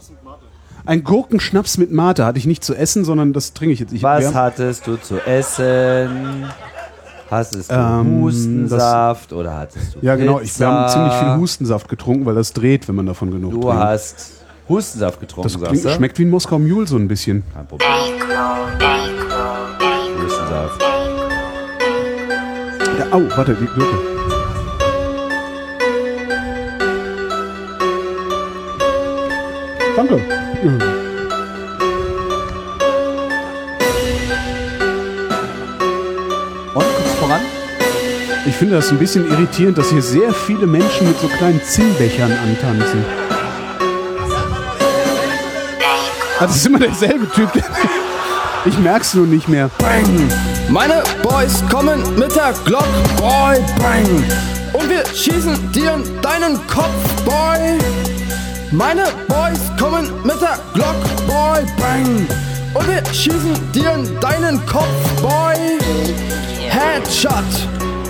[0.86, 3.92] Ein Gurkenschnaps mit Mate hatte ich nicht zu essen, sondern das trinke ich jetzt.
[3.92, 6.44] Ich, Was haben- hattest du zu essen?
[7.30, 10.40] Hattest du Ähm, Hustensaft oder hattest du Ja, genau.
[10.40, 10.92] Ich, wir haben Pizza?
[10.92, 13.76] ziemlich viel Hustensaft getrunken, weil das dreht, wenn man davon genug Du trinkt.
[13.82, 14.32] hast
[14.68, 15.90] Hustensaft getrunken, das sagst klingt, du?
[15.90, 17.42] schmeckt wie ein Moskau Mule so ein bisschen.
[17.52, 17.88] Kein Problem.
[20.22, 20.82] Hustensaft.
[22.98, 23.98] Ja, au, warte, die Gurke.
[29.96, 30.16] Danke.
[30.16, 30.80] Mhm.
[36.74, 37.40] Und, guckst voran?
[38.46, 42.32] Ich finde das ein bisschen irritierend, dass hier sehr viele Menschen mit so kleinen Zinnbechern
[42.32, 43.04] antanzen.
[46.38, 47.48] Ah, das ist immer derselbe Typ.
[48.64, 49.70] Ich merk's nur nicht mehr.
[49.78, 50.28] Bang!
[50.68, 54.24] Meine Boys kommen mit der Glock, Boy, bang!
[54.72, 56.88] Und wir schießen dir in deinen Kopf,
[57.24, 57.78] Boy!
[58.72, 62.26] Meine Boys kommen mit der Glock, Boy, bang!
[62.74, 64.88] Und wir schießen dir in deinen Kopf,
[65.22, 65.78] Boy!
[66.68, 67.44] Headshot!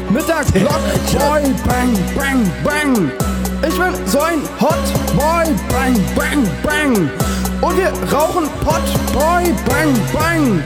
[0.09, 0.81] Mit der Glock,
[1.13, 3.11] Boy, bang, bang, bang!
[3.67, 4.79] Ich bin so ein Hot
[5.15, 7.11] Boy, bang, bang, bang!
[7.61, 8.83] Und wir rauchen Pot,
[9.13, 10.63] Boy, bang, bang!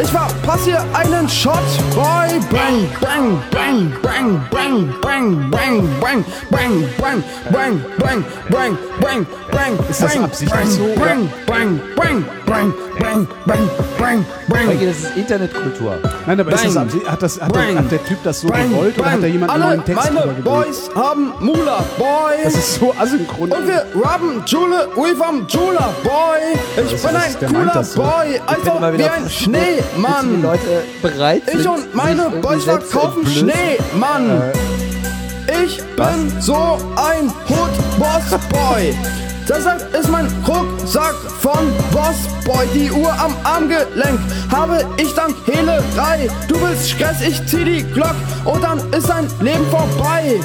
[0.00, 1.58] Ich verpasse hier einen Shot,
[1.94, 9.26] Boy, bang, bang, bang, bang, bang, bang, bang, bang, bang, bang, bang, bang, bang, bang,
[9.50, 10.94] bang, Ist das bang, absichtlich bang, so, oder?
[11.00, 13.68] Bang, bang, bang, bang, bang, bang,
[13.98, 14.78] bang, bang.
[14.86, 15.98] Das ist Internetkultur.
[16.26, 16.84] Nein, aber ist das, Bang.
[16.84, 17.78] absichtlich- hat, das, hat, der, Bang.
[17.78, 19.12] hat der Typ das so Bang, gewollt oder bang.
[19.14, 20.32] hat da jemand einen Alle neuen Text meine?
[20.42, 22.34] Boys haben Mula, Boy.
[22.44, 23.52] Das ist so asynchron.
[23.52, 26.84] Und wir robben Jule, we vom Jula, Boy.
[26.84, 28.02] Ich Das bin ist- ein cooler so.
[28.02, 30.42] Boy, also wie ein Schneemann.
[30.42, 33.26] Leute bereit sind, Ich und meine Boys verkaufen.
[33.26, 34.42] Schneemann.
[35.48, 38.94] Ich bin so ein Hood Boss Boy.
[39.48, 41.58] Deshalb ist mein Rucksack von
[41.90, 42.66] Boss Boy.
[42.74, 44.18] Die Uhr am Armgelenk
[44.54, 46.28] habe ich dank Hehlerei.
[46.48, 50.40] Du willst Stress, ich zieh die Glock und dann ist dein Leben vorbei.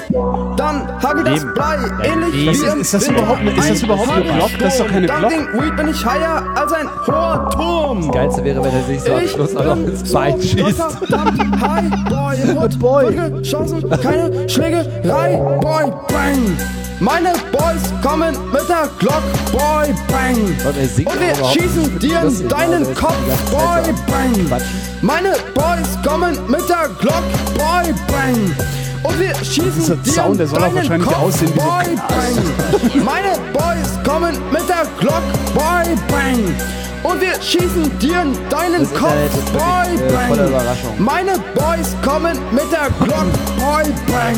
[0.55, 1.53] Dann hab ich das.
[1.53, 2.61] Blei, ähnlich Leben.
[2.61, 4.51] wie im Ist das überhaupt eine- ist das Ein überhaupt eine Glock?
[4.59, 5.31] Das ist doch keine Dank Glock.
[5.31, 8.11] dem Weed bin ich higher als ein hoher Turm.
[8.11, 10.81] Geilste wäre, wenn er sich so am Schluss auch noch ins Bein schießt.
[10.81, 13.41] verdammt high, boy, boy.
[13.43, 16.57] Chancen, keine Schlägerei, boy, bang.
[17.03, 20.37] Meine Boys kommen mit der Glock, boy, bang.
[20.65, 23.17] Und wir schießen dir in deinen Kopf,
[23.51, 24.61] boy, bang.
[25.01, 27.23] Meine Boys kommen mit der Glock,
[27.55, 28.55] boy, bang.
[29.03, 33.03] Und wir schießen Dieser dir Sound, der soll auch wahrscheinlich Kopf, aussehen wie boy, bang.
[33.03, 35.23] Meine Boys kommen mit der Glock,
[35.53, 36.55] boy, bang.
[37.03, 40.53] Und wir schießen dir in deinen Das Kopf, boy, äh, bang.
[40.99, 43.27] Meine Boys kommen mit der Glock,
[43.57, 44.37] boy, bang.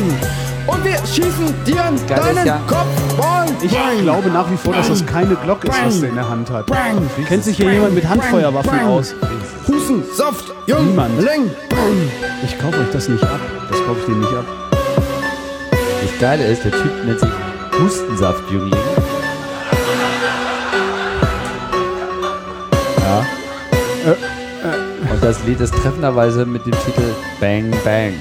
[0.66, 4.02] Und wir schießen dir in Geil ist deinen ja- Kopf, boy, Ich bang.
[4.02, 6.66] glaube nach wie vor, dass das keine Glock ist, was der in der Hand hat.
[6.66, 7.08] Bang.
[7.28, 8.86] Kennt sich hier jemand mit Handfeuerwaffen Bang.
[8.88, 9.14] aus?
[9.68, 11.14] Husten, Saft, Niemand.
[11.20, 12.10] Jüngling, bang.
[12.44, 13.38] Ich kaufe euch das nicht ab.
[13.70, 14.44] Das kaufe ich dir nicht ab.
[15.70, 17.28] Das Geile ist, der Typ nennt sich
[17.80, 18.80] Hustensaftjüngling.
[23.04, 23.26] Ja.
[25.12, 28.14] Und das Lied ist treffenderweise mit dem Titel Bang Bang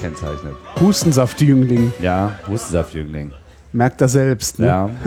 [0.00, 0.54] gekennzeichnet.
[0.80, 1.92] Hustensaftjüngling.
[2.00, 3.32] Ja, Hustensaftjüngling.
[3.72, 4.58] Merkt er selbst.
[4.58, 4.66] Ne?
[4.66, 4.90] Ja.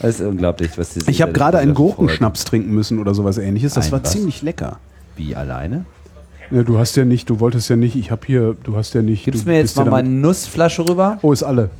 [0.00, 3.74] Das ist unglaublich, was die Ich habe gerade einen Gurkenschnaps trinken müssen oder sowas ähnliches.
[3.74, 4.10] Das Ein war was?
[4.10, 4.80] ziemlich lecker.
[5.14, 5.84] Wie alleine?
[6.50, 9.02] Ja, du hast ja nicht, du wolltest ja nicht, ich habe hier, du hast ja
[9.02, 9.24] nicht.
[9.24, 11.18] Gibst du mir jetzt bist ja mal damit- meine Nussflasche rüber?
[11.22, 11.70] Oh, ist alle.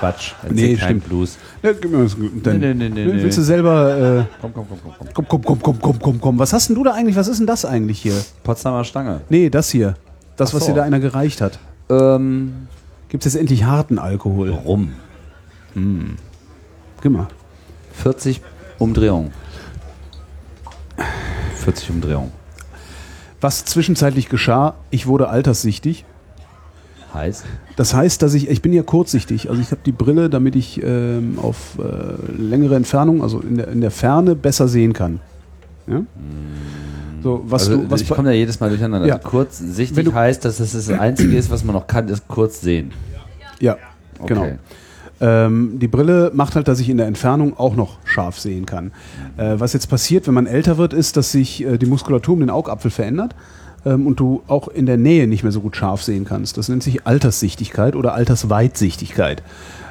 [0.00, 0.32] Quatsch.
[0.42, 1.04] Erzähl Nee, stimmt.
[1.08, 1.38] Blues.
[1.62, 3.96] Ja, gib mir das, dann, Nee, nee, nee, nee, Willst du selber.
[4.20, 5.28] Äh, Komm, komm, komm, komm, komm.
[5.28, 6.38] komm, komm, komm, komm, komm, komm.
[6.38, 7.16] Was hast denn du da eigentlich?
[7.16, 8.14] Was ist denn das eigentlich hier?
[8.42, 9.20] Potsdamer Stange.
[9.28, 9.94] Nee, das hier.
[10.36, 10.72] Das, Ach was so.
[10.72, 11.58] dir da einer gereicht hat.
[11.90, 12.66] Ähm,
[13.08, 14.50] Gibt es jetzt endlich harten Alkohol?
[14.50, 14.92] rum.
[15.74, 17.28] Gib mal.
[17.92, 18.40] 40
[18.78, 19.32] Umdrehungen.
[21.56, 22.32] 40 Umdrehungen.
[23.40, 26.04] Was zwischenzeitlich geschah, ich wurde alterssichtig.
[27.14, 27.44] Heißt?
[27.80, 29.48] Das heißt, dass ich, ich bin ja kurzsichtig.
[29.48, 33.68] Also ich habe die Brille, damit ich ähm, auf äh, längere Entfernung, also in der,
[33.68, 35.18] in der Ferne, besser sehen kann.
[35.86, 36.02] Ja?
[37.22, 39.08] So, was also, du, was ich komme da jedes Mal durcheinander.
[39.08, 39.16] Ja.
[39.16, 42.60] Also kurzsichtig du- heißt, dass es das Einzige ist, was man noch kann, ist kurz
[42.60, 42.92] sehen.
[43.60, 43.78] Ja,
[44.18, 44.34] Okay.
[44.34, 44.46] genau.
[45.22, 48.92] Ähm, die Brille macht halt, dass ich in der Entfernung auch noch scharf sehen kann.
[49.38, 52.40] Äh, was jetzt passiert, wenn man älter wird, ist, dass sich äh, die Muskulatur um
[52.40, 53.34] den Augapfel verändert
[53.84, 56.58] ähm, und du auch in der Nähe nicht mehr so gut scharf sehen kannst.
[56.58, 59.42] Das nennt sich Alterssichtigkeit oder Altersweitsichtigkeit.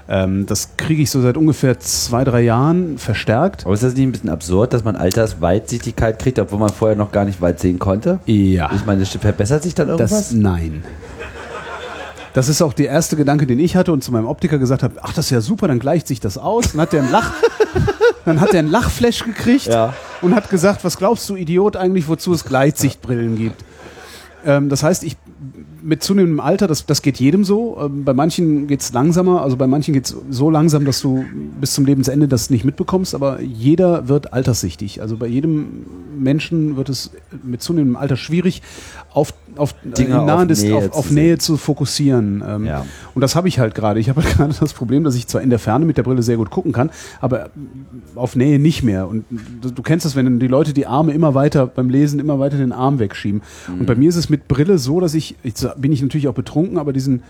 [0.07, 3.65] Ähm, das kriege ich so seit ungefähr zwei, drei Jahren verstärkt.
[3.65, 7.11] Aber ist das nicht ein bisschen absurd, dass man Altersweitsichtigkeit kriegt, obwohl man vorher noch
[7.11, 8.19] gar nicht weit sehen konnte?
[8.25, 8.71] Ja.
[8.75, 10.09] Ich meine, das verbessert sich dann irgendwas?
[10.09, 10.83] Das, nein.
[12.33, 14.95] Das ist auch der erste Gedanke, den ich hatte und zu meinem Optiker gesagt habe,
[15.01, 16.71] ach, das ist ja super, dann gleicht sich das aus.
[16.71, 17.33] Dann hat der einen Lach,
[18.25, 19.93] dann hat der einen Lachflash gekriegt Ja.
[20.21, 23.63] und hat gesagt, was glaubst du, Idiot, eigentlich, wozu es Gleitsichtbrillen gibt.
[24.45, 25.17] Ähm, das heißt, ich
[25.81, 27.77] mit zunehmendem Alter, das, das geht jedem so.
[27.81, 31.25] Ähm, bei manchen geht es langsamer, also bei manchen geht es so langsam, dass du
[31.59, 35.01] bis zum Lebensende das nicht mitbekommst, aber jeder wird alterssichtig.
[35.01, 35.85] Also bei jedem
[36.17, 37.11] Menschen wird es
[37.43, 38.61] mit zunehmendem Alter schwierig,
[39.13, 41.11] auf, auf, äh, Dinge auf Nähe auf, zu auf.
[41.11, 42.43] Nähe zu fokussieren.
[42.45, 42.85] Ähm, Ja.
[43.15, 43.99] Und das habe ich halt gerade.
[43.99, 46.21] Ich habe halt gerade das Problem, dass ich zwar in der Ferne mit der Brille
[46.23, 46.89] sehr gut gucken kann,
[47.21, 47.49] aber
[48.15, 49.07] auf Nähe nicht mehr.
[49.07, 49.25] Und
[49.61, 52.57] du, du kennst das, wenn die Leute die Arme immer weiter beim Lesen immer weiter
[52.57, 53.41] den Arm wegschieben.
[53.67, 56.33] Und bei mir ist es mit Brille so, dass ich, jetzt bin ich natürlich auch
[56.33, 57.23] betrunken, aber diesen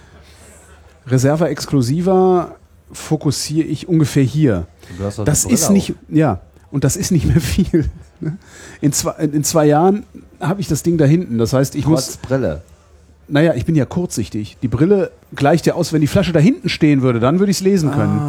[1.08, 2.56] Reserva Exclusiva
[2.92, 4.68] fokussiere ich ungefähr hier.
[4.98, 6.42] Du hast doch Das eine Brille ist nicht, ja,
[6.72, 7.90] und das ist nicht mehr viel.
[8.20, 8.38] ne?
[8.82, 10.04] In zwei, in zwei Jahren
[10.40, 11.38] habe ich das Ding da hinten.
[11.38, 12.18] Das heißt, ich Trotz muss.
[12.18, 12.62] Brille.
[13.28, 14.58] Naja, ich bin ja kurzsichtig.
[14.64, 17.58] Die Brille gleicht ja aus, wenn die Flasche da hinten stehen würde, dann würde ich
[17.58, 18.20] es lesen können.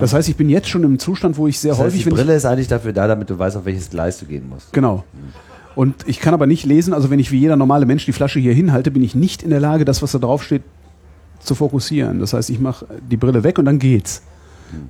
[0.00, 1.76] Das heißt, ich bin jetzt schon im Zustand, wo ich sehr Ah.
[1.76, 4.18] Das heißt, häufig, die Brille ist eigentlich dafür da, damit du weißt, auf welches Gleis
[4.18, 4.72] du gehen musst.
[4.72, 5.04] genau.
[5.78, 8.40] Und ich kann aber nicht lesen, also wenn ich wie jeder normale Mensch die Flasche
[8.40, 10.62] hier hinhalte, bin ich nicht in der Lage, das, was da drauf steht,
[11.38, 12.18] zu fokussieren.
[12.18, 14.22] Das heißt, ich mache die Brille weg und dann geht's.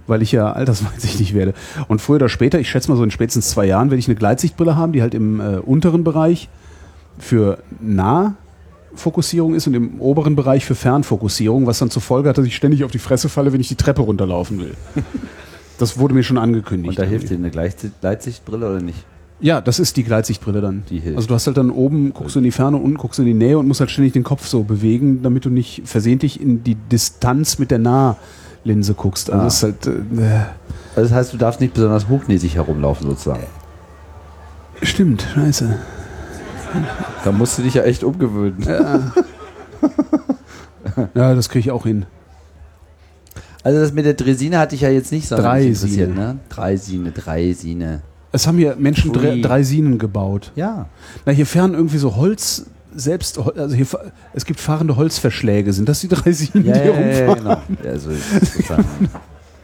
[0.07, 1.53] Weil ich ja altersweitsichtig werde.
[1.89, 4.15] Und früher oder später, ich schätze mal so in spätestens zwei Jahren, werde ich eine
[4.15, 6.49] Gleitsichtbrille haben, die halt im äh, unteren Bereich
[7.19, 12.47] für Nahfokussierung ist und im oberen Bereich für Fernfokussierung, was dann zur Folge hat, dass
[12.47, 14.75] ich ständig auf die Fresse falle, wenn ich die Treppe runterlaufen will.
[15.77, 16.89] Das wurde mir schon angekündigt.
[16.89, 19.05] Und da hilft dir eine Gleitsichtbrille oder nicht?
[19.41, 20.83] Ja, das ist die Gleitsichtbrille dann.
[20.91, 21.17] Die hilft.
[21.17, 23.29] Also du hast halt dann oben, guckst du in die Ferne, unten guckst du in
[23.29, 26.65] die Nähe und musst halt ständig den Kopf so bewegen, damit du nicht versehentlich in
[26.65, 29.31] die Distanz mit der Nahlinse guckst.
[29.31, 29.45] Also Ah.
[29.45, 30.31] das ist halt, äh,
[30.97, 33.45] Also das heißt, du darfst nicht besonders hochnäsig herumlaufen sozusagen.
[34.83, 35.77] stimmt, scheiße.
[37.25, 38.61] Da musst du dich ja echt umgewöhnen.
[38.67, 39.13] Ja,
[41.15, 42.07] ja das kriege ich auch hin.
[43.63, 46.09] Also das mit der Dresine hatte ich ja jetzt nicht so Dreisine.
[46.09, 46.39] ne?
[46.49, 48.03] Dreisine, Dreisine.
[48.33, 49.41] Es haben hier Menschen drei, Ui.
[49.43, 50.53] Dreisinen gebaut.
[50.55, 50.87] Ja.
[51.25, 53.87] Na, hier fahren irgendwie so Holz, selbst, also hier,
[54.35, 55.73] es gibt fahrende Holzverschläge.
[55.73, 57.61] Sind das die Dreisinen, Ja, die hier ja, ja, ja, rumfahren?
[57.79, 57.91] genau.
[57.93, 58.85] Ja, so ist sozusagen.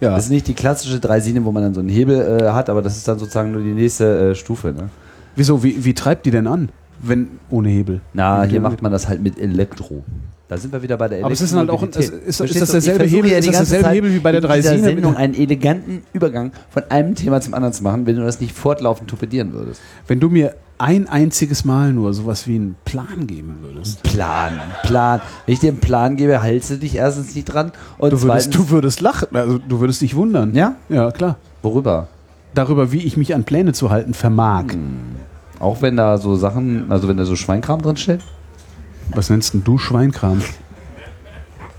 [0.01, 0.11] Ja.
[0.11, 2.83] Das ist nicht die klassische Dreisine, wo man dann so einen Hebel äh, hat, aber
[2.83, 4.69] das ist dann sozusagen nur die nächste äh, Stufe.
[4.73, 4.89] Ne?
[5.37, 6.69] Wieso, wie, wie treibt die denn an,
[7.09, 8.01] wenn ohne Hebel?
[8.13, 10.03] Na, hier macht man das halt mit Elektro.
[10.47, 12.61] Da sind wir wieder bei der Aber es ist halt auch ein- ist- ist Verstehst
[12.63, 14.89] das derselbe Hebel- ja ist das derselbe Hebel wie bei der in dieser Dreisine?
[14.91, 18.55] Sendung einen eleganten Übergang von einem Thema zum anderen zu machen, wenn du das nicht
[18.55, 19.81] fortlaufend torpedieren würdest.
[20.07, 24.03] Wenn du mir ein einziges Mal nur sowas wie einen Plan geben würdest.
[24.03, 25.23] Plan, Plan.
[25.47, 28.51] Wenn ich dir einen Plan gebe, hältst du dich erstens nicht dran und Du würdest,
[28.53, 30.55] zweitens, du würdest lachen, also du würdest dich wundern.
[30.55, 30.75] Ja?
[30.91, 31.37] Ja, klar.
[31.63, 32.09] worüber?
[32.55, 34.65] Darüber, wie ich mich an Pläne zu halten vermag.
[35.65, 38.21] Auch wenn da so Sachen, also wenn da so Schweinkram drin steht?
[39.15, 40.43] Was nennst denn du Schweinkram?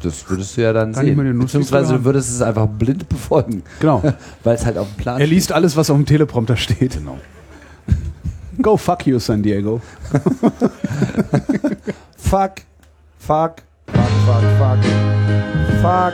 [0.02, 1.40] Das würdest du ja dann Kann sehen.
[1.40, 3.62] Beziehungsweise du würdest es einfach blind befolgen.
[3.80, 4.02] Genau.
[4.44, 6.96] Weil es halt auf dem Plan Er liest alles, was auf dem Teleprompter steht.
[6.96, 7.20] Genau.
[8.60, 9.80] Go fuck you, San Diego.
[12.18, 12.54] Fuck.
[13.20, 13.58] Fuck.
[13.86, 14.80] Fuck, fuck, fuck.
[15.82, 16.14] Fuck.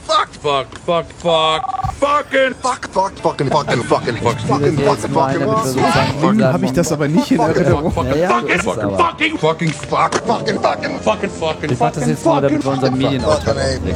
[0.11, 6.73] fuck fuck fuck fucking fuck fuck fucking fucking fucking fuck fucking fucking Nun habe ich
[6.73, 7.93] das aber nicht in Erinnerung.
[7.95, 8.97] Aber.
[8.97, 12.97] fucking fucking fuck fucking fucking fucking fucking Ich mach das jetzt mal, damit wir unseren
[12.97, 13.95] Medienauftrag fucking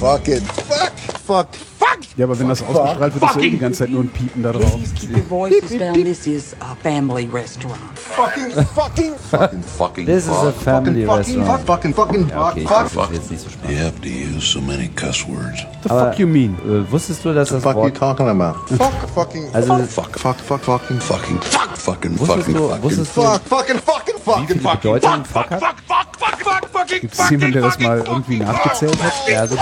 [0.00, 0.92] fucking fucking fuck
[1.26, 4.02] fuck fuck Ja, aber wenn das ausgestrahlt wird, ist ja eh die ganze Zeit nur
[4.02, 4.76] ein Piepen da drauf.
[5.00, 5.94] Keep your voices down.
[5.94, 7.78] This is a family restaurant.
[7.94, 10.06] Fucking, fucking, fucking, fucking.
[10.06, 11.66] This is a family fucking, restaurant.
[11.66, 13.12] Fucking, fucking, Ja, okay, fuck, fuck.
[13.12, 13.78] jetzt nicht so spannend.
[13.78, 15.64] You have to use so many cuss words.
[15.82, 16.56] The Aber, fuck you mean?
[16.66, 17.96] Äh, wusstest du, dass das fuck you Wort...
[17.96, 18.58] talking about?
[18.76, 22.82] Fuck, fucking, Also, Fuck, fuck, fuck, fucking, fucking, fuck, fucking, wusstest fucking, du, fucking.
[22.82, 25.62] wusstest du, fuck, fucking, fucking, wie fucking, viel fucking, Bedeutung Fuck hat?
[27.00, 29.12] Gibt es jemanden, der das mal irgendwie nachgezählt hat?
[29.28, 29.56] Ja, so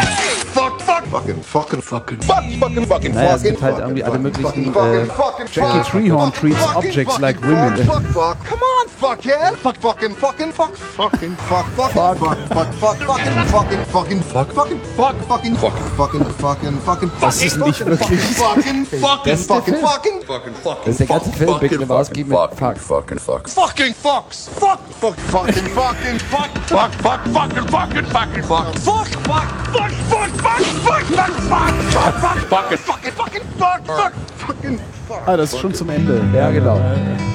[0.54, 4.04] fuck, fuck, fucking, fucking, fucking, fuck, fucking, fucking, Naja, es fucking, gibt halt fucking, irgendwie
[4.04, 7.48] alle fucking, möglichen, fucking, äh, fucking, Jackie fuck, Treehorn treats fucking, objects fucking, like fuck,
[7.48, 7.76] women.
[7.86, 12.72] Fuck, fuck, come on, fuck, yeah, fuck, fucking, fucking, fuck, fucking, fuck, fucking, fuck, fuck,
[12.74, 17.84] fuck, fucking, fucking, fucking, fuck, fucking, fuck, fucking, fucking, fucking, fucking, fucking, Das ist nicht
[17.84, 18.20] wirklich.
[18.20, 22.54] fucking, fucking, fucking, fucking, fucking, fucking, Das ist der ganze Film, Big Lebowski mit Fuck.
[22.56, 23.48] fucking, fuck.
[23.48, 29.48] fucking fucks, fuck, fuck, fucking, fucking, fuck, fuck, fuck, fucking, fucking, fucking, fuck, fuck, fuck,
[29.72, 34.78] fuck, fuck, fuck, fuck, fuck, fuck, fuck, fuck, fucking, fucking, fucking, fuck, fuck, fucking,
[35.08, 35.22] fuck.
[35.26, 36.22] Ah, das ist schon zum Ende.
[36.34, 36.80] Ja, genau.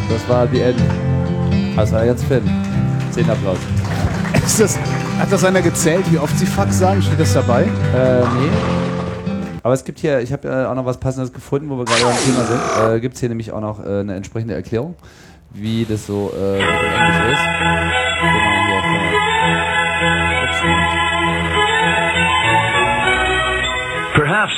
[0.10, 0.80] Das war die End.
[1.76, 2.50] Das war der ganze Film.
[3.12, 3.58] Zehn Applaus.
[4.46, 4.78] Ist das,
[5.20, 7.02] hat das einer gezählt, wie oft sie Fuck sagen?
[7.02, 7.64] Steht das dabei?
[7.64, 8.50] Äh, nee.
[9.64, 12.04] Aber es gibt hier, ich habe äh, auch noch was Passendes gefunden, wo wir gerade
[12.04, 12.96] beim Thema sind.
[12.96, 14.96] Äh, gibt es hier nämlich auch noch äh, eine entsprechende Erklärung,
[15.52, 18.01] wie das so äh, in Englisch ist.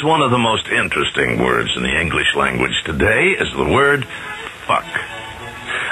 [0.03, 4.03] One of the most interesting words in the English language today is the word
[4.67, 4.83] fuck.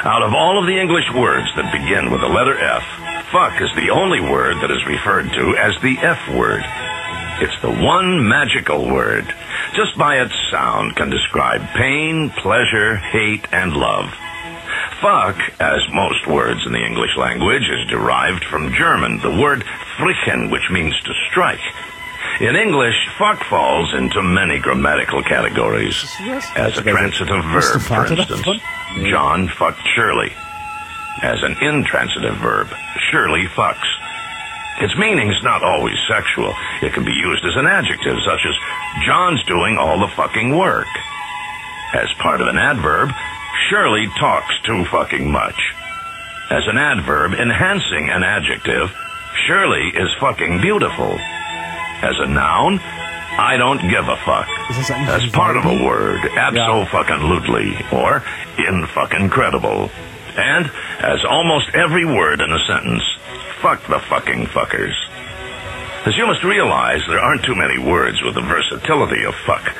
[0.04, 2.84] Out of all of the English words that begin with the letter F,
[3.32, 6.60] fuck is the only word that is referred to as the F word.
[7.40, 9.34] It's the one magical word.
[9.76, 14.12] Just by its sound can describe pain, pleasure, hate, and love.
[15.00, 19.64] Fuck, as most words in the English language, is derived from German, the word
[19.98, 21.64] frichen, which means to strike.
[22.40, 25.94] In English, fuck falls into many grammatical categories.
[26.56, 28.62] As a transitive verb, for instance,
[29.10, 30.34] John fucked Shirley.
[31.22, 32.68] As an intransitive verb,
[33.12, 33.88] Shirley fucks.
[34.80, 36.56] Its meaning's not always sexual.
[36.82, 38.56] It can be used as an adjective, such as
[39.06, 40.88] John's doing all the fucking work.
[41.94, 43.12] As part of an adverb,
[43.70, 45.74] Shirley talks too fucking much.
[46.50, 48.92] As an adverb enhancing an adjective,
[49.46, 51.20] Shirley is fucking beautiful.
[52.02, 54.48] As a noun, I don't give a fuck.
[55.08, 58.24] As part of a word, abso-fucking-lutely, or
[58.58, 59.90] in-fucking-credible.
[60.36, 63.04] And as almost every word in a sentence,
[63.62, 64.96] fuck the fucking fuckers.
[66.06, 69.72] As you must realize, there aren't too many words with the versatility of fuck,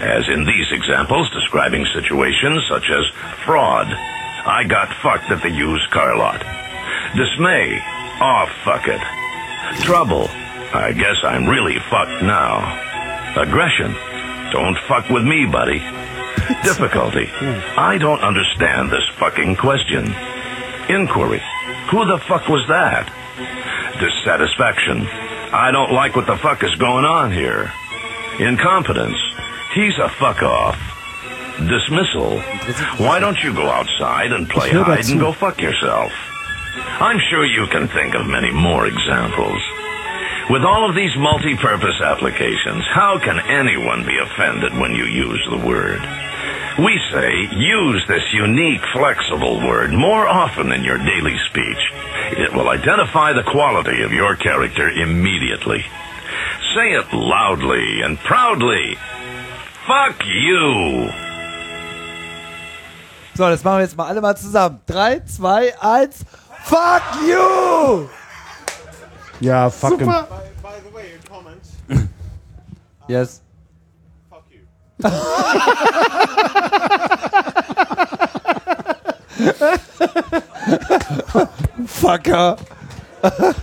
[0.00, 3.06] as in these examples describing situations such as
[3.44, 6.40] fraud, I got fucked at the used car lot,
[7.14, 7.80] dismay,
[8.20, 9.00] oh fuck it,
[9.82, 10.28] trouble,
[10.72, 12.60] I guess I'm really fucked now,
[13.36, 13.94] aggression,
[14.52, 15.78] don't fuck with me, buddy,
[16.62, 17.28] difficulty,
[17.76, 20.04] I don't understand this fucking question,
[20.88, 21.42] inquiry,
[21.90, 23.08] who the fuck was that?
[23.98, 25.06] Dissatisfaction.
[25.52, 27.72] I don't like what the fuck is going on here.
[28.38, 29.16] Incompetence.
[29.74, 30.78] He's a fuck off.
[31.58, 32.38] Dismissal.
[33.02, 36.12] Why don't you go outside and play hide and go fuck yourself?
[37.00, 39.60] I'm sure you can think of many more examples.
[40.50, 45.58] With all of these multi-purpose applications, how can anyone be offended when you use the
[45.58, 46.00] word?
[46.78, 51.92] We say use this unique, flexible word more often in your daily speech.
[52.38, 55.84] It will identify the quality of your character immediately.
[56.74, 58.96] Say it loudly and proudly.
[59.86, 61.10] Fuck you!
[63.34, 64.80] So, das machen wir jetzt mal alle mal zusammen.
[64.86, 66.24] 3, 2, 1.
[66.64, 68.08] Fuck you!
[69.40, 70.12] Ja, fuck him.
[73.08, 73.40] Yes.
[81.86, 82.56] Fucker.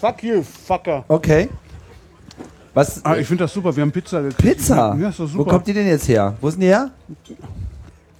[0.00, 1.04] Fuck you, fucker.
[1.08, 1.48] Okay.
[2.74, 3.02] Was?
[3.04, 3.74] Ah, ich finde das super.
[3.74, 4.58] Wir haben Pizza gekriegt.
[4.58, 4.94] Pizza?
[5.00, 5.46] Ja, ist doch super.
[5.46, 6.34] Wo kommt die denn jetzt her?
[6.40, 6.90] Wo ist denn die her?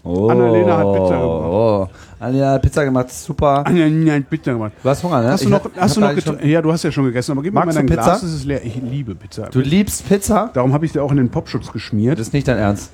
[0.03, 1.47] Oh, Annalena hat Pizza gemacht.
[1.47, 1.89] Oh,
[2.19, 3.11] Annalena hat Pizza gemacht.
[3.11, 3.67] Super.
[3.67, 4.73] Annalena hat Pizza gemacht.
[4.83, 5.31] Du hast Hunger, ne?
[5.33, 6.41] Hast du Ich noch, hab- hast du noch?
[6.43, 8.03] Ja, du hast ja schon gegessen, aber gib mir mal dein Pizza?
[8.03, 8.65] Glas, das ist leer.
[8.65, 9.49] Ich liebe Pizza.
[9.51, 10.51] Du liebst Pizza?
[10.55, 12.19] Darum habe ich dir auch in den Popschutz geschmiert.
[12.19, 12.91] Das ist nicht dein Ernst.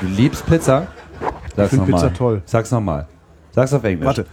[0.00, 0.86] Du liebst Pizza?
[1.56, 2.02] Sag's find nochmal.
[2.02, 2.42] Pizza toll.
[2.44, 3.06] Sag's nochmal.
[3.52, 4.06] Sag's auf Englisch.
[4.06, 4.26] Warte.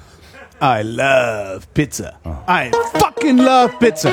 [0.62, 2.14] I love pizza.
[2.48, 4.12] I fucking love pizza.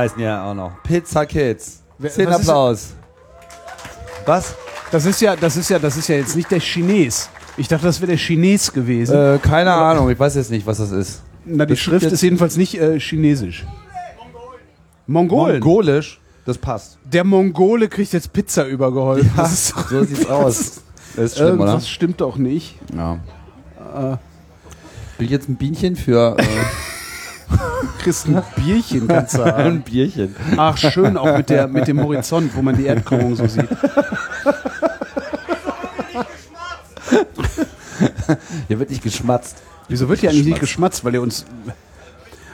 [0.00, 0.82] Heißen ja auch noch.
[0.82, 1.82] Pizza Kids.
[2.08, 2.94] Zehn was Applaus.
[4.26, 4.54] Was?
[4.90, 7.28] Das ist ja, das ist ja, das ist ja jetzt nicht der Chines.
[7.56, 9.14] Ich dachte, das wäre der Chines gewesen.
[9.16, 11.22] Äh, keine Ahnung, ich weiß jetzt nicht, was das ist.
[11.44, 13.66] Na, die das Schrift ist jedenfalls nicht äh, chinesisch.
[15.06, 15.60] Mongolen.
[15.60, 16.98] Mongolisch, das passt.
[17.04, 19.30] Der Mongole kriegt jetzt Pizza übergeholfen.
[19.36, 20.82] Ja, das ist so sieht's aus.
[21.16, 21.80] Das ist schlimm, Irgendwas oder?
[21.82, 22.76] stimmt doch nicht.
[22.94, 23.14] Ja.
[23.14, 24.16] Äh,
[25.18, 26.36] Will ich jetzt ein Bienchen für.
[26.38, 26.44] Äh,
[27.98, 29.82] kriegst ein Bierchen, kannst du ein haben.
[29.82, 30.34] Bierchen.
[30.56, 33.68] Ach, schön, auch mit, der, mit dem Horizont, wo man die Erdkrümmung so sieht.
[38.68, 39.56] Hier wird nicht geschmatzt.
[39.88, 41.04] Wieso wird hier eigentlich nicht geschmatzt?
[41.04, 41.44] Weil ihr uns.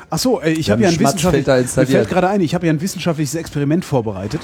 [0.08, 1.76] Ach so, äh, ich habe ja ein wissenschaftliches.
[1.76, 4.40] Mir fällt gerade ein, ich habe ja ein wissenschaftliches Experiment vorbereitet.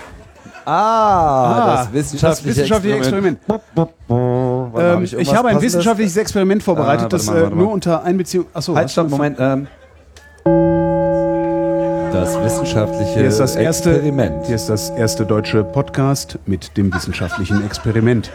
[0.65, 3.39] Ah, das das wissenschaftliche, wissenschaftliche Experiment.
[3.49, 7.57] Warte, Ähm, ich ich habe ein wissenschaftliches Experiment vorbereitet, Ah, das mal, äh, mal.
[7.57, 8.47] nur unter Einbeziehung.
[8.55, 9.39] Achso, Halt, stopp, Moment.
[9.41, 9.66] Ähm,
[12.12, 14.47] das wissenschaftliche Hier ist das erste, Experiment.
[14.47, 18.31] Hier ist das erste deutsche Podcast mit dem wissenschaftlichen Experiment.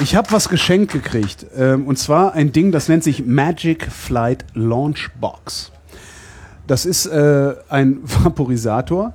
[0.00, 1.46] Ich habe was geschenkt gekriegt.
[1.56, 5.72] Ähm, und zwar ein Ding, das nennt sich Magic Flight Launch Box.
[6.66, 9.14] Das ist äh, ein Vaporisator,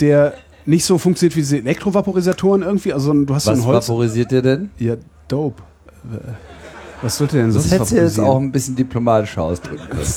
[0.00, 0.34] der
[0.66, 2.92] nicht so funktioniert wie diese Elektrovaporisatoren irgendwie.
[2.92, 3.88] Also du hast Was so ein Holz.
[3.88, 4.70] vaporisiert ihr denn?
[4.78, 4.96] Ja,
[5.28, 5.62] dope.
[7.04, 10.02] Was sollte denn sonst Das hättest du jetzt auch ein bisschen diplomatischer ausdrücken können.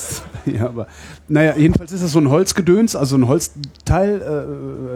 [0.45, 0.88] Ja, aber
[1.27, 4.22] naja, jedenfalls ist das so ein Holzgedöns, also ein Holzteil,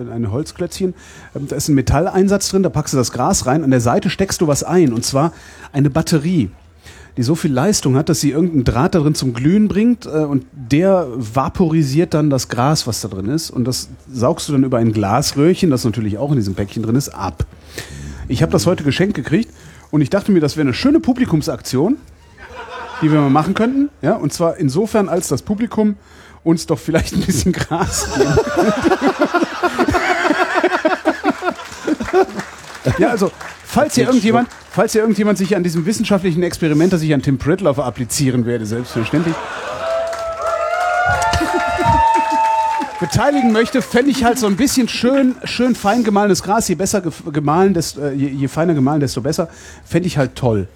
[0.10, 0.94] äh, ein Holzklötzchen.
[1.36, 4.10] Ähm, Da ist ein Metalleinsatz drin, da packst du das Gras rein, an der Seite
[4.10, 5.34] steckst du was ein, und zwar
[5.74, 6.52] eine Batterie,
[7.18, 10.20] die so viel Leistung hat, dass sie irgendeinen Draht da drin zum Glühen bringt äh,
[10.20, 14.64] und der vaporisiert dann das Gras, was da drin ist, und das saugst du dann
[14.64, 17.46] über ein Glasröhrchen, das natürlich auch in diesem Päckchen drin ist, ab.
[18.30, 19.54] Ich habe das heute geschenkt gekriegt
[19.92, 21.98] und ich dachte mir, das wäre eine schöne Publikumsaktion
[23.02, 23.90] die wir mal machen könnten.
[24.02, 25.98] Ja, und zwar insofern, als das Publikum
[26.44, 28.34] uns doch vielleicht ein bisschen Gras geben
[32.98, 33.32] ja, also,
[33.64, 37.38] falls hier, irgendjemand, falls hier irgendjemand sich an diesem wissenschaftlichen Experiment, das ich an Tim
[37.38, 39.36] Pritloff applizieren werde, selbstverständlich,
[43.02, 46.68] beteiligen möchte, fände ich halt so ein bisschen schön, schön fein gemahlenes Gras.
[46.70, 49.50] Je besser ge- gemahlen, desto, äh, je, je feiner gemahlen, desto besser.
[49.86, 50.70] Fände ich halt toll.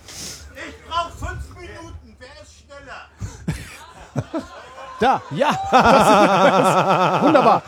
[4.99, 5.49] Da, ja.
[5.71, 7.61] Das, wunderbar.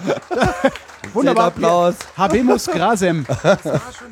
[1.14, 1.48] Wunderbar.
[1.48, 1.96] Applaus.
[2.18, 3.26] Habemus Grasem.
[3.28, 4.10] Das war schon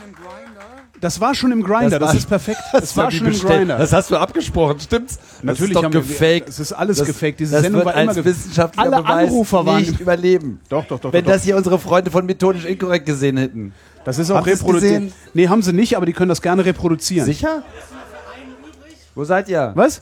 [1.06, 2.60] im Grinder, das, war- ist perfekt.
[2.74, 3.40] Das, war hab ich schon im.
[3.40, 3.78] Grinder.
[3.78, 5.20] Das hast du abgesprochen, stimmt's?
[5.42, 6.50] Natürlich das ist haben doch gefaked.
[6.50, 7.40] es ist alles das, gefaked.
[7.40, 10.60] Diese das Sendung wird war immer als ge- wissenschaftlicher Alle Beweis Anrufer waren- nicht überleben.
[10.70, 11.14] Doch, doch, doch.
[11.14, 13.74] Wenn doch, das hier unsere Freunde von methodisch inkorrekt gesehen hätten.
[14.04, 15.14] Das ist auch Haben reproduziert.
[15.34, 17.26] Nee, haben sie nicht, aber die können das gerne reproduzieren.
[17.26, 17.64] Sicher?
[19.16, 19.72] Wo seid ihr?
[19.76, 20.02] Was?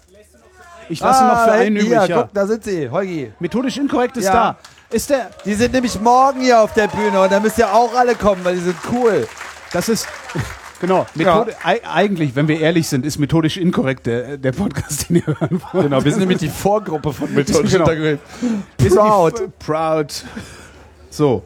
[0.89, 1.91] Ich lasse Ah, noch für einen übrig.
[2.09, 2.23] Ja.
[2.23, 2.89] Guck, da sind sie.
[2.89, 3.31] Heugi.
[3.39, 4.33] Methodisch inkorrekt ist Ja.
[4.33, 4.57] da.
[4.89, 5.29] Ist der.
[5.45, 8.43] Die sind nämlich morgen hier auf der Bühne und da müsst ihr auch alle kommen,
[8.43, 9.25] weil die sind cool.
[9.71, 10.07] Das ist.
[10.83, 11.05] Genau.
[11.15, 15.25] Methode, ei- Eigentlich, wenn wir ehrlich sind, ist methodisch inkorrekt der, der Podcast, den ihr
[15.27, 15.85] hören wollt.
[15.85, 17.89] Genau, wir sind nämlich die Vorgruppe von methodisch Genau.
[17.89, 18.21] inkorrekt.
[18.81, 19.43] Die Proud.
[19.59, 20.25] Proud.
[21.09, 21.43] So.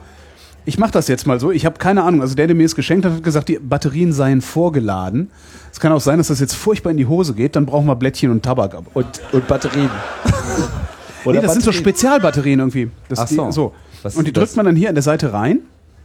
[0.66, 1.52] Ich mache das jetzt mal so.
[1.52, 2.22] Ich habe keine Ahnung.
[2.22, 5.30] Also der, der mir es geschenkt hat, hat gesagt, die Batterien seien vorgeladen.
[5.72, 7.56] Es kann auch sein, dass das jetzt furchtbar in die Hose geht.
[7.56, 8.74] Dann brauchen wir Blättchen und Tabak.
[8.74, 8.86] ab.
[8.96, 9.90] Und, und Batterien.
[11.26, 11.74] nee, das sind so Batterien.
[11.74, 12.90] Spezialbatterien irgendwie.
[13.08, 13.52] Das, Ach die, so.
[13.52, 13.74] so.
[14.02, 14.56] Was Und die drückt das?
[14.56, 15.60] man dann hier an der Seite rein.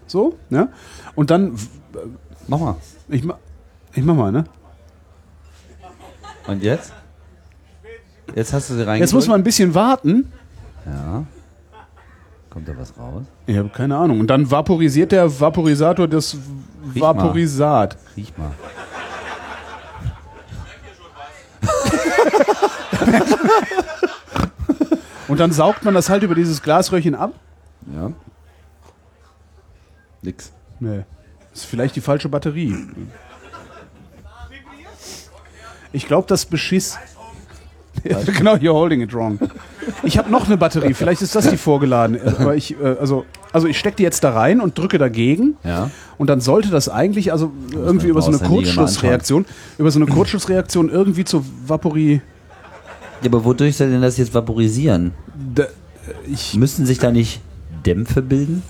[0.06, 0.36] So.
[0.50, 0.68] Ne?
[1.14, 1.54] Und dann.
[2.46, 2.76] Mach mal.
[3.08, 3.38] Ich, ma-
[3.94, 4.44] ich mach mal, ne?
[6.46, 6.92] Und jetzt?
[8.34, 9.00] Jetzt hast du sie reingedrückt.
[9.00, 10.32] Jetzt muss man ein bisschen warten.
[10.86, 11.24] Ja.
[12.50, 13.24] Kommt da was raus?
[13.46, 14.20] Ich habe keine Ahnung.
[14.20, 16.34] Und dann vaporisiert der Vaporisator das
[16.94, 17.14] Riech mal.
[17.16, 17.96] Vaporisat.
[18.16, 18.50] Riech mal.
[25.28, 27.32] Und dann saugt man das halt über dieses Glasröhrchen ab?
[27.94, 28.12] Ja.
[30.22, 30.52] Nix.
[30.80, 31.04] Nee.
[31.54, 32.74] Ist vielleicht die falsche Batterie.
[35.92, 36.96] Ich glaube, das Beschiss.
[38.34, 39.38] Genau, you're holding it wrong.
[40.02, 42.18] Ich habe noch eine Batterie, vielleicht ist das die vorgeladen.
[42.38, 45.56] Aber ich, äh, also, also ich stecke die jetzt da rein und drücke dagegen.
[45.62, 45.90] Ja.
[46.18, 49.44] Und dann sollte das eigentlich, also irgendwie über so eine Kurzschlussreaktion,
[49.78, 52.22] über so eine Kurzschlussreaktion irgendwie zu Vapori.
[53.20, 55.12] Ja, aber wodurch soll denn das jetzt vaporisieren?
[55.54, 55.66] Da,
[56.26, 57.40] ich Müssen sich da nicht
[57.86, 58.62] Dämpfe bilden?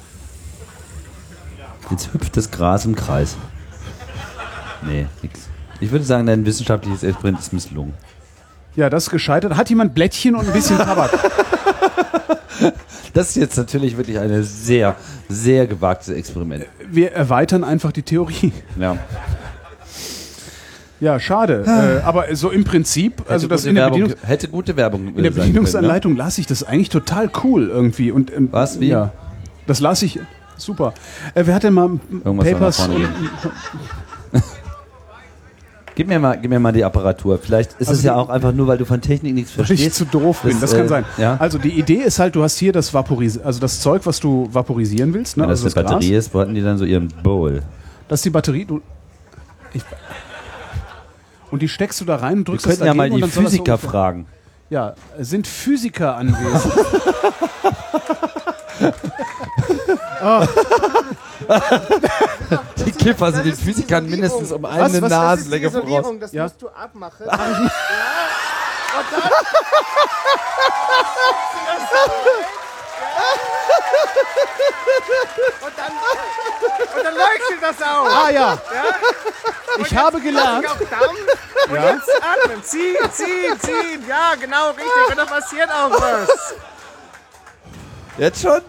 [1.91, 3.37] Jetzt hüpft das Gras im Kreis.
[4.83, 5.49] Nee, nix.
[5.81, 7.95] Ich würde sagen, dein wissenschaftliches Experiment ist misslungen.
[8.77, 9.57] Ja, das ist gescheitert.
[9.57, 11.11] Hat jemand Blättchen und ein bisschen Tabak?
[13.15, 14.97] Das ist jetzt natürlich wirklich eine sehr,
[15.29, 16.65] sehr gewagtes Experiment.
[16.91, 18.53] Wir erweitern einfach die Theorie.
[18.79, 18.97] Ja.
[20.99, 21.65] Ja, schade.
[21.67, 25.17] äh, aber so im Prinzip, also das in der, Werbung, Bedienungs hätte gute Werbung in
[25.17, 28.13] der sein Bedienungsanleitung las ich das eigentlich total cool irgendwie.
[28.13, 28.89] Und, ähm, Was, wie?
[28.89, 29.13] Ja,
[29.67, 30.21] das las ich
[30.63, 30.95] super.
[31.35, 31.91] Äh, wer hat denn mal
[32.25, 32.89] Irgendwas Papers?
[35.95, 37.39] Gib mir mal, gib mir mal die Apparatur.
[37.39, 39.89] Vielleicht ist Also es ja auch einfach nur, weil du von Technik nichts Weil verstehst.
[39.89, 41.05] ich zu doof bin, das, äh, kann sein.
[41.19, 41.37] Ja.
[41.39, 44.49] Also die Idee ist halt, du hast hier das Vaporis also das Zeug, was du
[44.51, 45.37] vaporisieren willst.
[45.37, 45.43] Ne?
[45.43, 47.61] Wenn das also eine Batterie ist, wo hatten die dann so ihren Bowl?
[48.09, 48.65] Das ist die Batterie.
[48.65, 48.81] Du,
[49.75, 49.83] ich,
[51.51, 53.21] und die steckst du da rein und Wir drückst das könnten ja mal dagegen die
[53.23, 54.27] das so Physiker ungefähr- fragen.
[54.71, 56.73] Ja, sind Physiker anwesend?
[60.21, 60.47] Ah.
[62.87, 66.21] Die Kiffer sind den Physikern mindestens um eine was, was Nasenlänge Isolierung, voraus.
[66.21, 66.43] das Ja.
[66.45, 67.27] musst du abmachen.
[67.29, 67.73] Ach, ich-
[68.95, 69.23] Und dann.
[75.67, 75.93] und dann.
[76.97, 78.07] Und dann leuchtet das auch.
[78.07, 78.59] Ah ja.
[79.77, 80.65] Und Ich habe gelernt.
[80.65, 81.19] ich auch Dampf.
[81.69, 81.91] Und Ja.
[81.93, 82.63] jetzt atmen.
[82.65, 84.05] Ziehen, ziehen, ziehen.
[84.09, 85.09] Ja, genau, richtig.
[85.11, 86.55] Und dann passiert auch was.
[88.19, 88.61] Jetzt schon?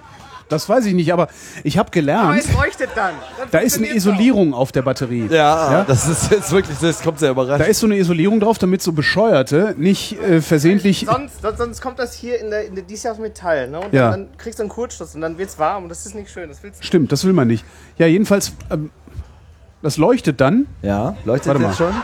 [0.49, 1.27] Das weiß ich nicht, aber
[1.63, 3.13] ich habe Aber gelernt, es leuchtet dann.
[3.39, 5.27] dann da ist eine Isolierung auf der Batterie.
[5.29, 7.61] Ja, das ist jetzt wirklich, das kommt sehr überraschend.
[7.61, 11.07] Da ist so eine Isolierung drauf, damit so Bescheuerte nicht äh, versehentlich.
[11.09, 11.13] auch.
[11.15, 13.69] Sonst, sonst, kommt das hier in der, in der dies Jahr aus Metall.
[13.69, 13.79] Ne?
[13.79, 14.11] Und Ja.
[14.11, 15.83] dann, dann kriegst du einen Kurzschluss und dann wird's warm.
[15.83, 16.49] Und das ist nicht schön.
[16.49, 17.63] Das willst du Stimmt, das will man nicht.
[17.97, 18.91] Ja, jedenfalls, ähm,
[19.81, 20.67] das leuchtet dann.
[20.81, 21.87] Ja, leuchtet Warte jetzt mal.
[21.91, 22.01] schon?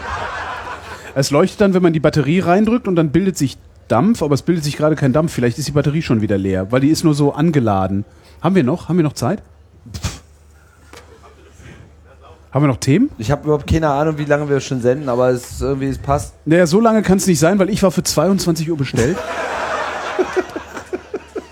[1.16, 3.58] Es leuchtet dann, wenn man die Batterie reindrückt und dann bildet sich
[3.88, 5.34] Dampf, aber es bildet sich gerade kein Dampf.
[5.34, 8.06] Vielleicht ist die Batterie schon wieder leer, weil die ist nur so angeladen.
[8.42, 8.90] Haben wir noch?
[8.90, 9.42] Haben wir noch Zeit?
[12.52, 13.12] Haben wir noch Themen?
[13.18, 16.34] Ich habe überhaupt keine Ahnung, wie lange wir schon senden, aber es irgendwie, es passt.
[16.46, 19.18] Naja, so lange kann es nicht sein, weil ich war für 22 Uhr bestellt.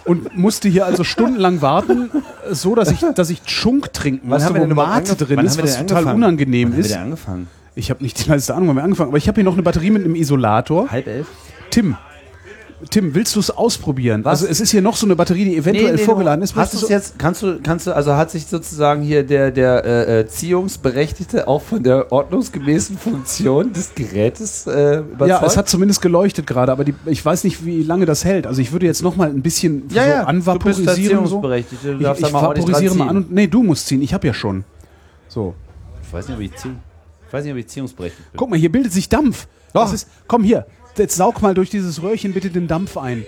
[0.06, 2.10] und musste hier also stundenlang warten,
[2.50, 5.78] so dass ich, dass ich Chunk trinken musste, haben wir wo Mate drin ist, was
[5.78, 6.24] total angefangen?
[6.24, 7.48] unangenehm Wann haben wir denn angefangen?
[7.76, 9.62] Ich habe nicht die leiste Ahnung, wann wir angefangen aber ich habe hier noch eine
[9.62, 10.90] Batterie mit einem Isolator.
[10.90, 11.28] Halb elf?
[11.70, 11.96] Tim,
[12.92, 14.24] Tim, willst du es ausprobieren?
[14.24, 14.42] Was?
[14.42, 16.56] Also es ist hier noch so eine Batterie, die eventuell Nee, nee, vorgeladen ist.
[16.56, 19.84] Hast du es jetzt, kannst du, kannst du, also hat sich sozusagen hier der, der
[19.84, 25.30] äh, Erziehungsberechtigte auch von der ordnungsgemäßen Funktion des Gerätes äh, überzeugt?
[25.30, 28.46] Ja, es hat zumindest geleuchtet gerade, aber die, ich weiß nicht, wie lange das hält.
[28.46, 31.26] Also ich würde jetzt noch mal ein bisschen Ja, so ja, du bist anvaporisieren.
[31.26, 31.42] So.
[31.42, 31.66] du Ich,
[32.04, 34.04] darfst ich mal vaporisiere mal an und nee, du musst ziehen.
[34.04, 34.64] Ich habe ja schon.
[35.28, 35.56] So.
[36.04, 36.70] Ich weiß nicht, ob ich, zieh,
[37.26, 38.38] ich, weiß nicht, ob ich ziehungsberechtigt bin.
[38.38, 39.48] Guck mal, hier bildet sich Dampf.
[39.74, 40.66] Das ist, komm hier,
[41.00, 43.26] jetzt saug mal durch dieses Röhrchen bitte den Dampf ein.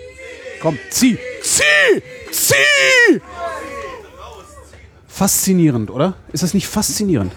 [0.60, 3.20] Komm, zieh, zieh, zieh!
[5.08, 6.14] Faszinierend, oder?
[6.32, 7.32] Ist das nicht faszinierend?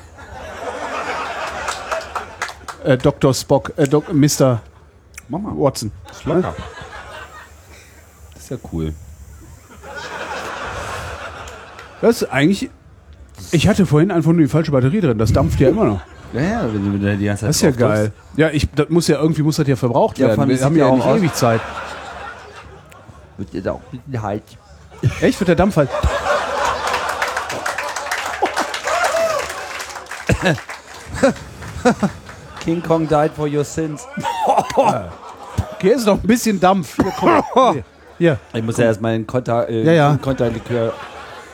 [2.84, 3.34] Äh, Dr.
[3.34, 4.62] Spock, äh, Dok Mr.
[5.30, 5.92] Watson.
[6.12, 6.56] Ist locker.
[8.34, 8.94] Das ist ja cool.
[12.02, 12.70] Das ist eigentlich.
[13.52, 15.18] Ich hatte vorhin einfach nur die falsche Batterie drin.
[15.18, 16.02] Das dampft ja immer noch.
[16.34, 18.12] Ja, ja, wenn du die ganze Zeit Das ist ja geil.
[18.36, 20.50] Ja, ich, das muss ja irgendwie muss das ja verbraucht Ja, werden.
[20.50, 21.62] Wir haben ja nicht auch aus- ewig Zeit.
[23.38, 24.44] Wird da auch ein bisschen halt.
[25.22, 25.40] Echt?
[25.40, 25.90] Wird der Dampf halt.
[32.64, 34.08] King Kong died for your sins.
[35.82, 36.96] Hier ist noch ein bisschen Dampf.
[36.96, 37.44] Hier, komm.
[37.74, 37.84] Hier.
[38.18, 38.40] Hier.
[38.54, 40.18] Ich muss ja erstmal einen Konter, äh, Ja, ja.
[40.22, 40.94] Konterlikör.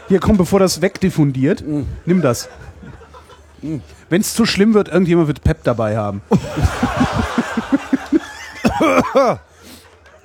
[0.07, 1.63] Hier, komm, bevor das wegdiffundiert.
[2.05, 2.49] Nimm das.
[4.09, 6.21] Wenn es zu schlimm wird, irgendjemand wird Pep dabei haben.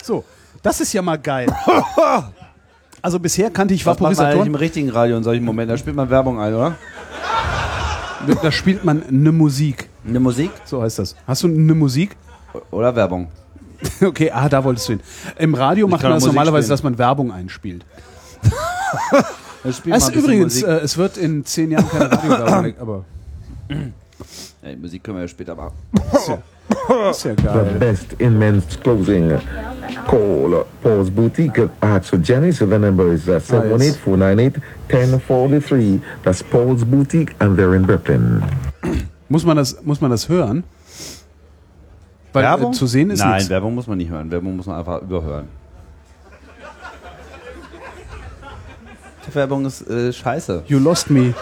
[0.02, 0.24] so,
[0.62, 1.55] das ist ja mal geil.
[3.02, 4.47] Also bisher kannte ich Vaporisatoren.
[4.47, 5.74] im richtigen Radio in solchen Momenten?
[5.74, 6.77] Da spielt man Werbung ein, oder?
[8.43, 9.90] Da spielt man eine Musik.
[10.09, 10.51] Eine Musik?
[10.65, 11.15] So heißt das.
[11.27, 12.16] Hast du eine Musik?
[12.70, 13.28] Oder Werbung?
[14.02, 15.01] Okay, ah, da wolltest du hin.
[15.39, 16.70] Im Radio Ich macht man das Musik normalerweise, spielen.
[16.70, 17.85] dass man Werbung einspielt.
[19.62, 23.05] Da spielt bisschen übrigens, äh, es wird in zehn Jahren keine Radiowerbung, aber
[23.69, 25.74] Ja, die Musik können wir ja später machen.
[27.11, 27.77] Ist ja The geil.
[27.78, 29.39] best in men's clothing.
[30.07, 32.05] Call uh, Paul's Boutique at.
[32.05, 36.01] So the number is uh, 718 498 1043.
[36.23, 38.43] That's Paul's Boutique, and they're in Brooklyn.
[39.28, 40.65] Muss man das, muss man das hören?
[42.32, 42.73] Weil Werbung?
[42.73, 43.49] Äh, zu sehen ist Nein, nichts.
[43.49, 44.31] Werbung muss man nicht hören.
[44.31, 45.49] Werbung muss man einfach überhören.
[49.27, 50.65] Die Werbung ist äh, scheiße.
[50.66, 51.32] You lost me.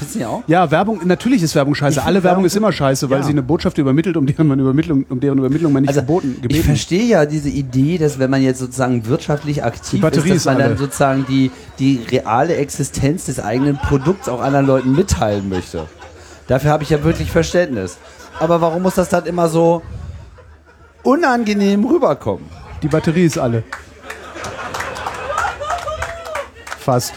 [0.00, 0.42] Du nicht auch?
[0.46, 1.98] Ja, Werbung, natürlich ist Werbung scheiße.
[2.00, 3.24] Ich Alle Werbung ist immer scheiße, weil Ja.
[3.24, 6.42] sie eine Botschaft übermittelt, um deren, man Übermittlung, um deren Übermittlung man nicht verboten, Ich
[6.42, 10.56] gebeten verstehe ja diese Idee, dass wenn man jetzt sozusagen wirtschaftlich aktiv ist, dass man
[10.56, 10.68] alle.
[10.70, 15.86] dann sozusagen die, die reale Existenz des eigenen Produkts auch anderen Leuten mitteilen möchte.
[16.46, 17.98] Dafür habe ich ja wirklich Verständnis.
[18.40, 19.82] Aber warum muss das dann immer so
[21.02, 22.44] unangenehm rüberkommen?
[22.82, 23.64] Die Batterie ist alle.
[26.78, 27.14] Fast.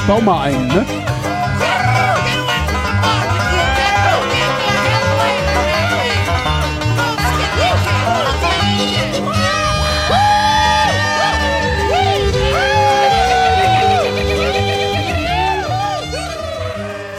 [0.00, 0.86] Ich baue mal einen, ne?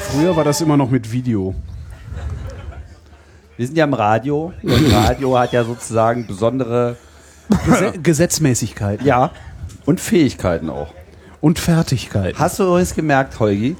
[0.10, 1.53] Früher war das immer noch mit Video.
[3.57, 6.95] Wir sind ja im Radio und Radio hat ja sozusagen besondere
[7.65, 9.01] Gese Gesetzmäßigkeit.
[9.03, 9.31] Ja.
[9.85, 10.93] Und Fähigkeiten auch.
[11.41, 12.38] Und Fertigkeit.
[12.38, 13.76] Hast du übrigens gemerkt, Holgi?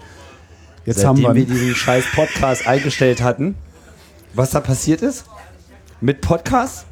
[0.86, 3.56] Jetzt seitdem haben wir wir diesen scheiß Podcast eingestellt hatten,
[4.34, 5.26] was da passiert ist?
[6.02, 6.86] Mit Podcast?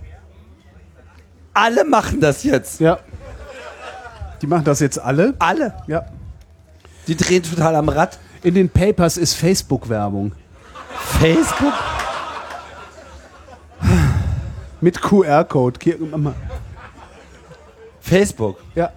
[1.54, 2.80] Alle machen das jetzt.
[2.80, 3.00] Ja.
[4.42, 5.34] Die machen das jetzt alle?
[5.40, 5.74] Alle.
[5.88, 6.06] Ja.
[7.08, 8.20] Die drehen total am Rad.
[8.44, 10.34] In den Papers ist Facebook-Werbung.
[11.20, 11.74] Facebook?
[14.82, 15.80] Mit QR-Code.
[18.00, 18.60] Facebook.
[18.76, 18.92] Ja.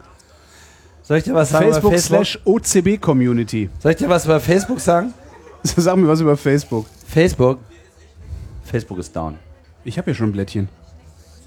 [1.10, 2.24] Soll ich dir was sagen Facebook über Facebook?
[2.24, 3.68] slash OCB Community.
[3.80, 5.12] Soll ich dir was über Facebook sagen?
[5.64, 6.86] Sag mir was über Facebook.
[7.04, 7.58] Facebook.
[8.62, 9.36] Facebook ist down.
[9.82, 10.68] Ich habe ja schon ein Blättchen.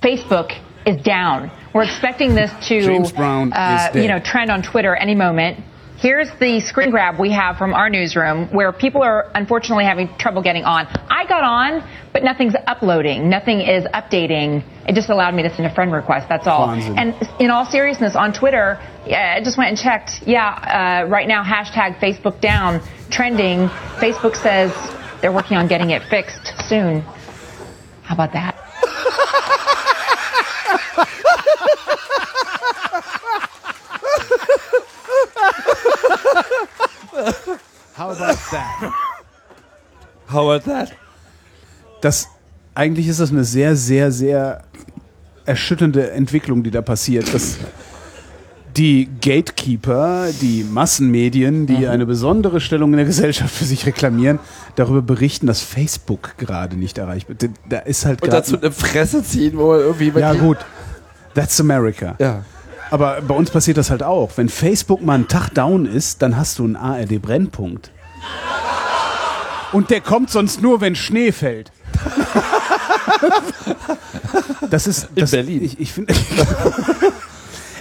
[0.01, 0.49] Facebook
[0.83, 1.49] is down.
[1.71, 4.03] We're expecting this to, James Brown uh, is dead.
[4.03, 5.57] you know, trend on Twitter any moment.
[6.03, 10.41] Here's the screen grab we have from our newsroom where people are unfortunately having trouble
[10.41, 10.85] getting on.
[11.09, 13.29] I got on, but nothing's uploading.
[13.29, 14.65] Nothing is updating.
[14.85, 16.27] It just allowed me to send a friend request.
[16.27, 16.67] That's all.
[16.67, 16.97] Wahnsinn.
[16.97, 20.27] And in all seriousness, on Twitter, I just went and checked.
[20.27, 23.69] Yeah, uh, right now, hashtag Facebook down, trending.
[23.95, 24.73] Facebook says
[25.21, 26.99] they're working on getting it fixed soon.
[28.01, 28.62] How about that?
[37.97, 38.93] How about that?
[40.31, 40.91] How about that?
[42.01, 42.27] Das,
[42.75, 44.63] eigentlich ist das eine sehr, sehr, sehr
[45.45, 47.33] erschütternde Entwicklung, die da passiert.
[47.33, 47.57] Dass
[48.75, 54.39] die Gatekeeper, die Massenmedien, die eine besondere Stellung in der Gesellschaft für sich reklamieren,
[54.75, 57.49] darüber berichten, dass Facebook gerade nicht erreicht wird.
[57.69, 60.57] Da ist halt Und dazu eine Fresse ziehen, wo man irgendwie Ja, gut.
[61.35, 62.15] That's America.
[62.19, 62.43] Ja.
[62.91, 64.31] Aber bei uns passiert das halt auch.
[64.35, 67.91] Wenn Facebook mal einen Tag down ist, dann hast du einen ARD-Brennpunkt.
[69.71, 71.71] Und der kommt sonst nur, wenn Schnee fällt.
[74.69, 75.09] Das ist.
[75.15, 75.63] Das, Berlin.
[75.63, 76.13] Ich, ich finde.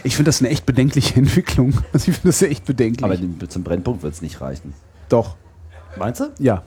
[0.05, 1.75] Ich finde das eine echt bedenkliche Entwicklung.
[1.93, 3.05] Also ich finde das echt bedenklich.
[3.05, 4.75] Aber zum Brennpunkt wird es nicht reichen.
[5.09, 5.37] Doch.
[5.97, 6.25] Meinst du?
[6.41, 6.65] Ja.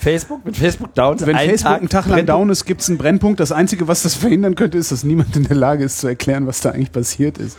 [0.00, 0.44] Facebook?
[0.44, 1.18] Mit Facebook down?
[1.20, 2.28] Wenn Facebook einen Tag lang Brennpunkt?
[2.28, 3.40] down ist, gibt es einen Brennpunkt.
[3.40, 6.46] Das Einzige, was das verhindern könnte, ist, dass niemand in der Lage ist zu erklären,
[6.46, 7.56] was da eigentlich passiert ist.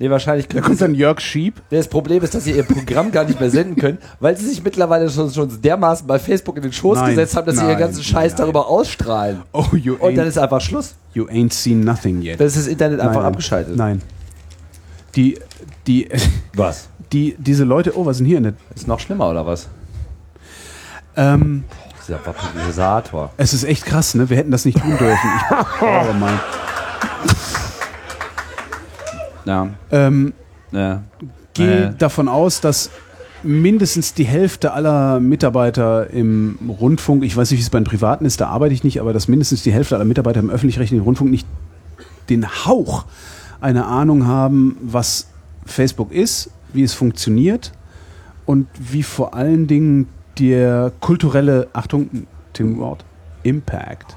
[0.00, 1.60] Nee, wahrscheinlich Da kommt dann Jörg Schieb.
[1.70, 4.62] Das Problem ist, dass sie ihr Programm gar nicht mehr senden können, weil sie sich
[4.62, 7.70] mittlerweile schon, schon dermaßen bei Facebook in den Schoß Nein, gesetzt haben, dass sie nein,
[7.70, 8.38] ihren ganzen Scheiß nein.
[8.38, 9.42] darüber ausstrahlen.
[9.52, 10.94] Oh, you Und dann ist einfach Schluss.
[11.14, 12.38] You ain't seen nothing yet.
[12.38, 13.24] Dann ist das Internet einfach Nein.
[13.24, 13.76] abgeschaltet.
[13.76, 14.00] Nein.
[15.16, 15.36] Die,
[15.88, 16.08] die,
[16.54, 16.88] Was?
[17.12, 18.36] die, diese Leute, oh, was denn hier?
[18.38, 19.66] in der- Ist noch schlimmer, oder was?
[21.18, 21.64] Ähm,
[22.06, 23.32] Dieser Vaporisator.
[23.36, 24.30] es ist echt krass, ne?
[24.30, 25.30] Wir hätten das nicht tun dürfen.
[25.36, 26.40] Ich, oh, Mann.
[29.44, 29.68] Ja.
[29.90, 30.32] Ähm,
[30.72, 31.02] ja.
[31.54, 31.94] gehe Äh.
[31.98, 32.90] davon aus, dass
[33.42, 38.24] mindestens die Hälfte aller Mitarbeiter im Rundfunk, ich weiß nicht, wie es bei den Privaten
[38.24, 41.30] ist, da arbeite ich nicht, aber dass mindestens die Hälfte aller Mitarbeiter im öffentlich-rechtlichen Rundfunk
[41.30, 41.46] nicht
[42.28, 43.04] den Hauch
[43.60, 45.28] eine Ahnung haben, was
[45.66, 47.72] Facebook ist, wie es funktioniert
[48.44, 50.08] und wie vor allen Dingen
[50.38, 53.04] der kulturelle, Achtung, Tim Wort,
[53.42, 54.16] Impact,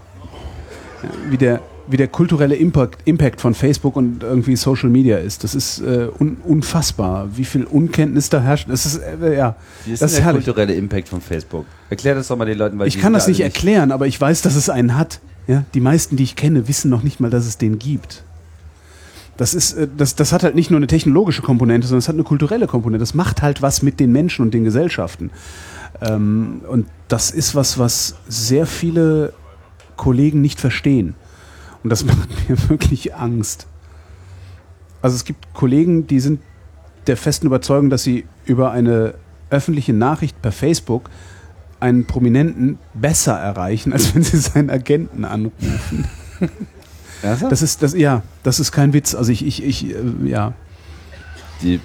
[1.04, 5.44] ja, wie der wie der kulturelle Impact, Impact von Facebook und irgendwie Social Media ist.
[5.44, 8.70] Das ist äh, un, unfassbar, wie viel Unkenntnis da herrscht.
[8.70, 10.46] Das ist, äh, ja, Wie ist das ist der herrlich.
[10.46, 11.66] kulturelle Impact von Facebook?
[11.90, 14.20] Erklär das doch mal den Leuten, weil Ich kann das alle nicht erklären, aber ich
[14.20, 15.20] weiß, dass es einen hat.
[15.48, 15.64] Ja?
[15.74, 18.24] Die meisten, die ich kenne, wissen noch nicht mal, dass es den gibt.
[19.38, 22.16] Das ist, äh, das, das hat halt nicht nur eine technologische Komponente, sondern es hat
[22.16, 23.02] eine kulturelle Komponente.
[23.02, 25.32] Das macht halt was mit den Menschen und den Gesellschaften.
[26.02, 29.34] Ähm, und das ist was, was sehr viele
[29.98, 31.16] Kollegen nicht verstehen.
[31.84, 33.68] Und das macht mir wirklich Angst.
[35.02, 36.42] Also es gibt Kollegen, die sind
[37.08, 39.16] der festen Überzeugung, dass sie über eine
[39.50, 41.10] öffentliche Nachricht per Facebook
[41.80, 46.06] einen Prominenten besser erreichen, als wenn sie seinen Agenten anrufen.
[47.22, 49.14] Das ist, das, ja, das ist kein Witz.
[49.14, 49.96] Also ich, ich, ich, äh,
[50.26, 50.54] ja.
[51.62, 51.80] Die,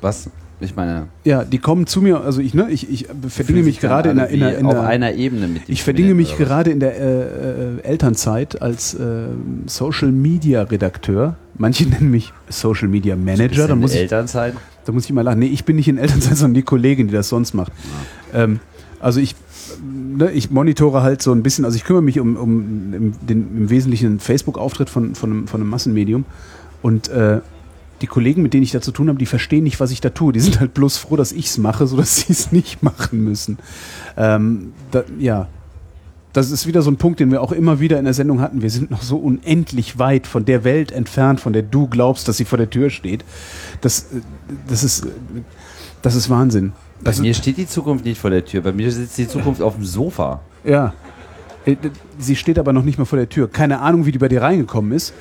[0.00, 0.30] was?
[0.60, 4.10] Ich meine, Ja, die kommen zu mir, also ich, ne, ich, ich verdinge mich gerade
[4.10, 6.98] in der, in der, in auf einer Ebene mit Ich verdinge mich gerade in der
[6.98, 9.28] äh, äh, Elternzeit als äh,
[9.66, 11.36] Social Media Redakteur.
[11.56, 13.66] Manche nennen mich Social Media Manager.
[13.66, 14.54] Da in muss ich, Elternzeit?
[14.84, 15.38] da muss ich mal lachen.
[15.38, 17.72] Nee, ich bin nicht in Elternzeit, sondern die Kollegin, die das sonst macht.
[18.34, 18.60] Ähm,
[19.00, 19.34] also ich,
[19.82, 23.70] ne, ich monitore halt so ein bisschen, also ich kümmere mich um, um den, im
[23.70, 26.26] Wesentlichen Facebook-Auftritt von, von, einem, von einem Massenmedium.
[26.82, 27.40] Und äh,
[28.00, 30.10] die Kollegen, mit denen ich da zu tun habe, die verstehen nicht, was ich da
[30.10, 30.32] tue.
[30.32, 33.58] Die sind halt bloß froh, dass ich es mache, sodass sie es nicht machen müssen.
[34.16, 35.48] Ähm, da, ja,
[36.32, 38.62] das ist wieder so ein Punkt, den wir auch immer wieder in der Sendung hatten.
[38.62, 42.36] Wir sind noch so unendlich weit von der Welt entfernt, von der du glaubst, dass
[42.36, 43.24] sie vor der Tür steht.
[43.80, 44.20] Das, äh,
[44.68, 45.06] das, ist,
[46.02, 46.72] das ist Wahnsinn.
[47.00, 48.62] Bei Das mir steht die Zukunft nicht vor der Tür.
[48.62, 50.40] Bei mir sitzt die Zukunft auf dem Sofa.
[50.64, 50.94] Ja.
[51.64, 51.76] Äh,
[52.18, 53.48] Sie steht aber noch nicht mal vor der Tür.
[53.48, 55.12] Keine Ahnung, wie die bei dir reingekommen ist.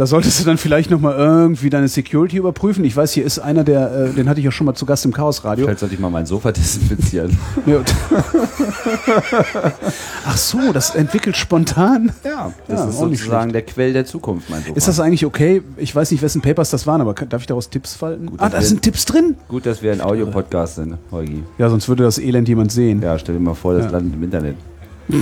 [0.00, 2.86] Da solltest du dann vielleicht noch mal irgendwie deine Security überprüfen.
[2.86, 5.04] Ich weiß, hier ist einer, der, äh, den hatte ich ja schon mal zu Gast
[5.04, 5.66] im Chaos Radio.
[5.66, 7.36] Vielleicht sollte ich mal mein Sofa desinfizieren.
[7.66, 7.80] Ja,
[10.24, 12.12] Ach so, das entwickelt spontan.
[12.24, 14.74] Ja, das Ja, ist sozusagen der Quell der Zukunft, mein Sofa.
[14.74, 15.60] Ist das eigentlich okay?
[15.76, 18.30] Ich weiß nicht, wessen Papers das waren, aber darf ich daraus Tipps falten?
[18.38, 19.36] ah, da sind Tipps drin.
[19.48, 21.42] Gut, dass wir ein Audiopodcast sind, Holgi.
[21.58, 23.02] Ja, sonst würde das Elend jemand sehen.
[23.02, 23.90] Ja, stell dir mal vor, das Ja.
[23.90, 24.56] landet im Internet.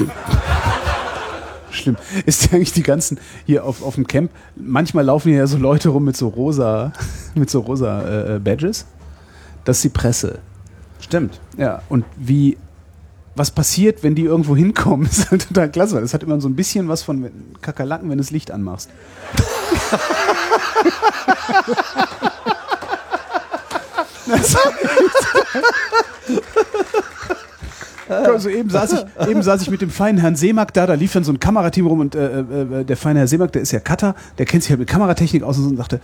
[1.71, 1.97] Schlimm.
[2.27, 5.59] Ist ja eigentlich die ganzen hier auf, auf dem Camp, manchmal laufen hier ja so
[5.59, 6.93] Leute rum mit so rosa,
[7.35, 8.87] mit so rosa äh, äh, Badges.
[9.65, 10.39] Das ist die Presse.
[11.01, 11.41] Stimmt.
[11.57, 12.57] Ja, und wie,
[13.35, 15.95] was passiert, wenn die irgendwo hinkommen, ist halt total klasse.
[15.97, 17.31] weil Das hat immer so ein bisschen was von
[17.61, 18.91] Kakerlaken, wenn du das Licht anmachst.
[24.29, 24.55] Das
[28.09, 31.13] Also eben saß, ich, eben saß ich mit dem feinen Herrn Seemack da, da lief
[31.13, 33.81] dann so ein Kamerateam rum und äh, äh, der feine Herr Seemack, der ist ja
[33.81, 36.01] Cutter, der kennt sich halt mit Kameratechnik aus und so und sagte,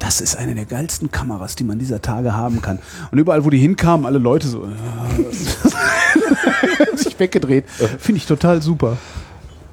[0.00, 2.80] das ist eine der geilsten Kameras, die man dieser Tage haben kann.
[3.12, 4.68] Und überall, wo die hinkamen, alle Leute so, äh,
[6.96, 7.64] sich weggedreht.
[7.98, 8.96] Finde ich total super.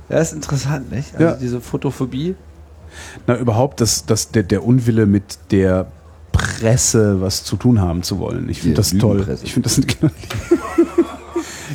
[0.09, 1.13] Ja, ist interessant, nicht?
[1.15, 1.33] Also Ja.
[1.33, 2.35] diese Fotophobie.
[3.25, 5.87] Na, überhaupt das, das, der, der Unwille mit der
[6.31, 8.49] Presse was zu tun haben zu wollen.
[8.49, 9.25] Ich finde das toll.
[9.43, 9.81] Ich finde das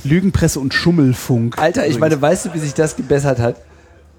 [0.06, 1.58] Lügenpresse und Schummelfunk.
[1.58, 3.56] Alter, ich meine, weißt du, wie sich das gebessert hat?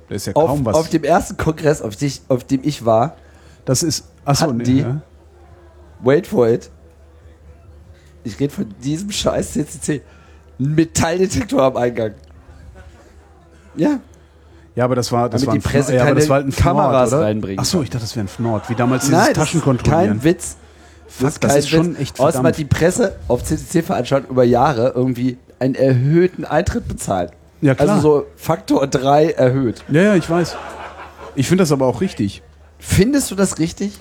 [0.10, 0.76] Da ist ja Auf, kaum was.
[0.76, 3.18] auf dem ersten Kongress, auf, sich, auf dem ich war,
[3.66, 5.02] das ist, achso, hatten nee, die, ja.
[6.02, 6.70] wait for it,
[8.24, 10.02] ich rede von diesem scheiß CCC,
[10.60, 12.14] einen Metalldetektor am Eingang.
[13.76, 14.00] Ja.
[14.76, 16.48] Ja, aber das war, das Damit war ein die Presse ja, aber das war halt
[16.48, 17.28] ein Kameras Fnord, oder?
[17.28, 20.20] reinbringen Achso, ich dachte, das wäre ein Fnord, wie damals dieses Nein, das Taschenkontrollieren.
[20.20, 20.58] kein Witz.
[21.08, 22.00] Fuck, das kein ist schon Witz.
[22.00, 22.48] echt Außerdem verdammt.
[22.48, 27.32] hat die Presse auf CCC-Veranstaltungen über Jahre irgendwie einen erhöhten Eintritt bezahlt.
[27.62, 27.90] Ja, klar.
[27.90, 29.84] Also so Faktor 3 erhöht.
[29.90, 30.56] Ja, ja, ich weiß.
[31.36, 32.42] Ich finde das aber auch richtig.
[32.80, 33.98] Findest du das richtig?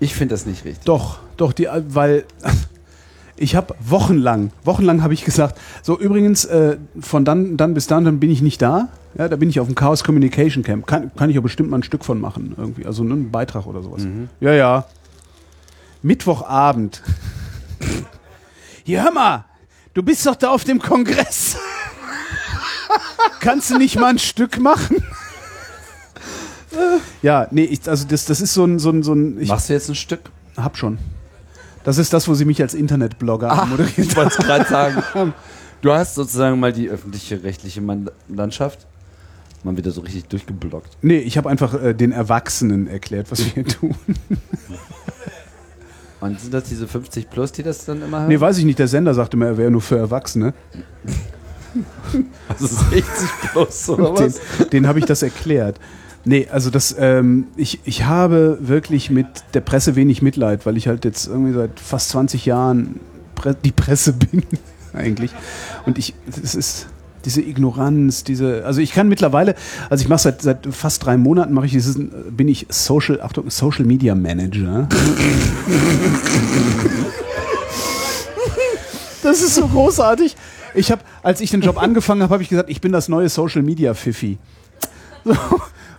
[0.00, 0.84] Ich finde das nicht richtig.
[0.84, 2.24] Doch, doch, die, weil
[3.36, 8.04] ich habe wochenlang, wochenlang habe ich gesagt, so übrigens, äh, von dann, dann bis dann,
[8.04, 8.88] dann bin ich nicht da.
[9.18, 10.86] Ja, da bin ich auf dem Chaos Communication Camp.
[10.86, 12.86] Kann, kann ich ja bestimmt mal ein Stück von machen, irgendwie.
[12.86, 14.06] Also ne, einen Beitrag oder sowas.
[14.40, 14.86] Ja, ja.
[16.02, 17.02] Mittwochabend.
[18.84, 19.44] Hier, hör mal,
[19.94, 21.56] du bist doch da auf dem Kongress.
[23.40, 25.02] Kannst du nicht mal ein Stück machen?
[27.22, 29.68] Ja, nee, ich, also das, das ist so ein, so ein, so ein ich Machst
[29.68, 30.20] du jetzt ein Stück?
[30.56, 30.98] hab schon.
[31.84, 35.34] Das ist das, wo sie mich als Internetblogger Ah, moderiert ich wollte es gerade sagen.
[35.80, 38.86] Du hast sozusagen mal die öffentliche rechtliche Man- Landschaft
[39.64, 40.96] mal wieder so richtig durchgeblockt.
[41.02, 43.94] Nee, ich habe einfach äh, den Erwachsenen erklärt, was wir hier tun.
[46.20, 48.28] Und sind das diese 50 plus, die das dann immer hören?
[48.28, 48.78] Nee, weiß ich nicht.
[48.78, 50.52] Der Sender sagte mir, er wäre nur für Erwachsene.
[52.60, 53.02] Ist 60
[53.52, 54.68] plus, oder den was?
[54.70, 55.78] den habe ich das erklärt.
[56.24, 60.86] Nee, also das, ähm, ich, ich habe wirklich mit der Presse wenig Mitleid, weil ich
[60.88, 63.00] halt jetzt irgendwie seit fast 20 Jahren
[63.34, 64.42] Pre die Presse bin,
[64.92, 65.30] eigentlich.
[65.86, 66.88] Und ich, es ist
[67.24, 69.54] diese Ignoranz, diese, also ich kann mittlerweile,
[69.88, 71.98] also ich mache seit, seit fast drei Monaten mache ich dieses,
[72.30, 74.88] bin ich Social, Achtung, Social Media Manager.
[79.22, 80.36] Das ist so großartig.
[80.74, 83.28] Ich habe, als ich den Job angefangen habe, habe ich gesagt, ich bin das neue
[83.28, 84.38] Social Media Fifi.
[85.24, 85.36] So.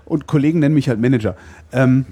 [0.06, 1.35] Und Kollegen nennen mich halt Manager.
[1.72, 2.06] Ähm,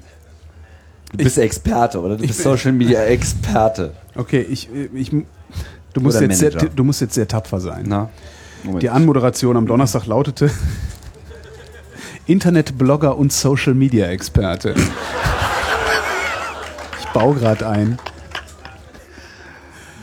[1.12, 2.18] Du bist Experte, oder?
[2.18, 3.94] Du Ich bist Social Media Experte.
[4.16, 7.86] okay, ich, ich, du, musst Oder jetzt sehr, du musst jetzt sehr tapfer sein.
[7.88, 8.10] Na?
[8.64, 8.84] Moment.
[8.84, 10.52] Die Anmoderation am Donnerstag lautete
[12.26, 14.76] Internetblogger und Social Media Experte.
[17.00, 17.98] Ich baue gerade ein.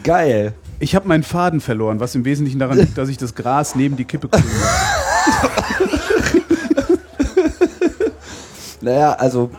[0.03, 0.55] Geil.
[0.79, 3.97] Ich habe meinen Faden verloren, was im Wesentlichen daran liegt, dass ich das Gras neben
[3.97, 4.45] die Kippe kriege.
[8.87, 9.51] Naja, also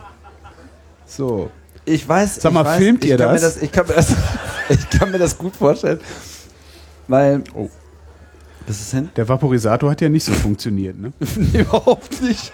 [1.06, 1.50] So.
[1.84, 2.36] ich weiß.
[2.36, 3.42] Sag mal, ich weiß, filmt ich ihr das?
[3.42, 4.14] Das ich, kann mir das
[4.70, 6.00] ich kann mir das gut vorstellen.
[7.08, 7.42] Weil.
[7.54, 7.68] Oh.
[8.68, 9.10] Was ist denn?
[9.16, 11.10] Der Vaporisator hat ja nicht so funktioniert, ne?
[11.36, 12.52] Nee, überhaupt nicht.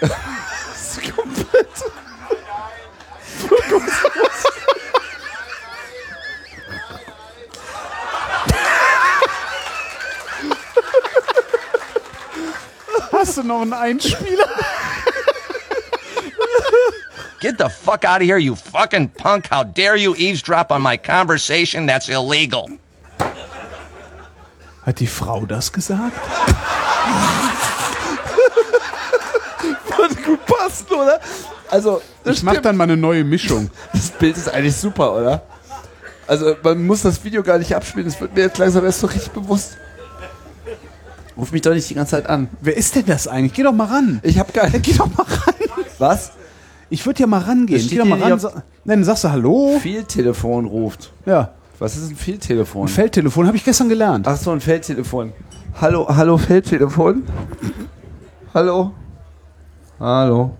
[0.00, 1.66] Das ist komplett.
[13.10, 14.48] Hast du noch einen Einspieler?
[17.40, 19.48] Get the fuck out of here, you fucking punk.
[19.50, 21.86] How dare you eavesdrop on my conversation?
[21.86, 22.68] That's illegal.
[24.84, 26.12] Hat die Frau das gesagt?
[29.96, 31.20] Würde gut passen, oder?
[31.70, 33.70] Also, das, Ich mach dann mal eine neue Mischung.
[33.92, 35.42] das Bild ist eigentlich super, oder?
[36.26, 38.06] Also, man muss das Video gar nicht abspielen.
[38.06, 39.76] Das wird mir jetzt langsam erst so richtig bewusst.
[41.36, 42.48] Ruf mich doch nicht die ganze Zeit an.
[42.60, 43.54] Wer ist denn das eigentlich?
[43.54, 44.20] Geh doch mal ran.
[44.22, 44.82] Ich hab gar nicht.
[44.82, 45.54] Geh doch mal ran.
[45.98, 46.32] Was?
[46.90, 47.86] Ich würde ja mal rangehen.
[47.88, 48.38] Geh doch mal ran.
[48.38, 49.78] Sa Nein, sagst du Hallo?
[49.80, 51.12] Fehltelefon ruft.
[51.24, 51.52] Ja.
[51.82, 52.82] Was ist ein Fehltelefon?
[52.82, 54.28] Ein Feldtelefon habe ich gestern gelernt.
[54.28, 55.32] Ach so, ein Feldtelefon.
[55.80, 57.24] Hallo, hallo Feldtelefon?
[58.54, 58.92] Hallo?
[59.98, 60.56] Hallo?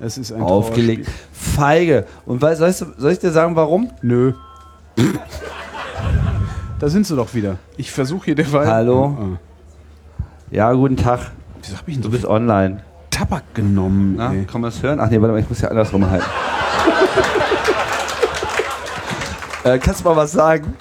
[0.00, 1.10] Es ist ein Aufgelegt.
[1.30, 2.06] Feige.
[2.24, 3.90] Und weißt, weißt du, soll ich dir sagen, warum?
[4.00, 4.32] Nö.
[6.78, 7.58] Da sind sie doch wieder.
[7.76, 8.66] Ich versuche hier derweil.
[8.66, 9.14] Hallo?
[9.20, 9.38] Ah.
[10.50, 11.32] Ja, guten Tag.
[11.60, 12.82] Wieso hab ich denn Du so bist online.
[13.10, 14.14] Tabak genommen?
[14.16, 14.44] Na, ey?
[14.46, 15.00] kann man das hören?
[15.00, 16.24] Ach nee, warte mal, ich muss ja andersrum halten.
[19.66, 20.76] Äh, kannst du mal was sagen?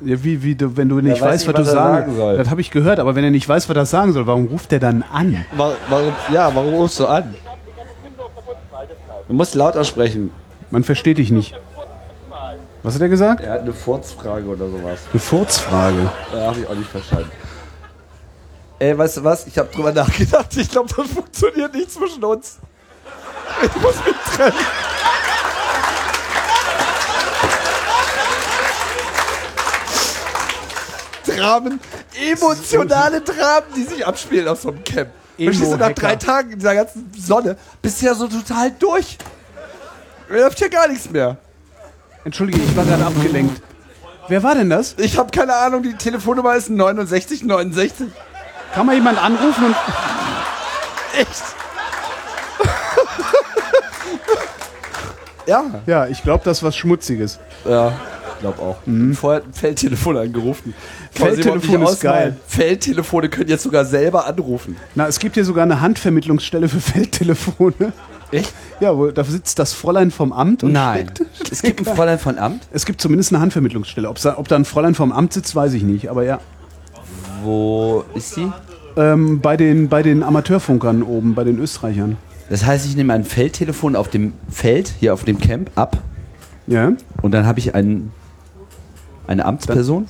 [0.00, 1.96] Ja, wie, wie du, wenn du nicht weiß weißt, nicht, was du was er sagen
[1.96, 2.36] sagen soll.
[2.36, 4.72] Das habe ich gehört, aber wenn er nicht weiß, was er sagen soll, warum ruft
[4.72, 5.44] er dann an?
[5.56, 7.34] Warum, ja, warum rufst du an?
[9.26, 10.30] Du musst lauter sprechen.
[10.70, 11.54] Man versteht dich nicht.
[12.82, 13.42] Was hat er gesagt?
[13.42, 15.00] Er hat eine Furzfrage oder sowas.
[15.12, 16.10] Eine Furzfrage.
[16.32, 17.30] Da habe ich auch nicht verstanden.
[18.78, 19.46] Ey, weißt du was?
[19.48, 20.56] Ich habe drüber nachgedacht.
[20.56, 22.58] Ich glaube, das funktioniert nicht zwischen uns.
[23.62, 24.54] Ich muss mich trennen.
[31.38, 31.80] Dramen,
[32.30, 35.10] emotionale Dramen, die sich abspielen auf so einem Camp.
[35.36, 39.18] Verstehst du, nach drei Tagen in dieser ganzen Sonne bist du ja so total durch.
[40.28, 41.36] Mir läuft hier gar nichts mehr.
[42.24, 43.62] Entschuldige, ich war gerade abgelenkt.
[44.28, 44.94] Wer war denn das?
[44.98, 48.08] Ich habe keine Ahnung, die Telefonnummer ist 6969.
[48.74, 49.76] Kann mal jemand anrufen und.
[51.18, 51.42] Echt?
[55.46, 55.64] ja.
[55.86, 57.38] Ja, ich glaube, das ist was Schmutziges.
[57.64, 57.98] Ja,
[58.40, 58.76] glaube auch.
[59.14, 60.74] Vorher hat ein Feldtelefon angerufen.
[61.12, 62.36] Feldtelefon ist geil.
[62.46, 64.76] Feldtelefone können jetzt sogar selber anrufen.
[64.94, 67.92] Na, es gibt hier sogar eine Handvermittlungsstelle für Feldtelefone.
[68.30, 68.52] Echt?
[68.80, 71.08] Ja, wo, da sitzt das Fräulein vom Amt und Nein.
[71.14, 72.68] steckt- Es gibt ein Fräulein von Amt?
[72.72, 74.08] Es gibt zumindest eine Handvermittlungsstelle.
[74.08, 76.08] Ob's da, ob da ein Fräulein vom Amt sitzt, weiß ich nicht.
[76.10, 76.38] Aber ja.
[77.42, 78.52] Wo ist sie?
[78.96, 82.16] Ähm, bei, den, bei den Amateurfunkern oben, bei den Österreichern.
[82.50, 85.98] Das heißt, ich nehme ein Feldtelefon auf dem Feld, hier auf dem Camp, ab.
[86.66, 86.92] Ja.
[87.22, 88.12] Und dann habe ich einen,
[89.28, 90.06] eine Amtsperson.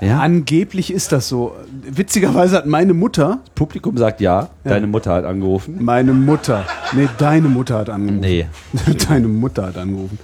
[0.00, 0.20] Ja.
[0.20, 1.54] Angeblich ist das so.
[1.82, 3.40] Witzigerweise hat meine Mutter.
[3.54, 5.76] Publikum sagt ja, deine Mutter hat angerufen.
[5.80, 6.64] Meine Mutter.
[6.94, 8.20] Nee, deine Mutter hat angerufen.
[8.20, 8.46] Nee.
[9.08, 10.18] deine Mutter hat angerufen.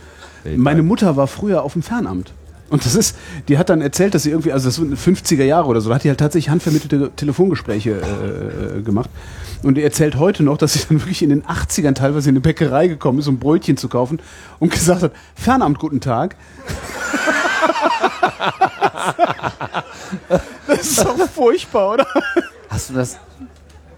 [0.57, 2.33] Meine Mutter war früher auf dem Fernamt.
[2.69, 3.17] Und das ist,
[3.49, 5.97] die hat dann erzählt, dass sie irgendwie, also das sind 50er Jahre oder so, da
[5.97, 9.09] hat die halt tatsächlich handvermittelte Telefongespräche äh, äh, gemacht.
[9.63, 12.41] Und die erzählt heute noch, dass sie dann wirklich in den 80ern teilweise in eine
[12.41, 14.19] Bäckerei gekommen ist, um Brötchen zu kaufen
[14.59, 16.37] und gesagt hat, Fernamt, guten Tag.
[20.67, 22.07] das ist doch furchtbar, oder?
[22.69, 23.19] Hast du das?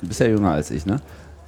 [0.01, 1.01] Du bist ja jünger als ich, ne?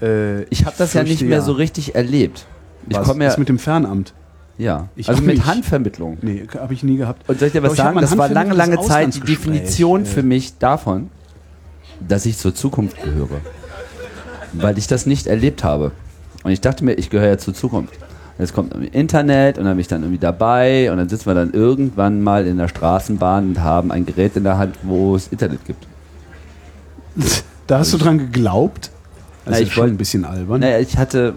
[0.03, 1.43] Äh, Ich habe das ja nicht mehr ja.
[1.45, 2.47] so richtig erlebt.
[2.89, 3.07] Ich Was?
[3.07, 4.15] komme ja Das mit dem Fernamt?
[4.59, 4.89] Ja.
[4.97, 5.47] Ich also mit nicht.
[5.47, 6.19] Handvermittlung.
[6.23, 7.29] Nee, habe ich nie gehabt.
[7.29, 8.01] Und soll ich dir was ich sagen?
[8.01, 10.05] Das war lange, lange Zeit die Definition äh.
[10.05, 11.11] für mich davon,
[12.07, 13.41] dass ich zur Zukunft gehöre.
[14.53, 15.93] Weil ich das nicht erlebt habe.
[16.43, 17.95] Und ich dachte mir, ich gehöre ja zur Zukunft.
[18.41, 21.35] Jetzt kommt irgendwie Internet und dann bin ich dann irgendwie dabei und dann sitzen wir
[21.35, 25.29] dann irgendwann mal in der Straßenbahn und haben ein Gerät in der Hand, wo es
[25.29, 25.87] Internet gibt.
[27.67, 28.91] Da hast du dran geglaubt?
[29.45, 30.61] Das ist ich schon wollt- ein bisschen albern.
[30.61, 31.35] Naja, ich hatte.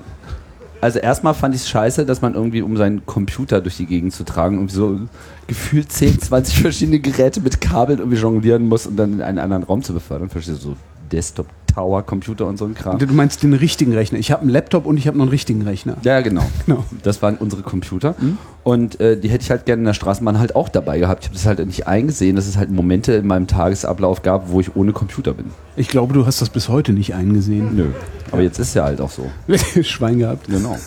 [0.81, 4.13] Also erstmal fand ich es scheiße, dass man irgendwie, um seinen Computer durch die Gegend
[4.13, 4.99] zu tragen, irgendwie so
[5.47, 9.63] gefühlt 10, 20 verschiedene Geräte mit Kabeln irgendwie jonglieren muss und dann in einen anderen
[9.63, 10.29] Raum zu befördern.
[10.29, 10.69] Verstehst du?
[10.69, 10.75] So
[11.11, 12.99] Desktop Tower Computer und so ein Kram.
[12.99, 14.19] Du meinst den richtigen Rechner.
[14.19, 15.97] Ich habe einen Laptop und ich habe noch einen richtigen Rechner.
[16.03, 16.43] Ja, genau.
[16.65, 16.85] Genau.
[17.03, 18.15] Das waren unsere Computer.
[18.63, 21.23] Und äh, die hätte ich halt gerne in der Straßenbahn halt auch dabei gehabt.
[21.23, 24.61] Ich habe das halt nicht eingesehen, dass es halt Momente in meinem Tagesablauf gab, wo
[24.61, 25.47] ich ohne Computer bin.
[25.75, 27.75] Ich glaube, du hast das bis heute nicht eingesehen.
[27.75, 27.87] Nö.
[28.31, 29.29] Aber jetzt ist ja halt auch so.
[29.83, 30.47] Schwein gehabt.
[30.47, 30.77] Genau.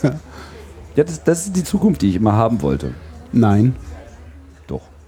[0.94, 2.92] Ja, das, das ist die Zukunft, die ich immer haben wollte.
[3.32, 3.74] Nein.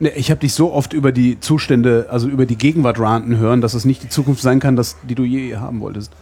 [0.00, 0.06] Doch.
[0.06, 3.60] Ne, ich habe dich so oft über die Zustände, also über die Gegenwart ranten hören,
[3.60, 6.12] dass es nicht die Zukunft sein kann, dass, die du je haben wolltest.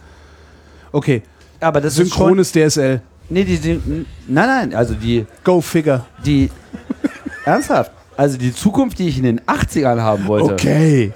[0.91, 1.21] Okay.
[1.59, 3.01] Aber das ist Synchrones DSL.
[3.29, 3.81] Nee, die, die
[4.27, 6.05] nein, nein, also die Go Figure.
[6.25, 6.49] Die
[7.45, 10.53] ernsthaft, also die Zukunft, die ich in den 80ern haben wollte.
[10.53, 11.11] Okay.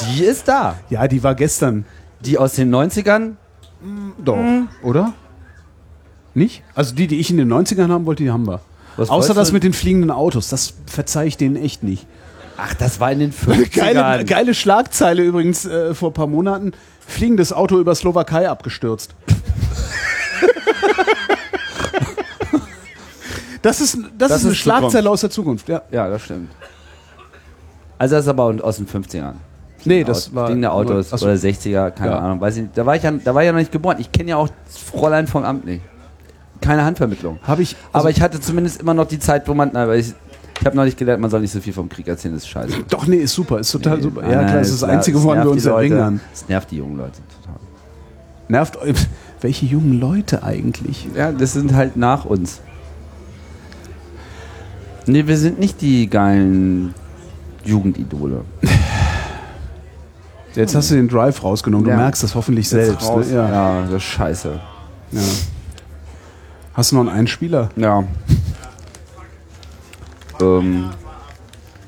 [0.00, 0.78] Die ist da.
[0.90, 1.84] Ja, die war gestern.
[2.20, 3.32] Die aus den 90ern?
[4.22, 4.38] Doch,
[4.82, 5.12] oder?
[6.34, 6.62] Nicht?
[6.74, 8.60] Also die, die ich in den 90ern haben wollte, die haben wir.
[8.96, 12.06] Was Außer das mit den fliegenden Autos, das verzeih ich denen echt nicht.
[12.58, 13.70] Ach, das war in den 50ern.
[13.94, 16.72] Geile, geile Schlagzeile übrigens äh, vor ein paar Monaten.
[17.06, 19.14] Fliegendes Auto über Slowakei abgestürzt.
[23.62, 25.82] das ist, das Das ist eine ist Schlagzeile aus der Zukunft, ja.
[25.90, 26.50] Ja, das stimmt.
[27.98, 29.34] Also das ist aber aus den 50ern.
[29.84, 31.26] Nee, das war- Fliegende Autos Achso.
[31.26, 32.18] oder 60er, keine Ja.
[32.18, 32.40] Ahnung.
[32.40, 32.78] Weiß ich nicht.
[32.78, 33.96] Da war ich ja, da war ich ja noch nicht geboren.
[33.98, 35.82] Ich kenne ja auch Fräulein vom Amt nicht.
[36.62, 37.38] Keine Handvermittlung.
[37.42, 37.76] Habe ich.
[37.92, 39.70] aber ich hatte zumindest immer noch die Zeit, wo man.
[39.72, 40.14] Na, aber ich
[40.62, 42.48] ich habe noch nicht gelernt, man soll nicht so viel vom Krieg erzählen, das ist
[42.50, 42.84] scheiße.
[42.88, 44.22] Doch, nee, ist super, ist total super.
[44.22, 46.20] Ja, Nein, klar, das ist das Einzige, woran wir uns erinnern.
[46.32, 47.58] Es nervt die jungen Leute total.
[48.46, 48.78] Nervt
[49.40, 51.08] welche jungen Leute eigentlich?
[51.16, 52.60] Ja, das sind halt nach uns.
[55.06, 56.94] Nee, wir sind nicht die geilen
[57.64, 58.44] Jugendidole.
[60.54, 61.96] Jetzt hast du den Drive rausgenommen, du Ja.
[61.96, 63.16] merkst das hoffentlich Jetzt selbst.
[63.16, 63.24] Ne?
[63.34, 63.48] Ja.
[63.48, 64.60] ja, das ist scheiße.
[65.10, 65.20] Ja.
[66.74, 67.70] Hast du noch einen Einspieler?
[67.76, 68.04] Ja.
[70.40, 70.90] Ähm,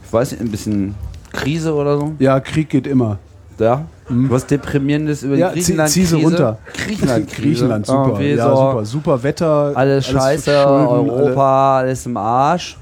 [0.06, 0.94] ich weiß nicht, ein bisschen
[1.32, 2.12] Krise oder so?
[2.19, 3.19] Ja, Krieg geht immer.
[3.59, 3.85] Ja?
[4.09, 6.59] Was Deprimierendes über Ja, die zieh, Griechenland zieh sie runter.
[6.74, 8.06] Griechenland Griechenland, super.
[8.09, 8.85] Irgendwie ja, so super.
[8.85, 9.73] Super Wetter.
[9.74, 12.77] Alles scheiße, verschulden, Europa, alles im Arsch.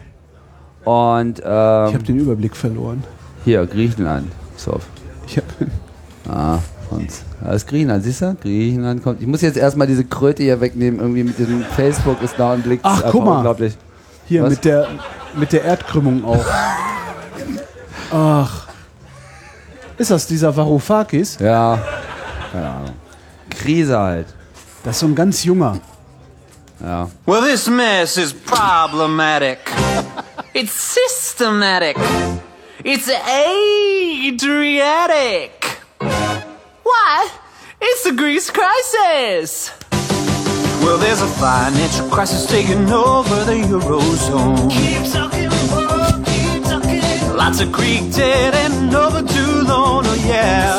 [0.84, 3.04] Und ähm, ich habe den Überblick verloren.
[3.44, 4.26] hier, Griechenland.
[4.56, 4.80] So.
[5.26, 5.44] Ich hab,
[6.28, 6.58] Ah,
[6.92, 7.22] uns.
[7.42, 8.34] Da ist Griechenland, siehst du?
[8.40, 9.20] Griechenland kommt.
[9.20, 11.00] Ich muss jetzt erstmal diese Kröte hier wegnehmen.
[11.00, 12.82] Irgendwie mit diesem Facebook ist da ein Blick.
[12.82, 13.36] Das Ach, guck mal.
[13.38, 13.76] Unglaublich.
[14.26, 14.50] hier Was?
[14.50, 14.88] mit der,
[15.34, 16.44] mit der Erdkrümmung auch.
[18.12, 18.68] Ach.
[19.98, 21.38] Ist das dieser Varoufakis?
[21.38, 21.78] Ja.
[22.52, 22.90] Keine Ahnung.
[23.50, 24.26] Krise halt.
[24.84, 25.78] Das ist so ein ganz junger.
[26.82, 27.08] Ja.
[27.26, 29.58] Well, this mess is problematic.
[30.52, 31.96] it's systematic.
[32.84, 33.08] It's
[34.28, 35.61] Adriatic.
[36.92, 37.30] Why?
[37.80, 39.72] It's the Greece crisis.
[40.82, 44.70] Well, there's a financial crisis taking over the Eurozone.
[44.70, 45.48] Keep talking,
[46.28, 47.00] keep talking.
[47.34, 50.76] Lots of Greek debt and overdue loan, oh yeah.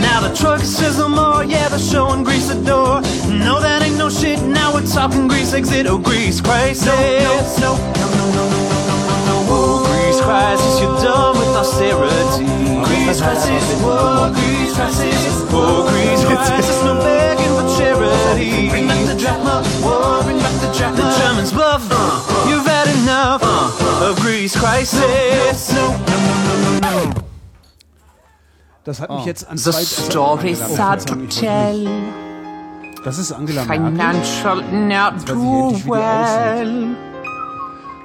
[0.00, 3.00] Now the truck says no more, yeah, they're showing Greece the door.
[3.46, 7.58] No, that ain't no shit, now we're talking Greece exit, oh Greece crisis.
[7.58, 9.87] No, no, no, no, no, no, no, no, no, oh Greece
[10.28, 12.44] crisis, you're done with austerity.
[12.84, 18.68] Greece crisis, oh Greece crisis, oh Greece crisis, no begging for charity.
[18.68, 21.00] Bring back the drachma, oh, bring back the drachma.
[21.00, 21.82] The Germans bluff,
[22.48, 23.42] you've had enough
[24.02, 25.72] of Greece crisis.
[25.72, 27.12] No, no, no, no, no, no.
[28.84, 31.86] Das hat mich jetzt an The stories Oh, sad to tell.
[33.04, 33.86] Das ist Angela Merkel.
[33.86, 37.07] Financial not too well.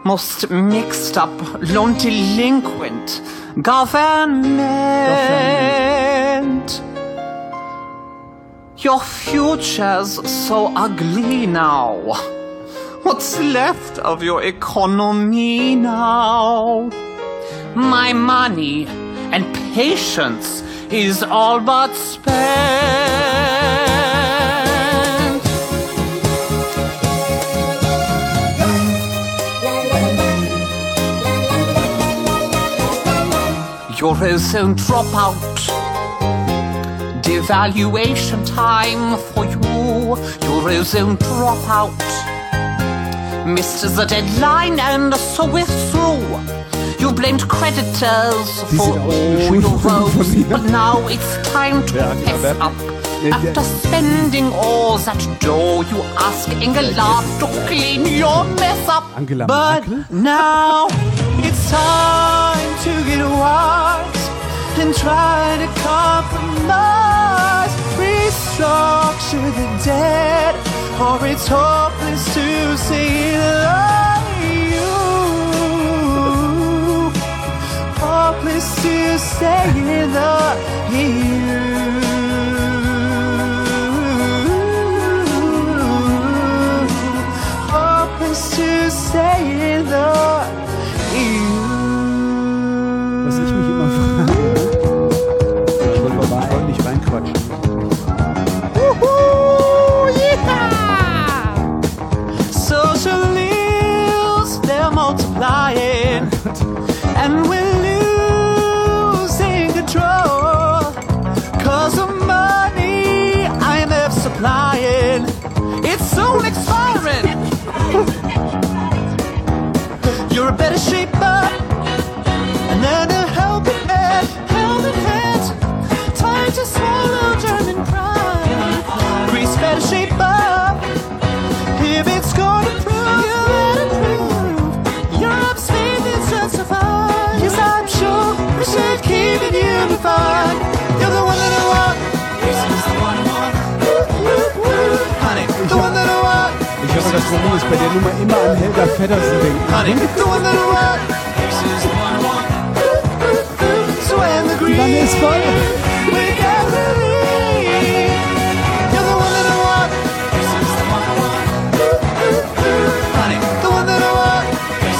[0.05, 1.31] Most mixed up,
[1.61, 3.21] loan delinquent
[3.61, 4.63] government.
[8.77, 11.95] Your future's so ugly now.
[13.03, 16.89] What's left of your economy now?
[17.73, 18.85] My money
[19.31, 23.82] and patience is all but spent.
[34.03, 35.55] Eurozone dropout.
[37.23, 39.61] Devaluation time for you.
[40.43, 41.95] Eurozone dropout.
[43.45, 46.19] Missed the deadline and so we're through.
[46.99, 52.73] You blamed creditors for all your woes, but now it's time to fess up.
[53.31, 59.05] After spending all that dough, you ask Angela to clean your mess up.
[59.15, 60.87] Angela but now
[61.39, 62.22] it's time
[62.83, 64.23] to get wise
[64.81, 67.73] and try to compromise.
[67.97, 70.55] Restructure the debt,
[70.99, 73.53] or it's hopeless to see you.
[78.03, 79.65] Hopeless to say
[80.17, 80.33] the
[80.91, 81.23] you.
[87.73, 90.62] Opens to say the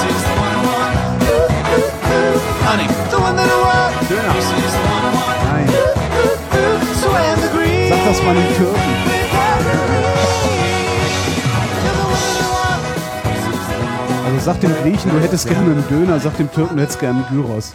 [0.10, 0.98] he's the one I want.
[1.70, 2.40] Woo, woo, woo.
[2.66, 3.92] Honey, the one that I want.
[4.10, 4.34] Döner.
[4.34, 5.38] Yes, he's the one I want.
[5.48, 5.68] Nein.
[6.54, 6.96] Woo, woo.
[7.02, 9.03] So when the green Sag das mal den Türken.
[14.44, 17.44] Sag dem Griechen, du hättest gerne einen Döner, sag dem Türken, du hättest gerne einen
[17.44, 17.74] Gyros.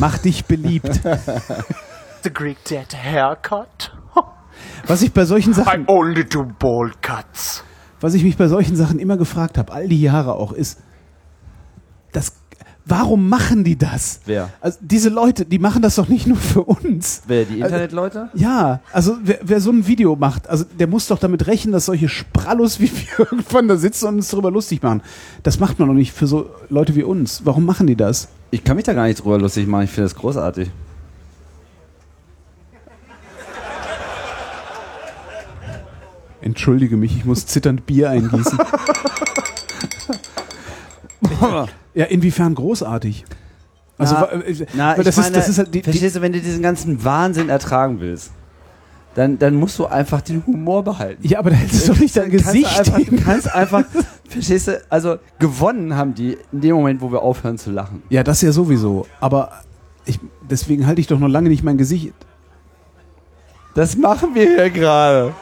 [0.00, 1.00] Mach dich beliebt.
[2.22, 3.92] The Greek did haircut.
[4.86, 7.62] Was ich bei solchen I Sachen, only do bowl cuts.
[8.00, 10.80] was ich mich bei solchen Sachen immer gefragt habe, all die Jahre auch, ist,
[12.12, 12.32] das,
[12.90, 14.20] warum machen die das?
[14.26, 14.50] Wer?
[14.60, 17.22] Also diese Leute, die machen das doch nicht nur für uns.
[17.26, 18.28] Wer, die Also- Internetleute?
[18.34, 21.86] Ja, also wer, wer so ein Video macht, also der muss doch damit rechnen, dass
[21.86, 25.02] solche Sprallos wie wir irgendwann da sitzen und uns darüber lustig machen.
[25.42, 27.42] Das macht man doch nicht für so Leute wie uns.
[27.44, 28.28] Warum machen die das?
[28.50, 30.70] Ich kann mich da gar nicht drüber lustig machen, ich finde das großartig.
[36.40, 38.58] Entschuldige mich, ich muss zitternd Bier eingießen.
[41.94, 43.24] ja, inwiefern großartig?
[43.98, 46.40] Also, na, äh, na, das, meine, ist, das ist halt die, verstehst du, wenn du
[46.40, 48.30] diesen ganzen Wahnsinn ertragen willst,
[49.14, 51.26] dann, dann musst du einfach den Humor behalten.
[51.26, 53.06] Ja, aber da hältst du doch nicht dein Kannst du Gesicht einfach, hin.
[53.10, 53.84] Du kannst einfach,
[54.28, 58.02] verstehst du, also gewonnen haben die in dem Moment, wo wir aufhören zu lachen.
[58.08, 59.06] Ja, das ja sowieso.
[59.20, 59.50] Aber
[60.06, 60.18] ich,
[60.48, 62.14] deswegen halte ich doch noch lange nicht mein Gesicht.
[63.74, 65.34] Das machen wir hier gerade.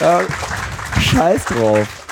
[0.00, 0.20] Ja,
[1.06, 2.04] scheiß drauf.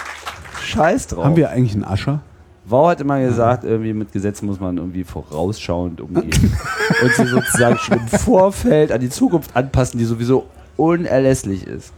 [0.62, 1.24] Scheiß drauf.
[1.24, 2.20] Haben wir eigentlich einen Ascher?
[2.66, 6.30] Wau hat immer gesagt, irgendwie mit Gesetzen muss man irgendwie vorausschauend umgehen.
[7.02, 10.46] und sie sozusagen schon im Vorfeld an die Zukunft anpassen, die sowieso
[10.76, 11.92] unerlässlich ist.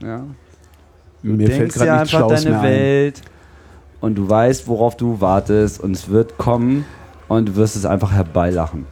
[0.00, 0.24] Ja.
[1.22, 2.70] Du Mir fällt denkst gerade dir nichts einfach Schlaues deine mehr ein.
[2.70, 3.22] Welt
[4.00, 6.84] und du weißt, worauf du wartest und es wird kommen
[7.28, 8.86] und du wirst es einfach herbeilachen.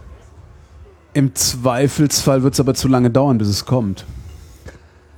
[1.14, 4.04] Im Zweifelsfall wird es aber zu lange dauern, bis es kommt.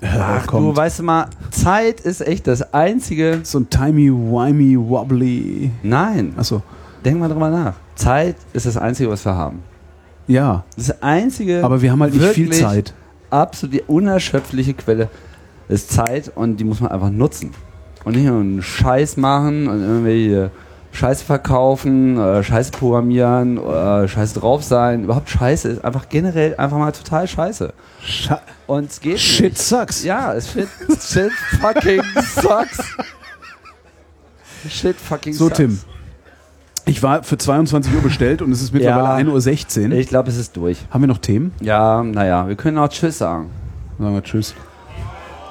[0.03, 0.67] Ach, kommt.
[0.67, 3.41] du weißt du mal, Zeit ist echt das einzige.
[3.45, 5.71] So ein timey-wimey wobbly.
[5.83, 6.35] Nein.
[6.37, 6.63] Achso.
[7.05, 7.75] Denk mal drüber nach.
[7.95, 9.63] Zeit ist das einzige, was wir haben.
[10.27, 10.65] Ja.
[10.77, 11.65] Das einzige.
[11.65, 12.95] Aber wir haben halt nicht viel Zeit.
[13.31, 15.09] Absolut die unerschöpfliche Quelle
[15.69, 17.53] ist Zeit und die muss man einfach nutzen.
[18.05, 20.51] Und nicht nur einen Scheiß machen und irgendwelche
[20.93, 25.05] Scheiße verkaufen, oder Scheiße programmieren, oder Scheiße drauf sein.
[25.05, 27.73] Überhaupt Scheiße ist einfach generell einfach mal total Scheiße.
[28.05, 29.59] Sche Und es geht Shit nicht.
[29.63, 30.05] sucks.
[30.05, 30.69] Ja, es shit,
[31.01, 32.03] shit fucking
[32.43, 32.79] sucks.
[34.69, 35.57] Shit fucking So, sucks.
[35.57, 35.79] Tim.
[36.85, 39.33] Ich war für 22 Uhr bestellt und es ist mittlerweile Ja.
[39.33, 39.93] 1.16 Uhr.
[39.93, 40.79] Ich glaube, es ist durch.
[40.91, 41.53] Haben wir noch Themen?
[41.61, 43.51] Ja, naja, wir können auch Tschüss sagen.
[43.99, 44.55] Sagen wir Tschüss.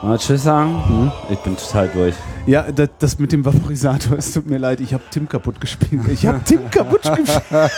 [0.03, 0.71] Wir Tschüss sagen?
[0.89, 1.11] Mhm.
[1.29, 2.15] Ich bin total durch.
[2.47, 6.01] Ja, das, das mit dem Vaporisator, es tut mir leid, ich habe Tim kaputt gespielt.
[6.11, 7.41] Ich habe Tim kaputt gespielt.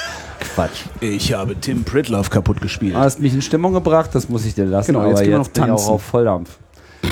[0.56, 0.84] Quatsch.
[1.02, 2.96] Ich habe Tim Pritloff kaputt gespielt.
[2.96, 4.94] Du hast mich in Stimmung gebracht, das muss ich dir lassen.
[4.94, 5.92] Genau, aber jetzt jetzt, können wir noch bin ich auch tanzen.
[5.92, 6.58] auf Volldampf.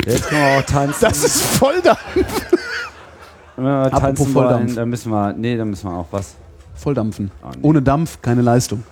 [0.06, 0.98] Jetzt können wir auch tanzen.
[1.02, 2.00] Das ist Volldampf.
[3.58, 4.66] Wenn wir Apropos tanzen Volldampf.
[4.68, 6.36] wollen, dann müssen wir, nee, dann müssen wir auch was.
[6.76, 7.32] Volldampfen.
[7.44, 7.68] Ah, nee.
[7.68, 8.84] Ohne Dampf keine Leistung.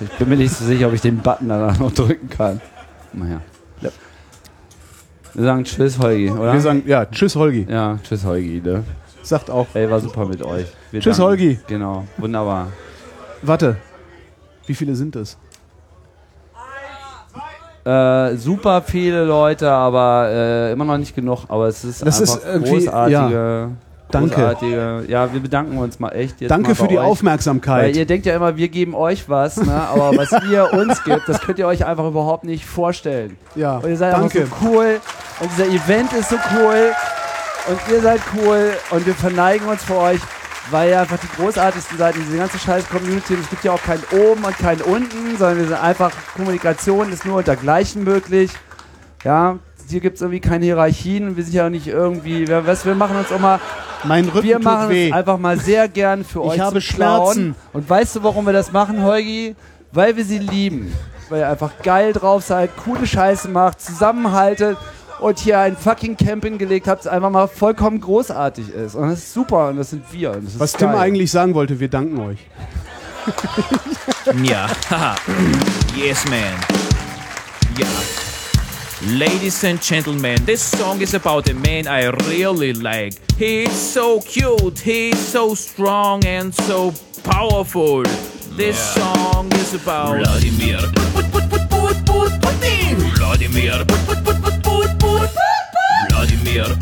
[0.00, 2.60] Ich bin mir nicht so sicher, ob ich den Button danach noch drücken kann.
[3.12, 3.40] Naja.
[5.36, 5.42] Ja.
[5.42, 6.52] Wir sagen Tschüss, Holgi, oder?
[6.52, 7.66] Wir sagen, ja, tschüss Holgi.
[7.68, 8.84] ja, Tschüss, Holgi, ne?
[9.22, 9.66] Sagt auch.
[9.74, 10.66] Ey, war super mit euch.
[10.90, 11.30] Wir Tschüss, danken.
[11.30, 11.60] Holgi.
[11.66, 12.68] Genau, wunderbar.
[13.42, 13.76] Warte.
[14.66, 15.36] Wie viele sind es?
[17.84, 21.44] Äh, super viele Leute, aber äh, immer noch nicht genug.
[21.48, 23.68] Aber es ist Das einfach ist irgendwie- großartige.
[24.10, 24.34] Danke.
[24.34, 25.04] Großartige.
[25.08, 26.40] Ja, wir bedanken uns mal echt.
[26.40, 27.04] Jetzt Danke mal für die euch.
[27.04, 27.84] Aufmerksamkeit.
[27.84, 29.72] Weil ihr denkt ja immer, wir geben euch was, ne?
[29.88, 33.36] aber was ihr uns gibt, das könnt ihr euch einfach überhaupt nicht vorstellen.
[33.56, 34.42] Ja, Und ihr seid danke.
[34.42, 35.00] einfach so cool
[35.40, 36.92] und dieser Event ist so cool
[37.68, 40.20] und ihr seid cool und wir verneigen uns vor euch,
[40.70, 43.34] weil ihr einfach die großartigsten seid in diese ganze scheiß Community.
[43.34, 47.12] Und es gibt ja auch kein Oben und kein Unten, sondern wir sind einfach, Kommunikation
[47.12, 48.50] ist nur unter Gleichen möglich.
[49.24, 49.58] Ja,
[49.88, 51.36] hier gibt es irgendwie keine Hierarchien.
[51.36, 53.60] Wir sind ja auch nicht irgendwie, wir, wir machen uns auch mal.
[54.04, 56.60] Mein Rücken wir machen es einfach mal sehr gern für Ich euch.
[56.60, 57.32] habe zum Clown.
[57.34, 57.54] Schmerzen.
[57.72, 59.56] Und weißt du, warum wir das machen, Heugi?
[59.92, 60.92] Weil wir sie lieben.
[61.28, 64.76] Weil ihr einfach geil drauf seid, coole Scheiße macht, zusammenhaltet
[65.20, 68.94] und hier ein fucking Camp hingelegt habt, das einfach mal vollkommen großartig ist.
[68.94, 70.32] Und das ist super und das sind wir.
[70.32, 70.98] Und das ist Was Tim geil.
[70.98, 72.38] eigentlich sagen wollte, wir danken euch.
[74.42, 75.16] Yeah, haha.
[75.96, 76.54] yes, man.
[77.78, 77.86] Yeah.
[79.18, 83.14] Ladies and gentlemen, this song is about a man I really like.
[83.38, 86.92] He's so cute, he's so strong and so
[87.24, 88.04] powerful.
[88.56, 90.78] This song is about Vladimir.
[92.06, 92.96] Putin.
[93.16, 93.84] Vladimir.
[96.08, 96.76] Vladimir.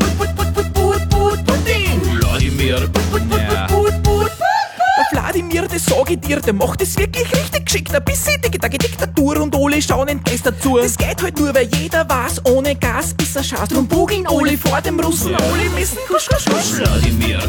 [1.45, 2.01] Putin.
[2.19, 2.89] Vladimir.
[3.29, 3.67] Ja.
[3.67, 7.93] Der Wladimir, das sag ich dir, der macht es wirklich richtig geschickt.
[7.93, 10.77] Ein bisschen die Diktatur und alle schauen ihm fest dazu.
[10.77, 13.69] Das geht halt nur, weil jeder weiß, ohne Gas ist er Schatz.
[13.69, 15.35] Drum bugeln alle vor dem Russen.
[15.35, 16.73] Alle müssen kusch, kusch, kusch.
[16.75, 17.39] Vladimir.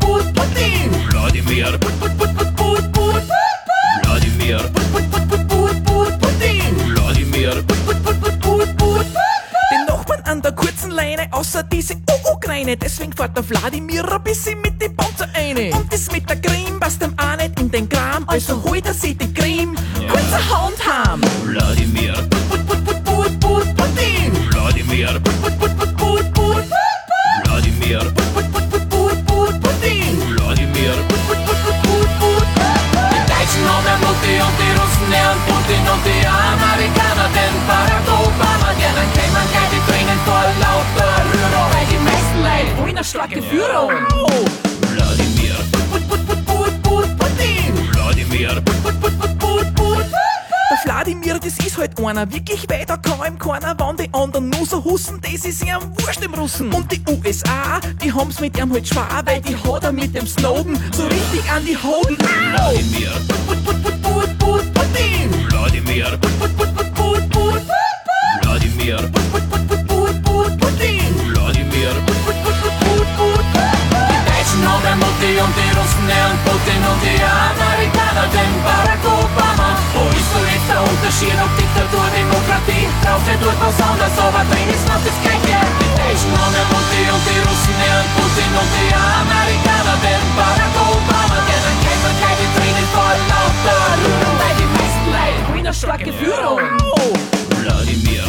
[0.00, 0.90] Putin.
[1.10, 1.78] Vladimir.
[4.02, 5.27] Vladimir.
[11.30, 12.76] Außer diese UU-Greine.
[12.76, 15.74] Deswegen fährt der Wladimir ein bisschen mit die Panzer eine.
[15.74, 18.24] Und das mit der Creme passt ihm auch nicht in den Kram.
[18.28, 19.74] Also holt er sich die Creme,
[20.08, 21.22] kurzer Hand haben.
[21.44, 22.07] Vladimir.
[43.58, 43.90] Führung.
[44.94, 45.56] Vladimir.
[47.18, 47.74] Putin.
[47.92, 48.62] Vladimir.
[50.70, 54.64] Der Wladimir, das ist halt einer wirklich weiter kann ihm keiner, wann die anderen nur
[54.64, 56.72] so hussen, das ist ihm wurscht im Russen.
[56.72, 60.28] Und die USA, die haben's mit ihm halt schwer, weil die hat er mit dem
[60.28, 62.16] Snowden so richtig an die Hoden.
[62.16, 63.10] Vladimir.
[64.38, 65.30] Putin.
[65.48, 66.18] Vladimir.
[68.40, 69.10] Vladimir.
[69.32, 69.47] Putin.
[75.38, 84.42] 99 potinutie a barikada ten Barack Obama Oistujista uta širok diktatur demokrati Pravde pasaulio sova
[84.50, 85.62] trejnis metais kenkia
[86.08, 92.90] os žmonė potinutie Rusinė potinutie a barikada ten Barack Obama Ten an keipa keiti trejnis
[92.96, 96.66] for lauter Rudum bei die Festlein Wiener Schlacke Führung
[97.62, 98.26] Vladimir.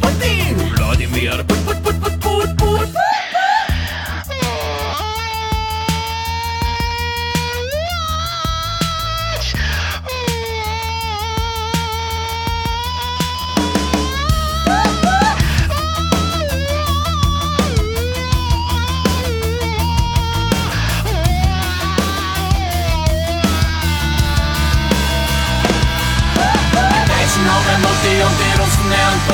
[0.00, 1.44] Putin Vladimir.
[1.44, 1.81] Putin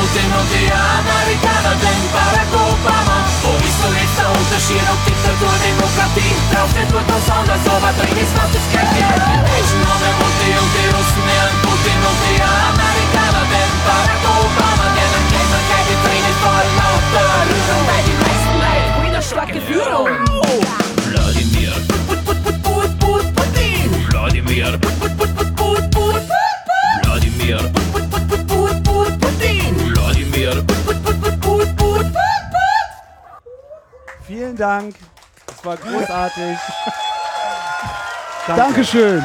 [0.09, 3.16] lernen Putin und die Amerikaner den Barack Obama.
[3.43, 6.32] Wo ist so jetzt der Unterschied, ob Diktatur, Demokratie?
[6.52, 9.05] Drauf wird dort was anderes, aber drin ist was das Gleiche.
[9.05, 14.24] Die Deutschen haben den Mutti und die Russen lernen Putin und die Amerikaner den Barack
[14.24, 14.86] Obama.
[14.97, 18.89] Ja, dann kennt man gleich die Tränen vor lauter Rührung, weil die meisten Leute
[34.59, 34.94] Dank.
[35.47, 36.59] Das war großartig.
[38.47, 39.22] Dankeschön.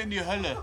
[0.00, 0.56] Wir in die Hölle.